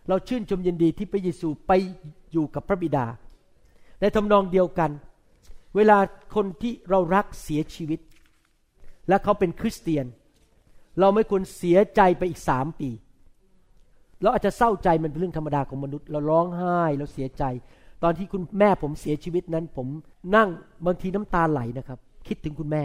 [0.08, 1.72] เราชื่นชมยินดีที่พระเยซูไป
[2.32, 3.04] อยู่กับพระบิดา
[4.00, 4.90] ในทำนองเดียวกัน
[5.76, 5.98] เวลา
[6.34, 8.00] คนที่เรารักเสียชีวิต
[9.08, 10.06] และเขาเป็นคริสเตียน
[11.00, 12.90] เราไม่ควรเสียใจไปอีกสามปี
[14.22, 17.44] เราอาจจะเศร้าใจมันเป็นเรื่องธรรมดาของมนุษย์ เราร้องไห้เราเสียใจ
[18.02, 19.86] ตอนที่คุณแม่ผมเสียชีวิตนั้น ผม
[20.36, 20.48] นั่ง
[20.86, 21.98] บางทีน้ำตาไหลนะครับ
[22.30, 22.84] คิดถึงคุณแม่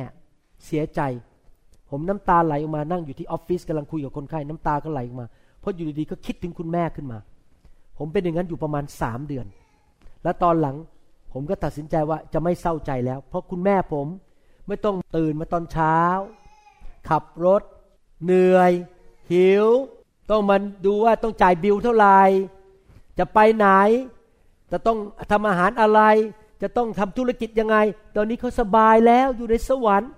[0.66, 1.02] เสียใจ
[1.90, 5.28] ผมน้ำตาไหลออกมานั่งอยู่ที่ออฟฟิศกำลังคุยกับคนไข้น้ำตาก็ไหลออกมา
[5.60, 7.20] เพราะอยู่ดีๆก็คิดถึงคุณแม่ขึ้นมา
[7.98, 9.46] ผมเป็นอย่างนั้นอยู่ประมาณสามเดือน
[10.24, 10.76] และตอนหลัง
[11.34, 14.08] ผมก็ตัดสินใจว่าจะไม่เศร้าใจแล้ว เพราะคุณแม่ผม
[14.68, 16.00] ไม่ต้องตื่นมาตอนเช้า
[17.10, 17.62] ขับรถ
[18.24, 18.72] เหนื่อย
[19.32, 19.68] หิว
[20.30, 22.20] ต้องมันดูว่าต้องจ่ายบิลเท่าไหร่
[23.20, 23.68] จะไปไหน
[24.72, 24.98] จะต้อง
[25.32, 26.02] ทำอาหารอะไร
[26.62, 27.78] จะต้องทำธุรกิจยังไง
[28.16, 30.12] ตอนนี้เขาสบายแล้วอยู่ในสวรรค์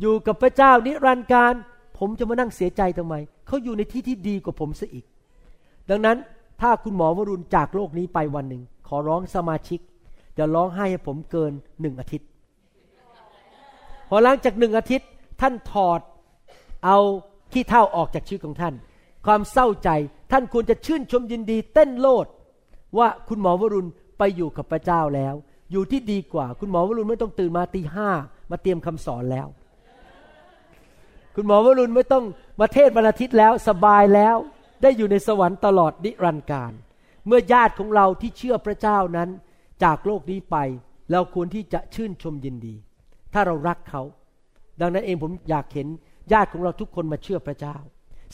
[0.00, 1.54] อยู่กับพระเจ้านิรันดร์การ
[1.98, 3.14] ผมจะมานั่งเสียใจทำไม
[3.46, 5.04] เขาอยู่ในที่ที่ดีกว่าผมซะอีก
[5.90, 6.16] ดังนั้น
[6.60, 9.80] ถ้าคุณหมอวรุณจากโลกนี้ไปวันหนึ่ง ขอร้องสมาชิก
[10.36, 12.28] อย่าร้องไห้ให้ผมเกินหนึ่งอาทิตย์
[14.08, 15.08] พอหลังจากหนึ่งอาทิตย์
[15.40, 16.00] ท่านถอด
[16.84, 16.98] เอา
[17.52, 18.74] ขี้เท่าออกจากชีวิตของท่าน
[19.26, 19.90] ความเศร้าใจ
[20.32, 22.26] ท่านควรจะชื่นชมยินดี เต้นโลด
[22.98, 23.88] ว่าคุณหมอวรุณ
[24.18, 25.34] ไปอยู่กับพระเจ้าแล้ว
[25.72, 28.08] อยู่ที่ดีกว่า คุณหมอวรุณไม่ต้องตื่นมาตีห้า
[28.50, 29.46] มาเตรียมคำสอนแล้ว
[31.36, 32.24] คุณหมอวรุณไม่ต้อง
[32.60, 34.36] มาเทศวันอาทิตย์แล้วสบายแล้ว
[34.82, 36.72] ได้อยู่ในสวรรค์ตลอดนิรันดร์การ
[37.26, 39.28] เมื่อญาติของเราที่เชื่อพระเจ้านั้น
[39.84, 40.56] จากโลกนี้ไป
[41.12, 42.74] เราควรที่จะชื่นชมยินดี
[43.32, 44.02] ถ้าเรารักเขา
[44.80, 45.88] ดังนั้นเองผมอยากเห็น
[46.32, 47.76] ญาติของเราทุกคนมาเชื่อพระเจ้า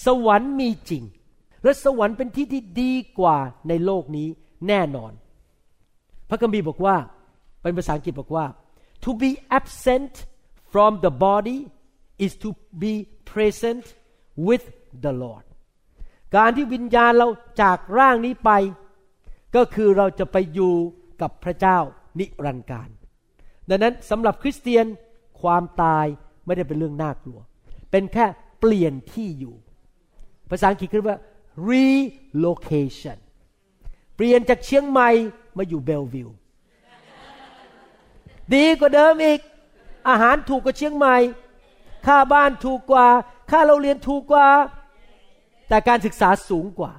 [0.06, 1.04] สวรรค์มีจริง
[1.62, 4.28] และสวรรค์เป็นที่ที่ดีกว่าในโลกนี้
[4.68, 5.12] แน่นอน
[6.30, 6.96] พระคัมภีร์บอกว่า
[7.62, 8.46] เป็นภาษาอังกฤษบอกว่า
[9.04, 10.14] to be absent
[10.72, 11.58] from the body
[12.24, 12.50] is to
[12.82, 12.94] be
[13.32, 13.84] present
[14.46, 14.64] with
[15.04, 15.46] the Lord
[16.36, 17.28] การที่วิญญาณเรา
[17.62, 18.50] จากร่างนี้ไป
[19.56, 20.74] ก็คือเราจะไปอยู่
[21.22, 21.78] กับพระเจ้า
[22.18, 22.88] นิรันดร์การ
[23.68, 24.86] ดังนั้นสำหรับคริสเตียน
[25.40, 26.06] ความตาย
[26.46, 27.40] ไม่ได้เป็นเรื่องน่ากลัว
[27.90, 28.26] เป็นแค่
[28.60, 29.54] เปลี่ยนที่อยู่
[30.50, 31.18] ภาษาอังกฤษเรียกว่า
[31.70, 33.18] relocation
[34.16, 35.10] เปลี่ยนจากเชียงใหม่
[35.56, 36.28] มาอยู่เบลวิว
[38.54, 39.40] ดีกว่าเดิมอีก
[40.08, 41.16] อาหารถูกกว่าเชียงใหม่
[42.06, 43.06] ค่าบ้านถูกกว่า
[43.50, 44.48] ค่าเราเรียนถูกกว่า
[45.68, 46.92] แต่การศึกษาสูงกว่า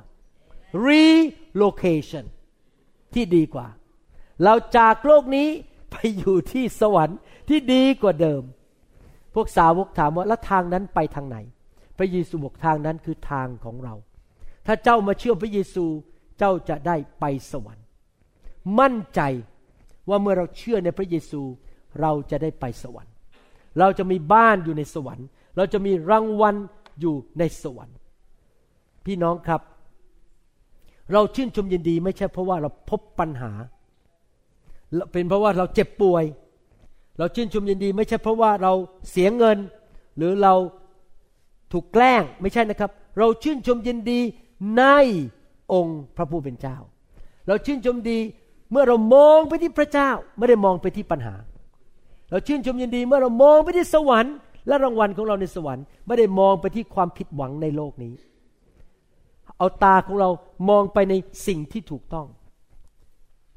[0.88, 2.26] relocation
[3.14, 3.68] ที่ดีกว่า
[4.44, 5.48] เราจากโลกนี้
[5.92, 8.44] ไปอยู่ที่สวรรค์ที่ดีกว่าเดิม
[9.34, 11.38] พวกสาวกถามว่าแล้วทางนั้นไปทางไหน
[11.98, 13.94] พระเยซูบอกทางนั้นคือทางของเรา
[14.66, 15.86] ถ้าเจ้ามาเชื่อพระเยซู
[16.40, 17.81] เจ้าจะได้ไปสวรรค์
[18.80, 19.22] มั่นใจ
[20.10, 21.42] ว่าเมื่อเราเชื่อในพระเยซู
[22.02, 23.14] เราจะได้ไปสวรรค์
[23.80, 26.56] เราจะมีบ้านอยู่ในสวรรค์ เราจะมีรางวัล
[27.00, 27.98] อยู่ในสวรรค์
[29.06, 29.62] พี่น้องครับ
[31.14, 33.52] เราชื่นชมยินดีไม่ใช่เพราะว่าเราพบปัญหา
[35.12, 36.24] เป็นเพราะว่าเราเจ็บป่วย
[37.18, 38.74] เราชื่นชมยินดี ไม่ใช่เพราะว่าเรา
[39.10, 39.58] เสียเงิน
[40.18, 40.54] หรือเรา
[41.72, 44.20] ถูกแกล้งไม่ใช่นะครับ เราชื่นชมยินดี
[44.78, 44.84] ใน
[45.74, 46.78] องค์พระผู้เป็นเจ้า
[47.48, 48.18] เราชื่นชมดี
[48.72, 51.36] เมื่อเรามองไปที่พระเจ้าไม่ได้มองไปที่ปัญหา
[52.30, 54.36] เราชื่นชมยินดีเมื่อเรามองไปที่สวรรค์
[54.68, 58.14] และรางวัลของเราในสวรรค์ ไม่ได้มองไปที่ความผิดหวังในโลกนี้
[59.58, 60.30] เอาตาของเรา
[60.70, 61.14] มองไปใน
[61.48, 62.28] สิ่งที่ถูกต้อง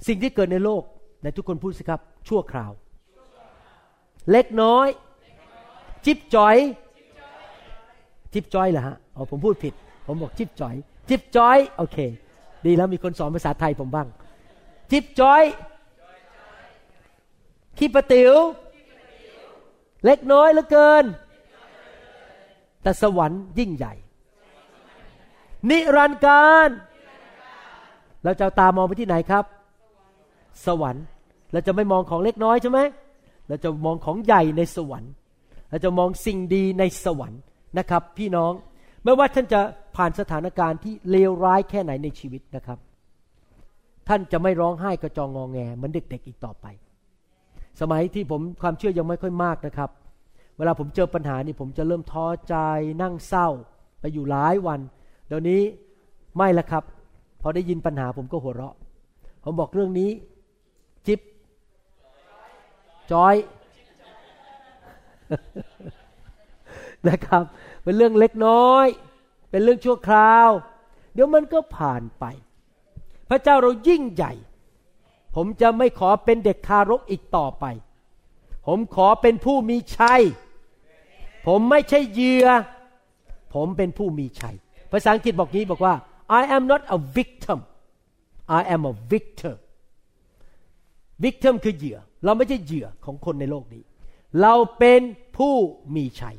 [0.06, 0.82] สิ่งที่เกิดในโลก
[1.22, 2.72] ในทุกคนพูดสิครับ ชั่วคราว
[4.30, 4.88] เล็กน้อย
[6.06, 6.56] จิบจอย
[8.32, 9.74] จิบจอยเหรอฮะอ๋อผมพูดผิด
[10.06, 10.74] ผมบอกจิบจอย
[11.08, 11.98] จิบจอย โอเค
[12.66, 14.08] ดีแล้วมีคนสอนภาษาไทยผมบ้าง
[14.90, 15.42] จิบจอย
[17.78, 18.34] ขี้ประติว๋ว
[20.04, 21.04] เล็กน้อยเหลือเกิน
[22.82, 23.94] แต่สวรรค์ยิ่งใหญ่
[25.70, 26.68] นิรันดร์การ
[28.24, 29.44] เราจะตามองไปที่ไหนครับ
[30.66, 31.04] สวรรค์
[31.52, 32.80] เราจะไม่มองของเล็กน้อยใช่ไหม
[33.48, 35.12] เราจะมองของใหญ่ในสวรรค์
[35.70, 37.40] เราจะมองสิ่งดีในสวรรค์
[37.78, 38.52] นะครับ พี่น้อง
[39.04, 39.60] ไม่ว่าท่านจะ
[39.96, 42.78] ผ่านสถานการณ์ที่เลวร้ายแค่ไหนในชีวิตนะครับ
[44.08, 46.66] ท่านจะไม่ร้องไห้กระจองงองแงเหมือนเด็กๆอีกต่อไป
[47.80, 49.90] สมัยที่ผมความเชื่อยังไม่ค่อยมากนะครับ
[50.56, 52.56] เวลาผมเจอปัญหานี่ผมจะเริ่มท้อใจ
[53.02, 53.48] นั่งเศร้า
[54.00, 54.80] ไปอยู่หลายวัน
[55.28, 55.60] เดี๋ยวนี้
[56.36, 56.84] ไม่ละครับ
[57.40, 58.74] พอได้ยินปัญหาผมก็หัวเราะ
[59.44, 60.10] ผมบอกเรื่องนี้
[61.06, 61.20] จิ๊บ
[63.12, 63.34] จอย
[67.08, 67.42] นะครับ
[67.82, 68.86] เป็นเรื่องเล็กน้อย
[69.50, 70.50] เป็นเรื่องชั่วคราว
[71.14, 72.24] เดี๋ยวมันก็ผ่านไป
[73.28, 74.32] พระเจ้าเรายิ่งใหญ่
[75.34, 77.64] ผมจะไม่ขอเป็นเด็กทารกอีกต่อไป
[78.66, 80.22] ผมขอเป็นผู้มีชัย
[81.46, 82.46] ผมไม่ใช่เหยื่อ
[83.54, 84.56] ผมเป็นผู้มีชัย
[84.90, 85.94] ภาษาอังกฤษบอกงี้บอกว่า
[86.40, 87.60] I am not a victim
[88.58, 89.54] I am a victor
[91.24, 93.82] victim คือเหยื่อ เราไม่ใช่เหยื่อของคนในโลกนี้
[94.42, 95.00] เราเป็น
[95.38, 95.54] ผู้
[95.96, 96.36] มีชัย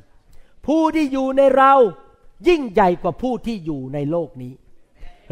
[0.68, 1.74] ผู้ที่อยู่ในเรา
[2.48, 4.54] ยิ่งใหญ่กว่าผู้ที่อยู่ในโลกนี้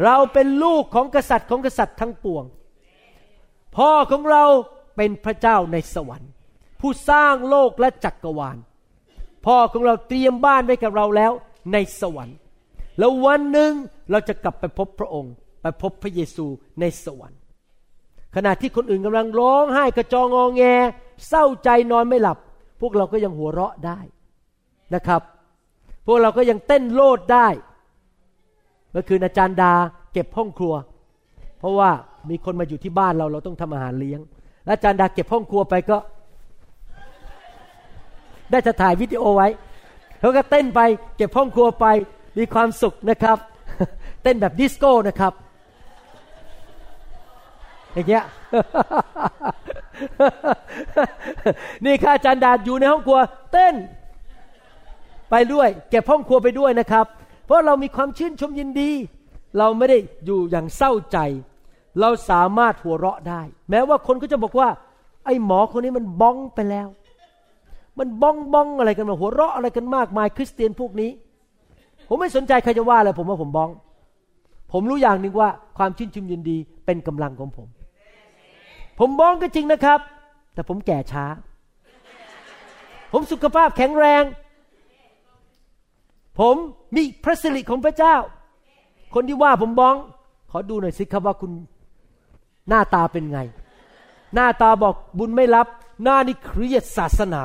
[0.04, 2.44] เราเป็นลูกของกษัตริย์ของกษัตริย์ทั้งปวง
[3.76, 4.44] พ่อของเรา
[4.96, 6.30] เป็นพระเจ้าในสวรรค์
[6.80, 8.56] ผู้สร้างโลกและจักรวาล
[9.46, 11.32] พ่อของเราเตรียมบ้านไว้กับเราแล้ว
[11.72, 12.36] ในสวรรค์
[12.98, 13.72] แล้ววันหนึ่ง
[14.10, 15.32] เราจะกลับไปพบพระองค์
[15.62, 16.46] ไปพบพระเยซู
[16.80, 17.40] ในสวรรค์
[18.36, 20.62] ขณะที่คนอื่นกำลังร้องไห้กระจองงอแง
[21.28, 22.38] เศร้าใจนอนไม่หลับ
[22.80, 23.98] พวกเราก็ยังหัวเราะได้
[24.94, 25.22] นะครับ
[26.06, 27.48] พวกเราก็ยังเต้นโลดได้
[28.94, 29.72] เมื่อคืนอาจารย์ดา
[30.12, 30.74] เก็บห้องครัว
[31.58, 31.90] เพราะว่า
[32.30, 34.20] มีคนมาอยู่ที่บ้านเราเราต้องทำอาหารเลี้ยง
[34.64, 35.96] และอาจารย์ดาเก็บห้องครัวไปก็
[38.50, 39.48] ได้จะถ่ายวิดีโอไว้
[40.20, 40.80] เขาก็เต้นไป
[41.16, 41.86] เก็บห้องครัวไป
[42.38, 43.38] มีความสุขนะครับ
[44.22, 45.32] เต้นแบบดิสโก้นะครับ
[47.92, 48.24] อย่างเงี้ย
[51.84, 53.18] นี่ค่ะอาจารย์ดาอยู่ในห้องครัว
[53.52, 53.74] เต้น
[55.30, 57.06] ไปด้วย เก็บห้องครัวไปด้วยนะครับ
[57.44, 58.90] เพราะเรามีความชื่นชมยินดี
[59.58, 61.18] เราไม่ได้อยู่อย่างเศร้าใจ
[62.00, 64.68] เราสามารถหัวเราะได้ แม้ว่าคนก็จะบอกว่า
[65.24, 66.88] ไอ้หมอคนนี้มันบ้องไปแล้ว
[67.98, 71.10] มันบ้องบ้องอะไรกันมาหัวเราะอะไรกันมากมายคริสเตียนพวกนี้
[72.08, 73.70] ผมไม่สนใจใครจะว่าอะไรผมว่าผมบ้อง
[74.72, 77.68] ผมรู้อย่างหนึ่งว่าความชื่นชมยินดีเป็นกำลังของผม
[78.98, 80.00] ผมบ้องก็จริงนะครับ
[80.54, 81.24] แต่ผมแก่ช้า
[83.12, 84.22] ผมสุขภาพแข็งแรง
[86.38, 86.56] ผม
[86.94, 88.14] มีพระสิริของพระเจ้า
[89.14, 89.94] คนที่ว่าผมบ้อง
[90.50, 91.52] ขอดูหน่อยสิครับว่าคุณ
[92.68, 93.40] หน้าตาเป็นไง
[94.34, 95.66] หน้าตาบอกบุญไม่รับ
[96.02, 97.42] หน้านี่เครียดศาสนา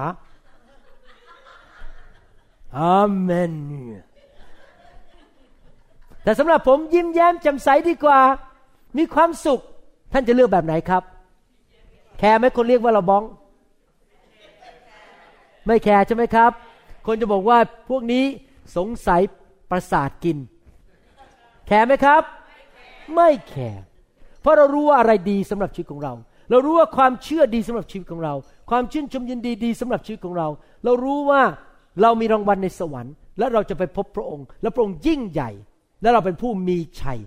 [2.77, 3.55] อาเมน
[6.23, 8.19] แต่สำหรับผมยิ้มแย้มแจ่มใสดีกว่า
[8.97, 9.59] มีความสุข
[10.11, 11.03] ท่านจะเลือกแบบไหนครับ
[12.17, 13.23] แคร์ไหมคนเรียกว่าเราบ้อง
[15.65, 16.51] ไม่แคร์ใช่ไหมครับ
[17.05, 17.57] คนจะบอกว่า
[17.89, 18.25] พวกนี้
[18.77, 19.21] สงสัย
[19.71, 20.37] ประสาทกิน
[21.67, 22.21] แคร์ไหมครับ
[23.15, 23.81] ไม่แคร์
[24.41, 26.13] เพราะเรารู้ว่าอะไรดีสำหรับชีวิตของเรา
[26.49, 28.33] เรารู้ว่าความเชื่อดีสำหรับชีวิตของเรา
[28.69, 30.47] ความชื่นชมยินดีดีสำหรับชีวิตของเรา
[30.85, 31.41] เรารู้ว่า
[32.01, 35.51] เรามีรางวัลในสวรรค์ และเราจะไปพบพระองค์ และพระองค์ยิ่งใหญ่
[36.01, 37.19] และเราเป็นผู้มีชัย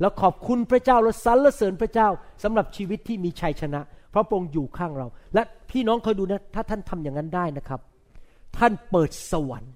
[0.00, 2.08] แล้วขอบคุณพระเจ้าและสรรเสริญพระเจ้า
[2.42, 3.80] สำหรับชีวิตที่มีชัยชนะ
[4.10, 7.80] เพราะพระองค์อยู่ข้างเรา และพี่น้องคอยดูนะ ถ้าท่านทำอย่างนั้นได้นะครับ
[8.58, 9.72] ท่านเปิดสวรรค์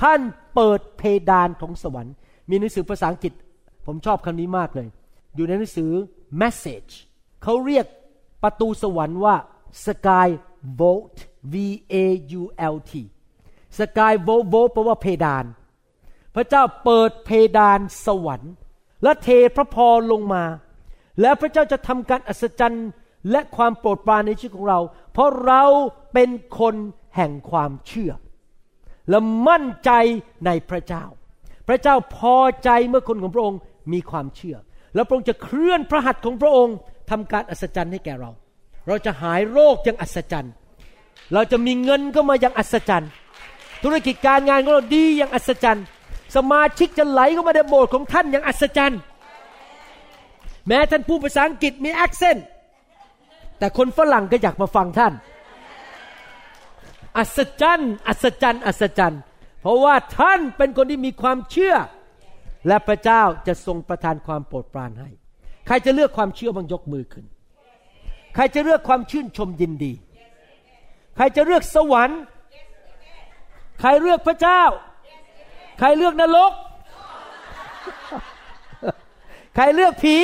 [0.00, 0.20] ท่าน
[0.54, 2.14] เปิดเพดานของสวรรค์
[2.50, 3.32] มีหนังสือภาษาอังกฤษ
[3.86, 4.88] ผมชอบคำนี้มากเลย
[5.34, 5.90] อยู่ในหนังสือ
[6.40, 6.92] message
[7.42, 7.86] เขาเรียก
[8.42, 9.36] ประตูสวรรค์ว่า
[9.86, 10.28] sky
[10.80, 11.16] vault
[11.52, 11.54] v
[11.92, 11.96] a
[12.40, 12.42] u
[12.74, 12.92] l t
[13.78, 15.44] sky vault vault แปลว่าเพดาน
[16.34, 18.52] พระเจ้าเปิดเพดานสวรรค์
[19.02, 20.44] และเทพระพรลงมา
[21.20, 22.88] แล้วพระเจ้าจะทำการอัศจรรย์
[23.30, 24.80] และความโปรดปรานในชีวิตของเรา
[25.12, 25.62] เพราะเรา
[26.12, 26.74] เป็นคน
[27.16, 28.12] แห่งความเชื่อ
[29.10, 29.90] และมั่นใจ
[30.46, 31.04] ในพระเจ้า
[31.68, 33.58] พระเจ้าพอใจเมื่อคนของพระองค์
[33.92, 34.56] มีความเชื่อ
[34.94, 36.76] แล้วพระองค์จะเคลื่อนพระหัตถ์ของพระองค์
[37.10, 38.30] ทำการอัศจรรย์ให้แก่เรา
[38.86, 40.52] เราจะหายโรคอย่างอัศจรรย์
[41.34, 43.10] เราจะมีเงินเข้ามาอย่างอัศจรรย์
[43.84, 45.84] ธุรกิจการงานของเราดีอย่างอัศจรรย์
[46.36, 49.00] สมาชิกจะไหลเข้ามาในโบสถ์ของท่านอย่างอัศจรรย์
[50.66, 52.46] แม้ท่านพูดภาษาอังกฤษมี accent
[53.58, 55.12] แต่คนฝรั่งก็อยากมาฟังท่าน
[57.18, 59.22] อัศจรรย์อัศจรรย์อัศจรรย์
[59.60, 61.74] เพราะว่าท่านเป็นคนที่มีความเชื่อ
[62.68, 65.10] และพระเจ้าจะทรงประทานความโปรดปรานให้
[65.66, 67.26] ใครจะเลือกความเชื่อบ้างยกมือขึ้น
[68.34, 69.92] ใครจะเลือกความชื่นชมยินดี
[71.16, 72.20] ใครจะเลือกสวรรค์
[73.80, 74.62] ใครเลือกพระเจ้า
[75.78, 76.52] ใครเลือกนรก
[79.56, 80.16] ใครเลือกผี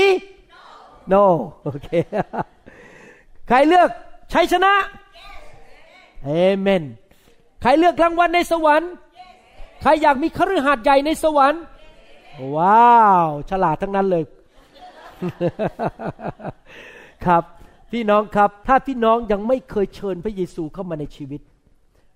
[1.12, 1.24] no
[1.64, 1.88] โอเค
[3.48, 3.88] ใครเลือก
[4.32, 4.72] ชัยชนะ
[6.24, 6.82] เอเมน
[7.60, 8.90] ใครเลือกรางวัลในสวรรค์
[9.82, 11.62] ใครอยากมีคฤหาสน์ใหญ่ในสวรรค์
[12.56, 14.24] ว้าว ฉลาดทั้งนั้นเลย
[17.26, 17.42] ครับ
[17.92, 21.40] พี่น้องครับ ถ้าพี่น้องยังไม่เคยเชิญพระเยซูเข้ามาในชีวิต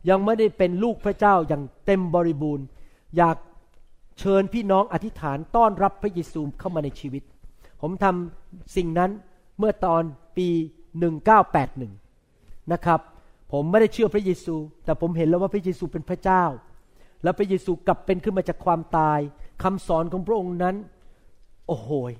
[0.08, 2.66] ยังไม่ได้เป็นลูกพระเจ้าอย่างเต็มบริบูรณ์
[3.16, 3.36] อยาก
[4.18, 7.22] เชิญพี่น้องอธิษฐานต้อนรับพระเยซูเข้ามาในชีวิต
[7.80, 9.10] ผมทำสิ่งนั้น
[9.58, 10.02] เมื่อตอน
[10.36, 10.48] ปี
[11.40, 13.00] 1981 นะครับ
[13.52, 16.44] ผมไม่ได้เชื่อพระเยซู แต่ผมเห็นแล้วว่าพระเยซูเป็นพระเจ้า
[17.22, 19.18] และพระเยซูกลับเป็นขึ้นมาจากความตาย
[19.62, 20.76] คำสอนของพระองค์นั้น
[21.66, 22.12] โอ้โหย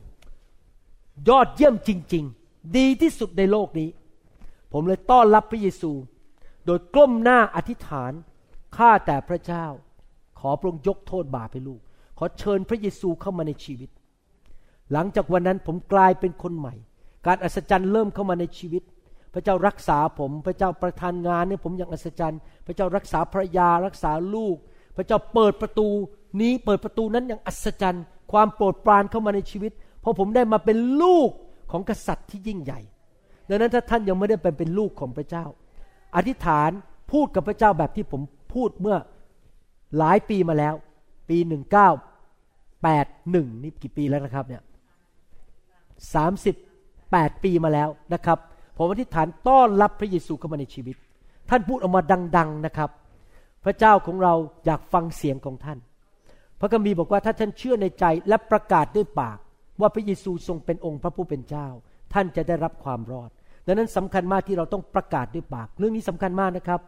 [1.29, 3.89] ยอดเยี่ยมจริง ๆ ดีที่สุดในโลกนี้
[4.73, 5.93] ผมเลยต้อนรับพระเยซู
[6.67, 8.13] โดยกล้มหน้าอธิษฐาน
[8.77, 9.67] ข้าแต่พระเจ้า
[10.41, 11.81] ขอพระองค์ยกโทษบาปให้ลูก
[12.19, 13.91] ขอเชิญพระเยซูเข้ามาในชีวิต
[14.93, 16.75] หลังจากวันนั้นผมกลายเป็นคนใหม่
[17.27, 18.83] การอัศจรรย์เริ่มเข้ามาในชีวิต
[19.35, 24.57] พระเจ้ารักษาผม พระเจ้าประทานงานให้ผมอย่างอัศจรรย์ พระเจ้ารักษาภรรยารักษาลูก
[24.97, 25.89] พระเจ้าเปิดประตู
[26.41, 31.31] นี้เปิดประตูนั้นอย่างอัศจรรย์ ความโปรดปรานเข้ามาในชีวิต เพราะผมได้มาเป็นลูก
[31.71, 32.81] ของกษัตริย์ที่ยิ่งใหญ่
[33.49, 35.45] ดังนั้นถ้าท่านยังไม่ได้เป็นเป็นลูกของพระเจ้า
[36.17, 36.71] อธิษฐาน
[37.13, 38.23] พูดกับพระเจ้าแบบที่ผม
[38.55, 38.97] พูดเมื่อ
[39.99, 40.75] หลายปีมาแล้ว
[41.29, 41.89] ปีหนึ่งเก้า
[42.83, 44.63] แปดหนึ่งนี่กี่ปีแล้วนะครับเนี่ย
[46.15, 46.55] สามสิบ
[47.13, 48.39] แปดปีมาแล้วนะครับ
[48.79, 50.97] ผมอธิษฐานต้อนรับพระเยซูเข้ามาในชีวิต
[51.51, 52.03] ท่านพูดออกมา
[52.37, 52.91] ดัง ๆนะครับ
[53.65, 54.35] พระเจ้าของเรา
[54.67, 55.79] อยากฟังเสียงของท่าน
[56.61, 59.39] พระคัมภีร์บอกว่าถ้าท่านเชื่อในใจและประกาศด้วยปาก
[59.81, 61.67] ว่าพระเยซูทรงเป็นองค์พระผู้เป็นเจ้า
[62.15, 63.31] ท่านจะได้รับความรอด
[63.67, 66.81] ดังนั้นสำคัญมากที่เราต้องประกาศด้วยปาก เรื่องนี้สำคัญมากนะครับ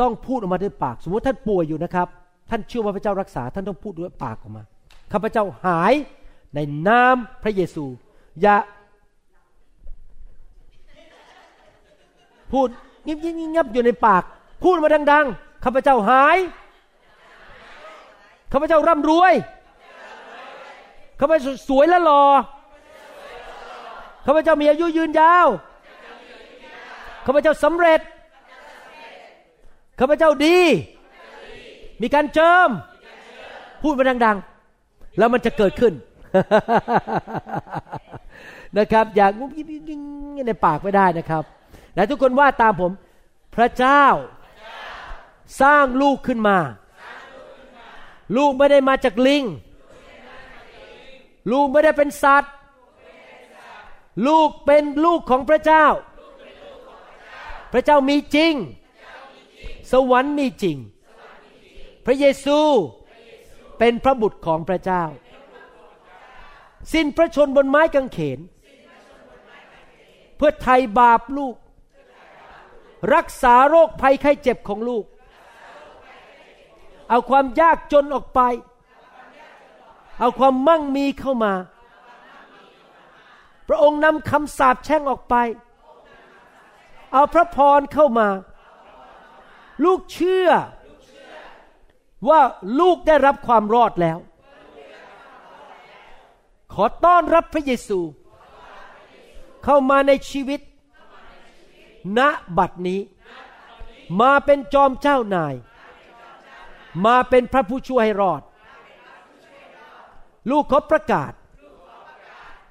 [0.00, 2.08] ต้องพูดออกมาด้วยปาก สมมติท่านป่วยอยู่นะครับ
[2.50, 4.62] ท่านเชื่อว่าพระเจ้ารักษา ท่านต้องพูดด้วยปากออกมา
[5.12, 5.94] ข้าพเจ้าหาย
[6.54, 6.58] ใน
[6.88, 7.84] นามพระเยซู
[8.42, 8.56] อย่า
[12.56, 12.68] พูด
[13.04, 14.22] เงียบๆอยู่ในปาก
[14.62, 16.38] พูดมาดัง ๆข้าพเจ้าหาย
[18.52, 19.34] ข้าพเจ้าร่ำรวย
[21.20, 22.22] ข้าพเจ้าสวยและหล่อ
[24.26, 25.46] ข้าพเจ้ามีอายุยืนยาว
[27.26, 28.00] ข้าพเจ้าสำเร็จ
[30.00, 30.58] ข้าพเจ้าดี
[32.02, 32.70] มีการเจิม
[33.82, 34.36] พูดมาดัง
[34.78, 35.92] ๆ แล้วมันจะเกิดขึ้น
[38.78, 40.00] นะครับ อย่างงุ้มยิ้มยิ้ม
[40.46, 41.44] ในปากไม่ได้นะครับ
[41.96, 42.92] และทุกคนว่าตามผม
[43.56, 44.04] พระเจ้า
[45.60, 46.58] สร้างลูกขึ้นมา
[48.36, 49.44] ลูกไม่ได้มาจากลิง
[51.52, 52.54] ลูกไม่ได้เป็นสัตว์
[54.26, 55.86] ลูกเป็นลูกของพระเจ้า
[57.72, 58.54] พระเจ้ามีจริง
[59.92, 60.76] สวรรค์มีจริง
[62.06, 62.58] พระเยซู
[63.78, 65.04] เป็นพระบุตรของพระเจ้า
[66.92, 68.38] สิ้นพระชนบนไม้กางเขน
[70.36, 71.54] เพื่อไถ่บาปลูก
[73.14, 75.04] รักษาโรคภัยไข้เจ็บของลูก
[77.08, 78.40] เอาความยากจนออกไป
[80.20, 81.52] เอาความมั่งมีเข้ามา
[83.68, 85.34] พระองค์นำคำสาปแช่งออกไป
[87.12, 88.28] เอาพระพรเข้ามา
[89.84, 90.48] ลูกเชื่อ
[92.28, 92.40] ว่า
[92.80, 94.18] ลูกได้รับความรอดแล้ว
[96.72, 98.00] ขอต้อนรับพระเยซู
[99.64, 100.60] เข้ามาในชีวิต
[102.18, 102.20] ณ
[102.58, 103.00] บัดนี้
[104.20, 105.54] มาเป็นจอมเจ้านาย
[107.06, 108.42] มาเป็นพระผู้ช่วยให้รอด
[110.50, 111.32] ลูกขอประกาศ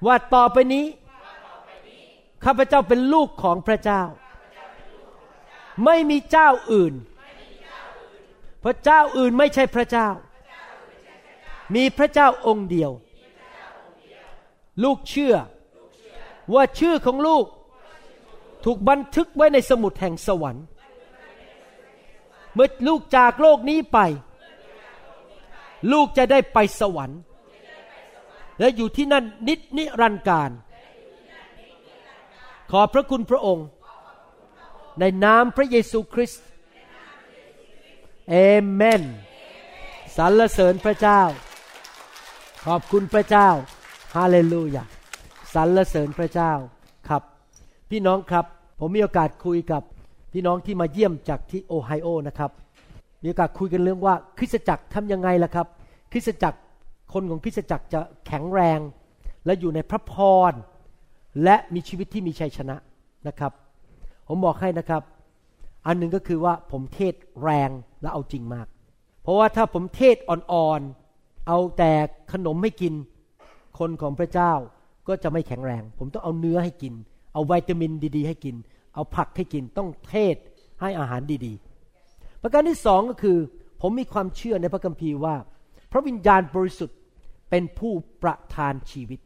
[0.06, 0.86] ว่าต่อไปนี้
[2.44, 4.02] ข้าพเจ้าเป็นลูกของพระเจ้า
[5.84, 6.94] ไม่มีเจ้าอื่น
[8.64, 10.08] พระเจ้าอื่นไม่ใช่พระเจ้า
[11.74, 12.90] มีพระเจ้าองค์เดียว
[14.84, 15.34] ลูกเชื่อ
[16.54, 17.44] ว่าชื่อของลูก
[18.66, 20.64] ถูกบันทึกไว้ในสมุดแห่งสวรรค์
[22.54, 23.98] เมื่อลูกจากโลกนี้ไป
[25.92, 27.20] ลูกจะได้ไปสวรรค์
[28.58, 30.50] และอยู่ที่นั่นนิดนิรันดร์การ
[32.70, 33.66] ขอพระคุณพระองค์
[35.00, 36.44] ในนามพระเยซูคริสต์
[38.30, 38.36] เอ
[38.72, 39.02] เมน
[40.16, 41.20] สรรเสริญพระเจ้า
[42.64, 43.48] ขอบคุณพระเจ้า
[44.16, 44.84] ฮาเลลูยา
[45.54, 46.52] สรรเสริญพระเจ้า
[47.08, 47.22] ครับ
[47.90, 48.46] พี่น้องครับ
[48.78, 49.82] ผมมีโอกาสคุยกับ
[50.32, 52.50] พี่น้องที่มาเยี่ยมจากที่โอไฮโอนะครับ
[53.22, 55.66] มีโอกาสคุยกันเรื่องว่าคริสตจักรทำยังไงล่ะครับ
[56.12, 56.58] คริสตจักร
[57.12, 58.80] คนของคริสตจักรจะแข็งแรง
[59.46, 60.14] และอยู่ในพระพ
[60.50, 60.52] ร
[61.44, 62.76] และมีชีวิตที่มีชัยชนะ
[63.28, 63.52] นะครับ
[64.28, 65.02] ผมบอกให้นะครับ
[65.86, 67.70] อันหนึ่งก็คือว่าผมเทศแรง
[68.02, 68.66] และเอาจริงมาก
[69.22, 71.92] เพราะว่าถ้าผมเทศอ่อนๆเอาแต่
[72.32, 72.94] ขนมให้กิน
[73.78, 74.52] คนของพระเจ้า
[75.08, 76.94] ก็จะไม่แข็งแรง ผมต้องเอาเนื้อให้กิน
[77.36, 78.56] เอาวิตามินดี ๆ ให้กิน
[78.94, 80.36] เอาผักให้กินต้องเทศ
[80.80, 83.38] ให้อาหารดีๆ ประการที่สองก็คือ
[83.80, 85.36] ผมมีความเชื่อในพระคัมภีร์ว่า
[85.92, 86.98] พระวิญญาณบริสุทธิ์
[87.50, 89.20] เป็นผู้ประทานชีวิต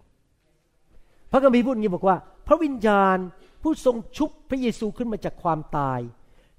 [1.32, 2.16] พระคัมภีร์พูดอย่างนี้บอกว่า
[2.48, 3.16] พระวิญญาณ
[3.62, 6.00] ผู้ทรงชุบพระเยซูขึ้นมาจากความตาย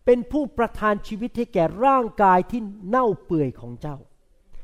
[0.06, 3.98] เป็นผู้ประทานชีวิตให้แก่ร่างกายที่เน่าเปื่อยของเจ้า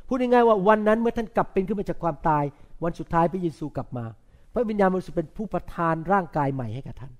[0.07, 2.43] พูดง่ายๆว่าวันนั้นเมื่อท่านกลับเป็นขึ้นมาจากความตาย
[2.83, 4.05] วันสุดท้ายพระเยซูกลับมา
[4.57, 7.13] ระวิญญาณบริสุทธิ์เป็นผู้ประทานร่างกายใหม่ให้กับท่าน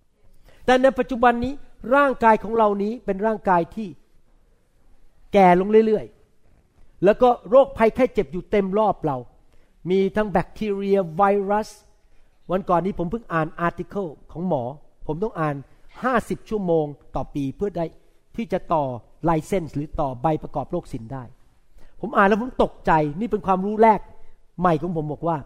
[0.65, 1.53] แต่ในปัจจุบันนี้
[1.95, 3.87] ร่างกายของเรานี้เป็นร่างกายที่
[5.33, 9.17] แก่ลงเรื่อยๆ แล้วก็โรคภัยแค่เจ็บอยู่เต็มรอบเรา
[9.89, 11.69] มีทั้งแบคทีเรียไวรัส
[12.51, 14.63] วันก่อนนี้ผมเพิ่งอ่านอาร์ติเคิลของหมอ
[15.07, 15.55] ผมต้องอ่าน
[16.01, 16.85] 50 ชั่วโมง
[17.15, 17.85] ต่อปีเพื่อได้
[18.35, 18.83] ที่จะต่อ
[19.23, 21.23] ไลเซนส์หรือต่อใบประกอบโรคสินได้
[22.01, 23.99] ผมอ่านแล้วผมตกใจนี่เป็นความรู้แรก
[24.59, 25.37] ใหม่ของผมบอกว่า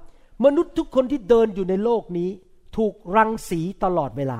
[0.46, 2.30] มนุษย์ทุกคนที่เดินอยู่ในโลกนี้
[2.78, 4.39] ถูกรังสีตลอดเวลา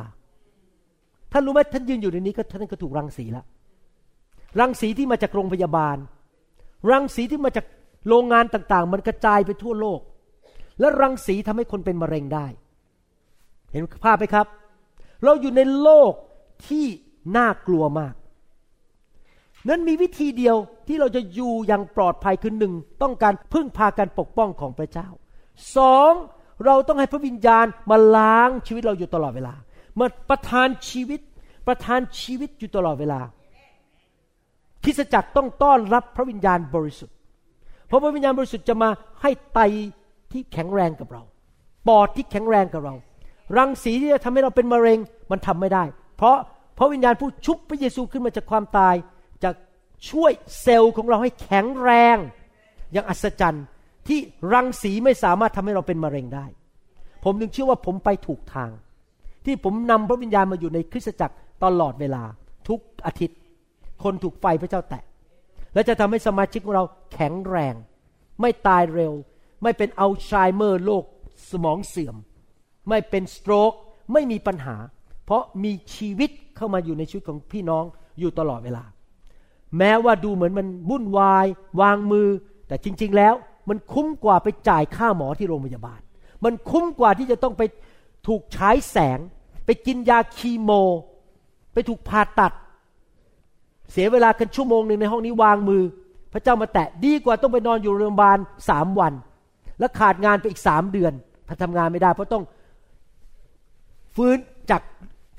[1.32, 3.46] ท่านรู้ไหมท่านยืนอยู่ในนี้ก็ท่านก็ถูกรังสีแล้ว
[4.60, 5.98] รังสีที่มาจากโรงพยาบาล
[6.92, 7.66] รังสีที่มาจาก
[8.08, 10.00] โรงงานต่างๆ มันกระจายไปทั่วโลก
[10.80, 12.46] และรังสีทำให้คนเป็นมะเร็งได้
[13.72, 14.48] เห็นภาพไหมครับ
[15.24, 16.14] เราอยู่ในโลก
[16.68, 16.86] ที่
[17.38, 18.14] น่ากลัวมาก
[19.70, 20.56] นั้นมีวิธีเดียว
[20.88, 25.08] ที่เราจะอยู่อย่างปลอดภัยคือหนึ่งต้องการพึ่งพาการปกป้องของพระเจ้า
[25.78, 26.12] สอง
[26.66, 29.54] เราต้องให้พระวิญญาณมาล้างชีวิตเราอยู่ตลอดเวลา
[30.00, 31.20] มาประทานชีวิต
[31.68, 33.20] ประทานชีวิตอยู่ตลอดเวลา
[34.84, 37.16] คริสจักรต้องต้อนรับพระวิญญาณบริสุทธิ์
[37.88, 38.90] เพราะพระวิญญาณบริสุทธิ์จะมา
[39.22, 39.60] ให้ไต
[40.32, 41.24] ที่แข็งแรงกับเรา
[41.88, 42.96] ปอดที่แข็งแรงกับเรา
[43.58, 45.00] รังสีที่จะทำให้เราเป็นมะเร็ง
[45.32, 45.84] มันทำไม่ได้
[46.18, 46.38] เพราะ
[46.78, 48.96] พระวิญญาณผู้ชุบพระเยซูขึ้นมาจากความตาย
[49.44, 49.50] จะ
[50.10, 50.32] ช่วย
[50.62, 52.18] เซลล์ของเราให้แข็งแรง
[52.92, 53.66] อย่างอัศจรรย์
[54.08, 54.20] ที่
[54.54, 56.46] รังสีไม่สามารถทำให้เราเป็นมะเร็งได้
[57.24, 58.70] ผมจึงเชื่อว่าผมไปถูกทาง
[59.46, 62.24] ที่ผมนำพระวิญญาณมาอยู่ในคริสตจักรตลอดเวลา
[62.68, 63.38] ทุกอาทิตย์
[64.04, 65.04] คนถูกไฟพระเจ้าแตะ
[65.74, 67.76] และจะทำให้สมาชิกของเราแข็งแรง
[68.42, 69.14] ไม่ตายเร็ว
[69.64, 71.04] ไม่เป็นอัลไซเมอร์โรค
[71.52, 72.16] สมองเสื่อม
[72.90, 73.74] ไม่เป็นสโตรก
[74.14, 74.76] ไม่มีปัญหา
[75.26, 77.84] เพราะมีชีวิตเข้ามาอยู่ในชีวิตของพี่น้อง
[78.20, 78.84] อยู่ตลอดเวลา
[79.78, 81.46] แม้ว่าดูเหมือนมันวุ่นวาย
[81.82, 82.28] วางมือ
[82.68, 83.34] แต่จริง ๆ แล้ว
[83.70, 86.00] มันคุ้มกว่าไปจ่ายค่าหมอที่โรงพยาบาล
[86.44, 87.64] มันคุ้มกว่าที่จะต้องไป
[88.28, 89.20] ถูกฉายแสง
[89.66, 90.72] ไปกินยาคีโม
[91.74, 92.54] ไปถูกผ่าตัด
[93.92, 95.84] เสียเวลากันชั่วโมงหนึ่งในห้องนี้วางมือ
[96.34, 98.38] พระเจ้ามาแตะดีกว่าต้องไปนอนอยู่โรงพยาบาล
[98.70, 99.14] สามวัน
[99.80, 101.14] แล้วขาดงานไปอีกสามเดือน
[101.48, 102.44] ถ้าทำงานไม่ได้ เพราะต้อง
[104.16, 104.38] ฟื้น
[104.72, 104.82] จาก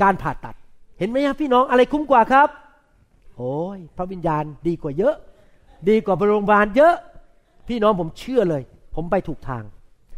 [0.03, 0.55] การผ่าตัด
[0.99, 2.49] เห็นไหมครับพี่น้องอะไรคุ้มกว่าครับ
[3.37, 5.15] โอ้ยพระวิญญาณดีกว่าเยอะ
[5.89, 6.95] ดีกว่าโรงพยาบาลเยอะ
[7.69, 8.63] พี่น้องผมเชื่อเลย
[8.95, 9.63] ผมไปถูกทาง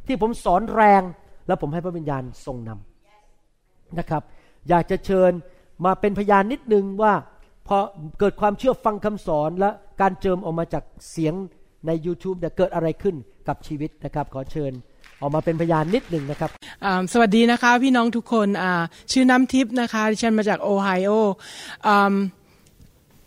[0.06, 1.02] ที่ผมสอนแรง
[1.46, 4.22] แล้วผมให้พระวิญญาณทรงนำนะครับ
[4.68, 5.32] อยากจะเชิญ
[5.84, 7.14] มาเป็นพยานนิดนึงว่า
[7.68, 7.76] พอ
[8.18, 9.70] เกิดความเชื่อฟังคำสอนและ
[10.00, 11.34] การเจิมออกมาจากเสียง
[11.86, 13.16] ใน YouTube เนี่ยเกิดอะไรขึ้น
[13.48, 14.72] กับชีวิตนะครับ ขอเชิญ
[15.20, 16.50] ออกมาเป็นพยานนิดหนึ่งนะครับ
[17.12, 18.48] สวัสดีนะคะพี่น้องทุกคน
[19.12, 21.10] ชื่อน้ำทิพย์นะคะ ดิฉันมาจากโอไฮโอ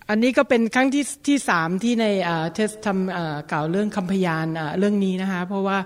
[0.09, 2.05] อันนี้ก็เป็นครั้งที่ที่สามที่ใน
[2.53, 4.45] เทสทำกล่าวเรื่องคำพยาน
[4.79, 5.77] เรื่องนี้นะคะ เพราะว่า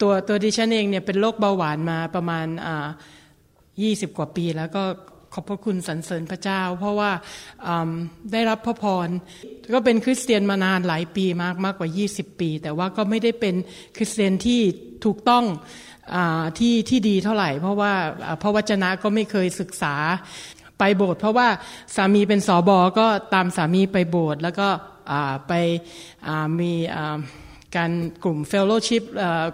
[0.00, 2.46] ตัวตัวดิฉันเองเนี่ยเป็นโรคเบาหวานมาประมาณ
[3.82, 4.82] ยี่สิบกว่าปีแล้วก็
[5.34, 7.10] ขอบพระคุณสรรเสริญพระเจ้า เพราะว่า
[8.32, 9.08] ได้รับพระพร
[9.74, 13.54] ก็เป็นคริสเตียนมานานหลายปีมากมากกว่า 20 ปี แต่ว่าก็ไม่ได้เป็น
[13.96, 14.60] คริสเตียนที่
[15.04, 15.44] ถูกต้อง
[16.14, 16.16] อ
[16.58, 17.92] ที่ที่ดีเท่าไหร่ เพราะว่า
[18.42, 19.94] พระวจนะก็ไม่เคยศึกษา
[20.82, 21.48] ไปโบสถ์เพราะว่า
[21.96, 24.68] สามีเป็นสอบอก็ตามสามีไปโบสถ์แล้วก็
[25.48, 25.52] ไป
[26.60, 26.72] มี
[27.76, 27.90] การ
[28.24, 29.02] กลุ่มเฟลโลชิพ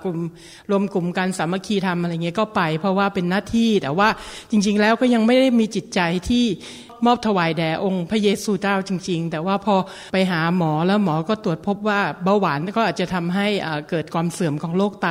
[0.04, 0.18] กลุ่ม
[0.70, 4.08] รวมกลุ่มการสามัคคีทำอะไรเงี้ยก็ไป เพราะว่าเป็นหน้าที่แต่ว่า
[4.50, 6.44] จริง ๆ แล้วก็ยังไม่ได้มีจิตใจที่
[7.06, 9.76] มอบถวายแด่องค์พระเยซูเจ้าจริง ๆ แต่ว่าพอ
[10.12, 13.46] ไปหาหมอแล้วหมอก็ตรวจพบว่าเบาหวานก็อาจจะทำให้
[13.90, 15.08] เกิดความเสื่อมของโรคไต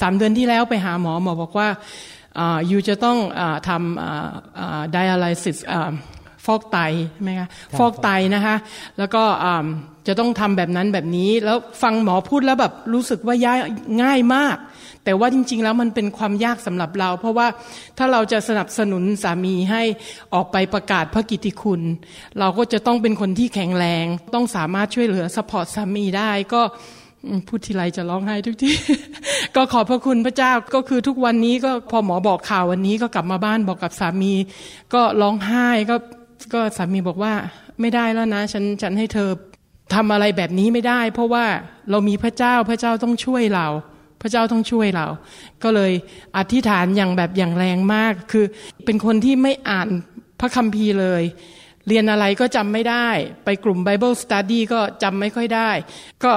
[0.00, 1.68] สามเดือนที่แล้วไปหาหมอหมอบอกว่า
[2.38, 5.92] อาอยู่จะต้องอาทำ dialysis อ่า
[6.46, 6.78] ฟอกไต
[7.12, 8.56] ใช่ไหมคะฟอกไตนะคะ
[8.98, 9.66] แล้วก็อ่า
[10.06, 13.58] จะต้องทำแบบนั้นแบบนี้ แล้วฟังหมอพูดแล้วแบบรู้สึกว่าย่าย
[14.02, 14.56] ง่ายมาก
[15.04, 17.46] แต่ว่าจริง ๆ แล้วมันเป็นความยากสำหรับเรา เพราะว่า
[17.98, 19.82] ถ้าเราจะสนับสนุนสามีให้
[20.34, 21.82] ออกไปประกาศพระกิตติคุณ
[22.38, 24.04] เราก็จะต้องเป็นคนที่แข็งแรง
[24.34, 27.01] ต้องสามารถช่วยเหลือ support สามีได้ก็อืม
[27.48, 28.72] พูดทีไรจะร้องไห้ทุกที
[29.56, 34.32] ก็ขอบพระคุณพระเจ้าก็คือทุกวันนี้ก็พอหมอบอกข่าววันนี้ก็กลับมาบ้านบอกกับสามี
[34.94, 35.96] ก็ร้องไห้ก็
[36.54, 37.34] ก็สามีบอกว่า
[37.80, 39.30] ไม่ได้แล้วนะ ฉันฉันให้เธอ
[39.94, 41.44] ทำอะไรแบบนี้ไม่ได้ เพราะว่า
[41.90, 43.66] เรามีพระเจ้าพระเจ้าต้องช่วยเรา
[44.22, 45.06] พระเจ้าต้องช่วยเรา
[45.62, 45.92] ก็เลย
[46.36, 48.44] อธิษฐานอย่างแบบอย่างแรงมาก คือ
[48.84, 49.88] เป็นคนที่ไม่อ่าน
[50.40, 51.22] พระคัมภีร์เลย
[51.88, 53.08] เรียนอะไรก็จำไม่ได้
[53.44, 55.70] ไปกลุ่ม Bible Study ก็จำไม่ค่อยได้
[56.24, 56.32] ก็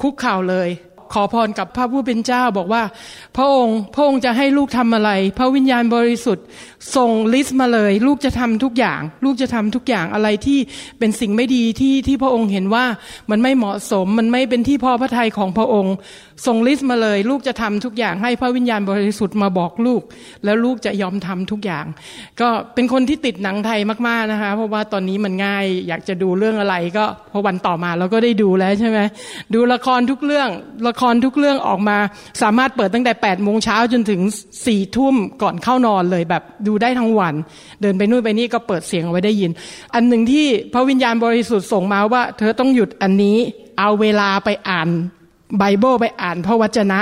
[0.00, 0.68] คุกเข่าเลย
[1.12, 2.82] ขอพรกับพระผู้เป็นเจ้าบอกว่า
[3.36, 6.44] พระองค์พระองค์จะให้ลูกทำอะไร พระวิญญาณบริสุทธิ์
[6.96, 10.58] ส่งลิสต์มาเลย ลูกจะทำทุกอย่าง ลูกจะทำทุกอย่างอะไรที่
[10.98, 12.84] เป็นสิ่งไม่ดีที่ที่พระองค์เห็นว่า
[13.30, 15.94] มันไม่เหมาะสม มันไม่เป็นที่พอพระทัยของพระองค์
[16.46, 20.02] ส่งลิสต์มาเลย ลูกจะทำทุกอย่างให้พระวิญญาณบริสุทธิ์มาบอกลูก
[20.44, 21.84] แล้วลูกจะยอมทำทุกอย่าง
[22.40, 28.98] ก็เป็นคนที่ติดหนังไทยมากๆนะคะ เพราะว่าตอนนี้มันง่ายอยากจะดูเรื่องอะไรก็พอวันต่อมาเราก็ได้ดูแล้วใช่ไหม
[29.54, 30.48] ดูละครทุกเรื่อง
[30.88, 31.98] ละครทุกเรื่องออกมา
[32.42, 37.34] สามารถเปิดตั้งแต่8ปดโมงเช้าจนถึง4ี่ทุ่มก่อนเข้านอนเลยแบบดููได้ทั้งวัน
[37.80, 39.50] เดินไปนู่นไปนี่ก็เปิดเสียงเอาไว้ได้ยิน
[39.94, 43.36] อันหนึ่งที่พระวิญญาณบริสุทธิ์ส่งมาว่า เธอต้องหยุดอันนี้
[43.78, 44.90] เอาเวลาไปอ่าน
[45.58, 47.00] ไบเบิลไปอ่านพระวจนะ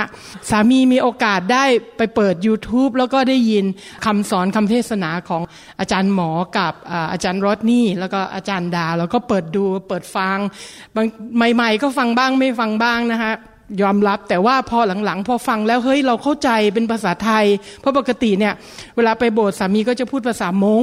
[0.49, 1.65] สามีมีโอกาสได้
[1.97, 3.65] ไปเปิด YouTube แล้วก็ได้ยิน
[4.05, 5.41] คำสอนคำเทศนาของ
[5.79, 6.73] อาจารย์หมอกับ
[7.11, 10.37] อาจารย์รอดนี่ แล้วก็อาจารย์ดา แล้วก็เปิดดูเปิดฟัง
[11.35, 13.33] ใหม่ ๆ ก็ฟังบ้างไม่ฟังบ้างนะคะ
[13.81, 17.45] ยอมรับแต่ว่าพอหลังๆ พอฟังแล้วเฮ้ยเราเข้าใจเป็นภาษาไทย
[17.79, 18.53] เพราะปกติเนี่ย
[18.95, 20.81] เวลาไปโบสถ์สามีก็จะพูดภาษามง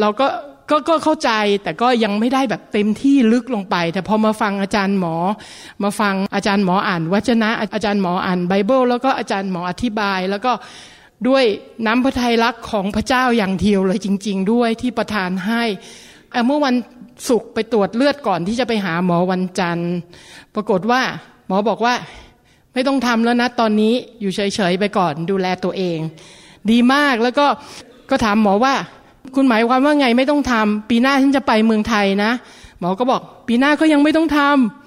[0.00, 0.26] เราก็
[0.70, 1.30] ก็ก็เข้าใจ
[1.62, 5.16] แต่ก็ยังไม่ได้แบบเต็มที่ลึกลงไป แต่พอมาฟังอาจารย์หมอ
[5.82, 10.52] มาฟังอาจารย์หมออ่านวจนะ อาจารย์หมออ่านไบเบิลแล้วก็อาจารย์หมออธิบาย แล้วก็
[11.28, 11.44] ด้วย
[11.86, 15.62] น้ำพระทัยรักของพระเจ้าอย่างเดียวเลยจริง ๆ ด้วยที่ประทานให้
[16.46, 16.74] เมื่อวัน
[17.28, 19.92] ศุกร์ไปตรวจเลือดก่อนที่จะไปหาหมอวันจันทร์
[20.54, 21.02] ปรากฏว่า
[21.46, 21.94] หมอบอกว่า
[22.74, 25.98] ไม่ต้องทำแล้วนะตอนนี้อยู่เฉยๆไปก่อนดูแลตัวเอง
[26.70, 27.46] ดีมากแล้วก็
[28.10, 28.74] ก็ถามหมอว่า
[29.34, 32.30] คุณหมายความว่าไงไม่ต้องทำปีหน้าฉันจะไปเมืองไทยนะ
[32.80, 34.38] หมอก็บอก ปีหน้าก็ยังไม่ต้องท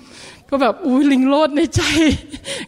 [0.01, 1.81] ำก็แบบอุ้ยลิงโลดในใจ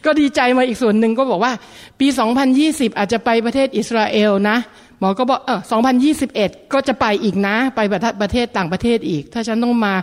[0.04, 1.52] ก็ดีใจมาอีกส่วนหนึ่งก็บอกว่า
[2.00, 2.06] ปี
[2.52, 4.56] 2020 อาจจะไปประเทศอิสราเอลนะ
[5.02, 5.60] มอก็บอกเออ
[6.16, 7.80] 2021 ก็จะไปอีกนะ ไป
[8.22, 9.94] ประเทศต่างประเทศอีก ถ้าฉันต้องมา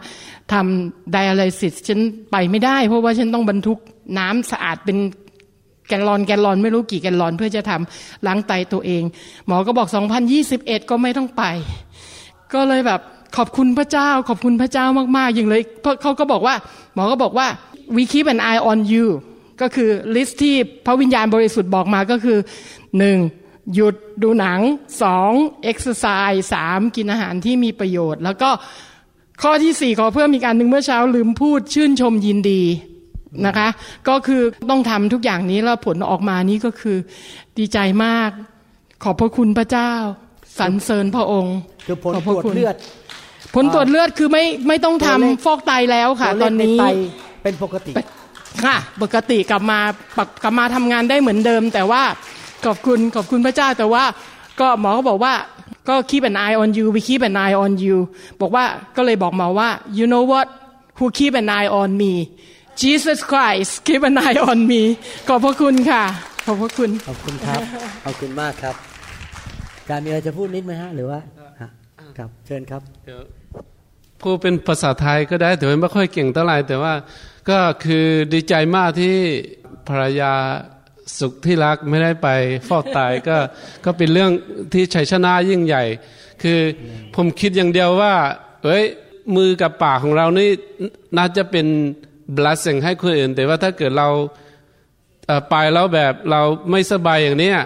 [0.53, 1.99] ทำ dialysis ฉัน
[2.31, 3.79] ไปไม่ได้ เพราะว่าฉันต้องบรรทุก
[4.17, 4.97] น้ำสะอาดเป็น
[5.87, 9.03] แกลลอนแกลลอนไม่รู้กี่แกลลอนเพื่อจะทำล้างไตตัวเอง
[9.47, 9.87] หมอก็บอก
[10.39, 11.43] 2021 ก็ไม่ต้องไป
[12.53, 13.01] ก็เลยแบบ
[13.37, 14.85] ขอบคุณพระเจ้า ขอบคุณพระเจ้า
[15.17, 16.55] มากๆอย่างเลยเพราะเขาก็บอกว่า
[16.93, 17.47] หมอก็บอกว่า
[17.95, 19.05] we keep an eye on you
[19.61, 20.55] ก็คือ list ที่
[20.85, 22.37] พระวิญญาณบริสุทธิ์บอกมาก็คือ
[22.97, 23.17] หนึ่ง
[23.73, 24.59] หยุดดูหนัง
[25.01, 25.31] สอง
[25.63, 28.49] เอ็กซ์ไซส์สามกินอาหารที่มีประโยชน์ แล้วก็
[29.41, 32.61] ข้อที่สี่ขอเพิ่มอีกอันหนึ่งเมื่อเช้าลืมพูดชื่นชมยินดี
[33.45, 33.67] นะคะ
[34.09, 36.97] ก็คือต้องทำทุกอย่างนี้แล้วผลออกมานี้ก็คือ
[37.57, 38.29] ดีใจมาก
[39.03, 39.91] ขอบพระคุณพระเจ้า
[40.59, 42.75] สรรเสริญพระองค์คือผลขอบพตระรวจคุณเลือด
[43.55, 46.85] ผลตรวจเลือดคือไม่ไม่ต้องทำตัวเลขฟอกไตแล้วค่ะตัวตเลอนขในนี้ไต
[47.43, 47.91] เป็นปกติ
[48.65, 49.79] ค่ะปกติกลับมา
[50.17, 52.03] ปกกลับมาทำงานได้เหมือนเดิม แต่ว่า
[52.65, 54.03] ขอบคุณขอบคุณพระเจ้าแต่ว่า
[54.59, 55.33] ก็หมอก็บอกว่า
[55.89, 57.97] ก็ keep an eye on you we keep an eye on you
[58.41, 58.63] บอกว่า
[58.95, 60.47] ก็เลยบอกหมอว่า you know what
[60.97, 62.13] who keep an eye on me
[62.81, 64.81] Jesus Christ keep an eye on me
[65.27, 66.03] ขอบพระคุณค่ะ
[66.45, 67.61] ขอบพระคุณ ขอบคุณครับ
[68.05, 68.75] ขอบคุณมากครับ
[69.89, 71.19] การมีอะไรจะพูดนิดไหมฮะ หรือว่า
[71.61, 71.69] ฮะ
[72.17, 72.81] ครับเชิญครับ
[74.21, 76.93] พูดเป็นภาษาไทยก็ได้ แต่ว่าไม่ค่อยเก่งเท่าไหร่แต่ว่า
[77.49, 79.15] ก็คือดีใจมากที่
[79.87, 80.33] ภรรยา
[81.19, 82.27] สุขที่รักไม่ได้ไป
[82.67, 83.37] ฟอกไตก็
[83.85, 84.31] ก็เป็นเรื่อง
[84.73, 85.83] ที่ชัยชนะยิ่งใหญ่
[86.43, 86.59] คือ
[87.15, 88.13] ผมคิดอย่างเดียวว่า
[88.63, 88.83] เอ้ย
[89.35, 90.49] มือกับปากของเรานี่
[91.17, 91.67] น่าจะเป็น
[92.37, 94.07] blessing ให้คนอื่น แต่ว่าถ้าเกิดเรา
[95.25, 96.41] เอ่อไปแล้วแบบเรา
[96.71, 97.57] ไม่สบายอย่างเนี้ย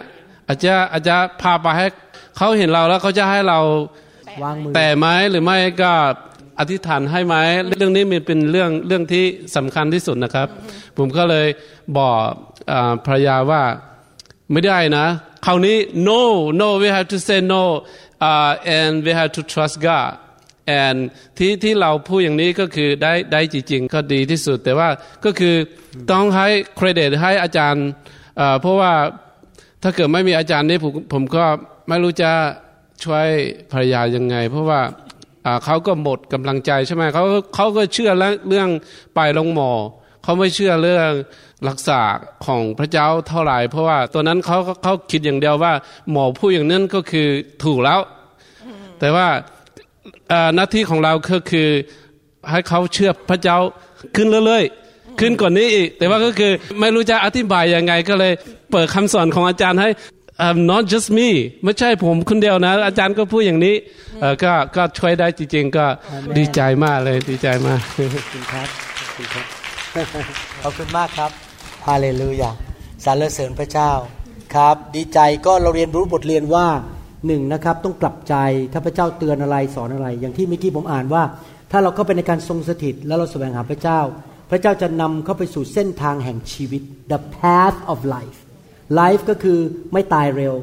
[0.48, 1.88] อาจจะอาจจะพาไปให้
[2.38, 3.60] เขาเห็นเราแล้วเขาจะให้เรา
[4.44, 5.94] วางมือแต่ไหมหรือไม่ก็
[6.60, 7.36] อธิษฐานให้ไหม
[7.78, 9.26] เรื่องนี้มันเป็นเรื่องเรื่องที่
[9.56, 10.48] สำคัญที่สุดนะครับ
[10.98, 11.48] ผมก็เลย
[11.98, 12.20] บอก
[12.72, 13.62] อาภรรยาว่า
[14.52, 15.06] ไม่ได้นะ
[15.46, 15.78] คราวนี้
[16.08, 16.22] no
[16.62, 17.64] no we have to say no
[18.30, 20.10] uh, and we have to trust God
[20.82, 20.98] and
[21.38, 24.90] ที่ที่เราพูดอย่างนี้ก็คือได้ได้จริงๆ ก็ดีที่สุด แต่ว่า
[25.26, 25.56] ก็คือ
[26.12, 27.86] ต้องให้เครดิตให้อาจารย์
[28.38, 28.94] เอ่อเพราะว่า
[29.84, 31.46] ถ้าเกิดไม่มีอาจารย์นี่ผมผมก็
[31.88, 32.32] ไม่รู้จะ
[33.04, 33.28] ช่วย
[33.72, 35.13] ภรรยายังไง เพราะว่าอ่า
[35.66, 37.24] เขาก็หมดกำลังใจใช่ไหมเขา
[37.56, 38.12] เขาก็เชื่อ
[38.50, 38.70] เรื่อง
[39.16, 39.72] ไปลงหมอ
[40.24, 41.12] เขาไม่เชื่อเรื่อง
[41.70, 42.02] รักษา
[42.46, 45.74] ของพระเจ้าเท่าไหร่ เพราะว่าตัวนั้นเขาเขาคิดอย่างเดียวว่า
[46.12, 47.28] หมอพูดอย่างนั้นก็คือ
[47.64, 48.00] ถูกแล้ว
[49.00, 49.28] แต่ว่า
[50.56, 51.68] หน้าที่ของเราก็คือ
[52.50, 53.58] ให้เขาเชื่อพระเจ้า
[54.16, 58.34] ขึ้นเรื่อยๆขึ้นกว่านี้อีก แต่ว่าก็คือไม่รู้จะอธิบายยังไงก็เลย
[58.72, 59.90] เปิดคำสอนของอาจารย์ให้
[60.46, 61.30] um, not just me
[61.64, 63.76] ไม่ใช่ผมคนเดียวนะ อาจารย์ก็พูดอย่างนี้
[64.22, 65.86] เอ่อก็ก็ช่วยได้จริงๆ ก็
[66.38, 68.68] ดีใจมากเลยดีใจมากขอบคุณครับ
[69.02, 69.46] ขอบคุณครับ
[70.62, 71.32] ขอบคุณมากครับ
[71.88, 72.52] ฮาเลลูยา
[73.06, 73.92] สรรเสริญพระเจ้า
[74.56, 76.68] ครับ ดีใจก็เราเรียนรู้บทเรียนว่า
[77.28, 78.36] หนึ่งนะครับต้องกลับใจ
[78.74, 81.24] ถ้าพระเจ้าเตือนอะไรสอนอะไร อย่างที่เมื่อกี้ผมอ่านว่า
[81.72, 84.00] ถ้าเราเข้าไปในการทรงสถิต แล้วเราแสวงหาพระเจ้า
[84.52, 86.82] พระเจ้าจะนำเข้าไปสู่เส้นทางแห่งชีวิต
[87.12, 88.40] the path of life
[89.00, 89.60] life ก็คือ
[89.94, 90.54] ไม่ตายเร็ว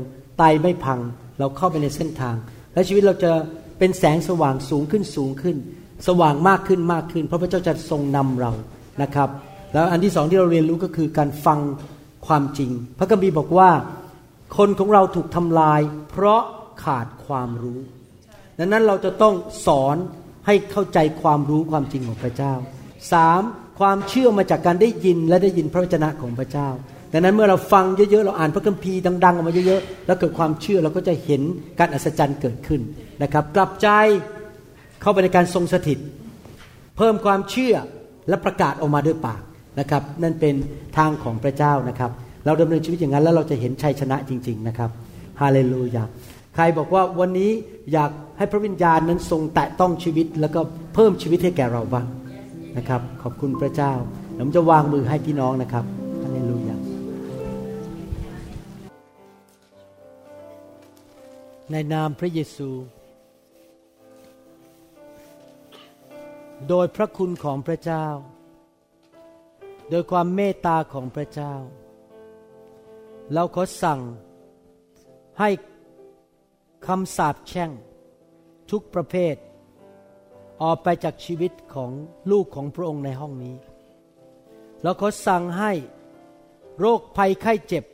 [0.41, 1.01] ตายไม่พัง
[1.39, 2.37] เราเข้าไปในเส้นทาง
[2.75, 3.33] และชีวิตเราจะ
[3.79, 5.57] เป็นแสงสว่างสูงขึ้นสูงขึ้น
[6.09, 8.53] สว่างมากขึ้นมากขึ้น เพราะพระเจ้าจะทรงนำเรา
[9.03, 9.29] นะครับ
[9.73, 11.59] แล้วอันที่สองที่เราเรียนรู้ก็คือการฟัง
[12.27, 13.71] ความจริง พระคัมภีร์บอกว่า
[14.57, 15.81] คนของเราถูกทำลาย
[16.11, 16.43] เพราะ
[16.85, 17.81] ขาดความรู้
[18.59, 19.35] ดังนั้นเราจะต้อง
[19.67, 19.97] สอน
[20.47, 22.55] ให้เข้าใจความรู้ความจริงของพระเจ้า
[23.13, 23.43] สาม
[23.81, 26.69] ความเชื่อมาจากการได้ยินและได้ยินพระวจนะของพระเจ้า
[27.13, 31.43] ดังนั้นเมื่อเราฟังเยอะๆเราอ่านพระคัมภีร์ดังๆออกมาเยอะๆแล้วเกิดความเชื่อเราก็จะเห็น
[31.79, 32.81] การอัศจรรย์เกิดขึ้น
[33.23, 33.89] นะครับ กลับใจ
[35.01, 35.99] เข้าไปในการทรงสถิต
[36.97, 37.75] เพิ่มความเชื่อ
[38.29, 39.43] และประกาศออกมาด้วยปาก
[39.81, 40.55] นะครับ นั่นเป็น
[40.99, 42.11] ทางของพระเจ้านะครับ
[42.47, 44.91] เราดำเนินชีวิตอย่างนั้นแล้วเราจะเห็นชัยชนะจริง ๆนะครับ
[45.41, 46.05] ฮาเลลูยา
[46.55, 47.51] ใครบอกว่าวันนี้
[47.93, 50.61] อยากให้พระวิญญาณนั้นทรงแตะต้องชีวิต แล้วก็
[50.95, 52.07] เพิ่มชีวิตให้แก่เราบ้าง
[52.79, 53.93] นะครับ ขอบคุณพระเจ้า
[54.39, 55.85] ผมจะวางมือให้พี่น้องนะครับ
[56.23, 56.70] ฮาเลลูยา
[61.73, 62.71] ในนามพระเยซู
[66.69, 68.07] โดยพระคุณของพระเจ้า
[69.91, 71.55] โดยความเมตตาของพระเจ้า
[73.33, 74.01] เราขอสั่ง
[75.41, 75.51] ให้
[76.87, 77.71] คำสาปแช่ง
[78.71, 79.37] ทุกประเภท
[80.63, 81.91] ออกไปจากชีวิตของ
[82.31, 83.57] ลูกของพระองค์ในห้องนี้
[84.83, 85.73] เราขอสั่งให้
[86.79, 87.85] โรคภัยไข้เจ็บ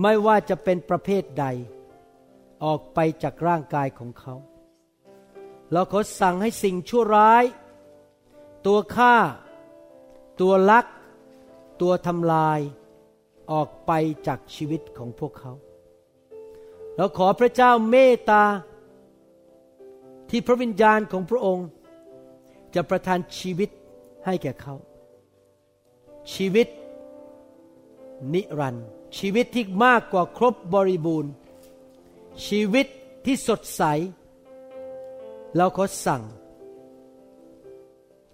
[0.00, 1.46] ไม่ว่าจะเป็นประเภทใด
[2.64, 4.34] ออกไปจากร่างกายของเขา
[5.72, 7.44] เราขอสั่งให้สิ่งชั่วร้าย
[8.66, 9.14] ตัวฆ่า
[10.40, 10.86] ตัวลัก
[11.80, 12.60] ตัวทำลาย
[13.52, 13.92] ออกไป
[14.26, 15.52] จากชีวิตของพวกเขา
[16.96, 18.44] เราขอพระเจ้าเมตตา
[20.30, 21.68] ที่พระวิญญาณของพระองค์
[22.74, 23.70] จะประทานชีวิต
[24.26, 24.74] ให้แก่เขา
[26.34, 26.68] ชีวิต
[28.34, 28.86] นิรันดร์
[29.18, 31.32] ชีวิตที่มากกว่าครบบริบูรณ์
[32.46, 32.86] ชีวิต
[33.24, 33.82] ที่สดใส
[35.56, 36.22] เราขอสั่ง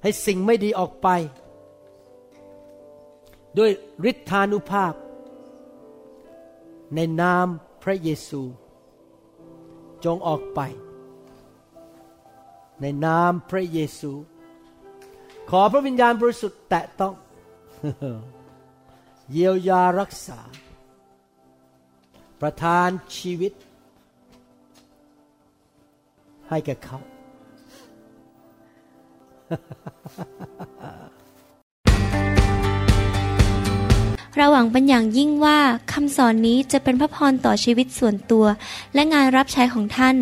[0.03, 1.09] ให้สิ่งไม่ดีออกไป
[3.59, 3.71] ด้วย
[4.11, 4.95] ฤทธานุภาพ
[6.95, 7.47] ในนาม
[7.83, 8.43] พระเยซู
[10.05, 10.61] จงออกไป
[12.81, 14.13] ในนามพระเยซู
[15.51, 17.15] ขอพระวิญญาณบริสุทธิ์แตะต้อง
[19.33, 20.41] เยียวยารักษา
[22.41, 23.53] ประทานชีวิต
[26.49, 26.99] ให้แก่เขา
[34.37, 35.59] เราหวังเป็นอย่างยิ่งว่า
[35.93, 38.45] คำสอนนี้จะเป็นพระพรต่อชีวิตส่วนตัว
[38.95, 40.17] และงานรับใช้ของท่าน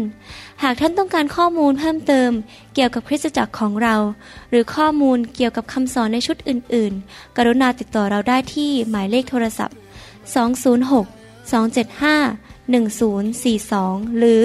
[0.62, 2.30] หากท่านต้องการข้อมูลเพิ่มเติม
[2.74, 3.96] เกี่ยวกับคริสตจักรของเรา
[4.50, 9.76] หรือข้อมูลเกี่ยวกับคำสอนในชุดอื่น ๆ กรุณาติดต่อเราได้ที่หมายเลขโทรศัพท์
[10.42, 14.44] 206 275 1042 หรือ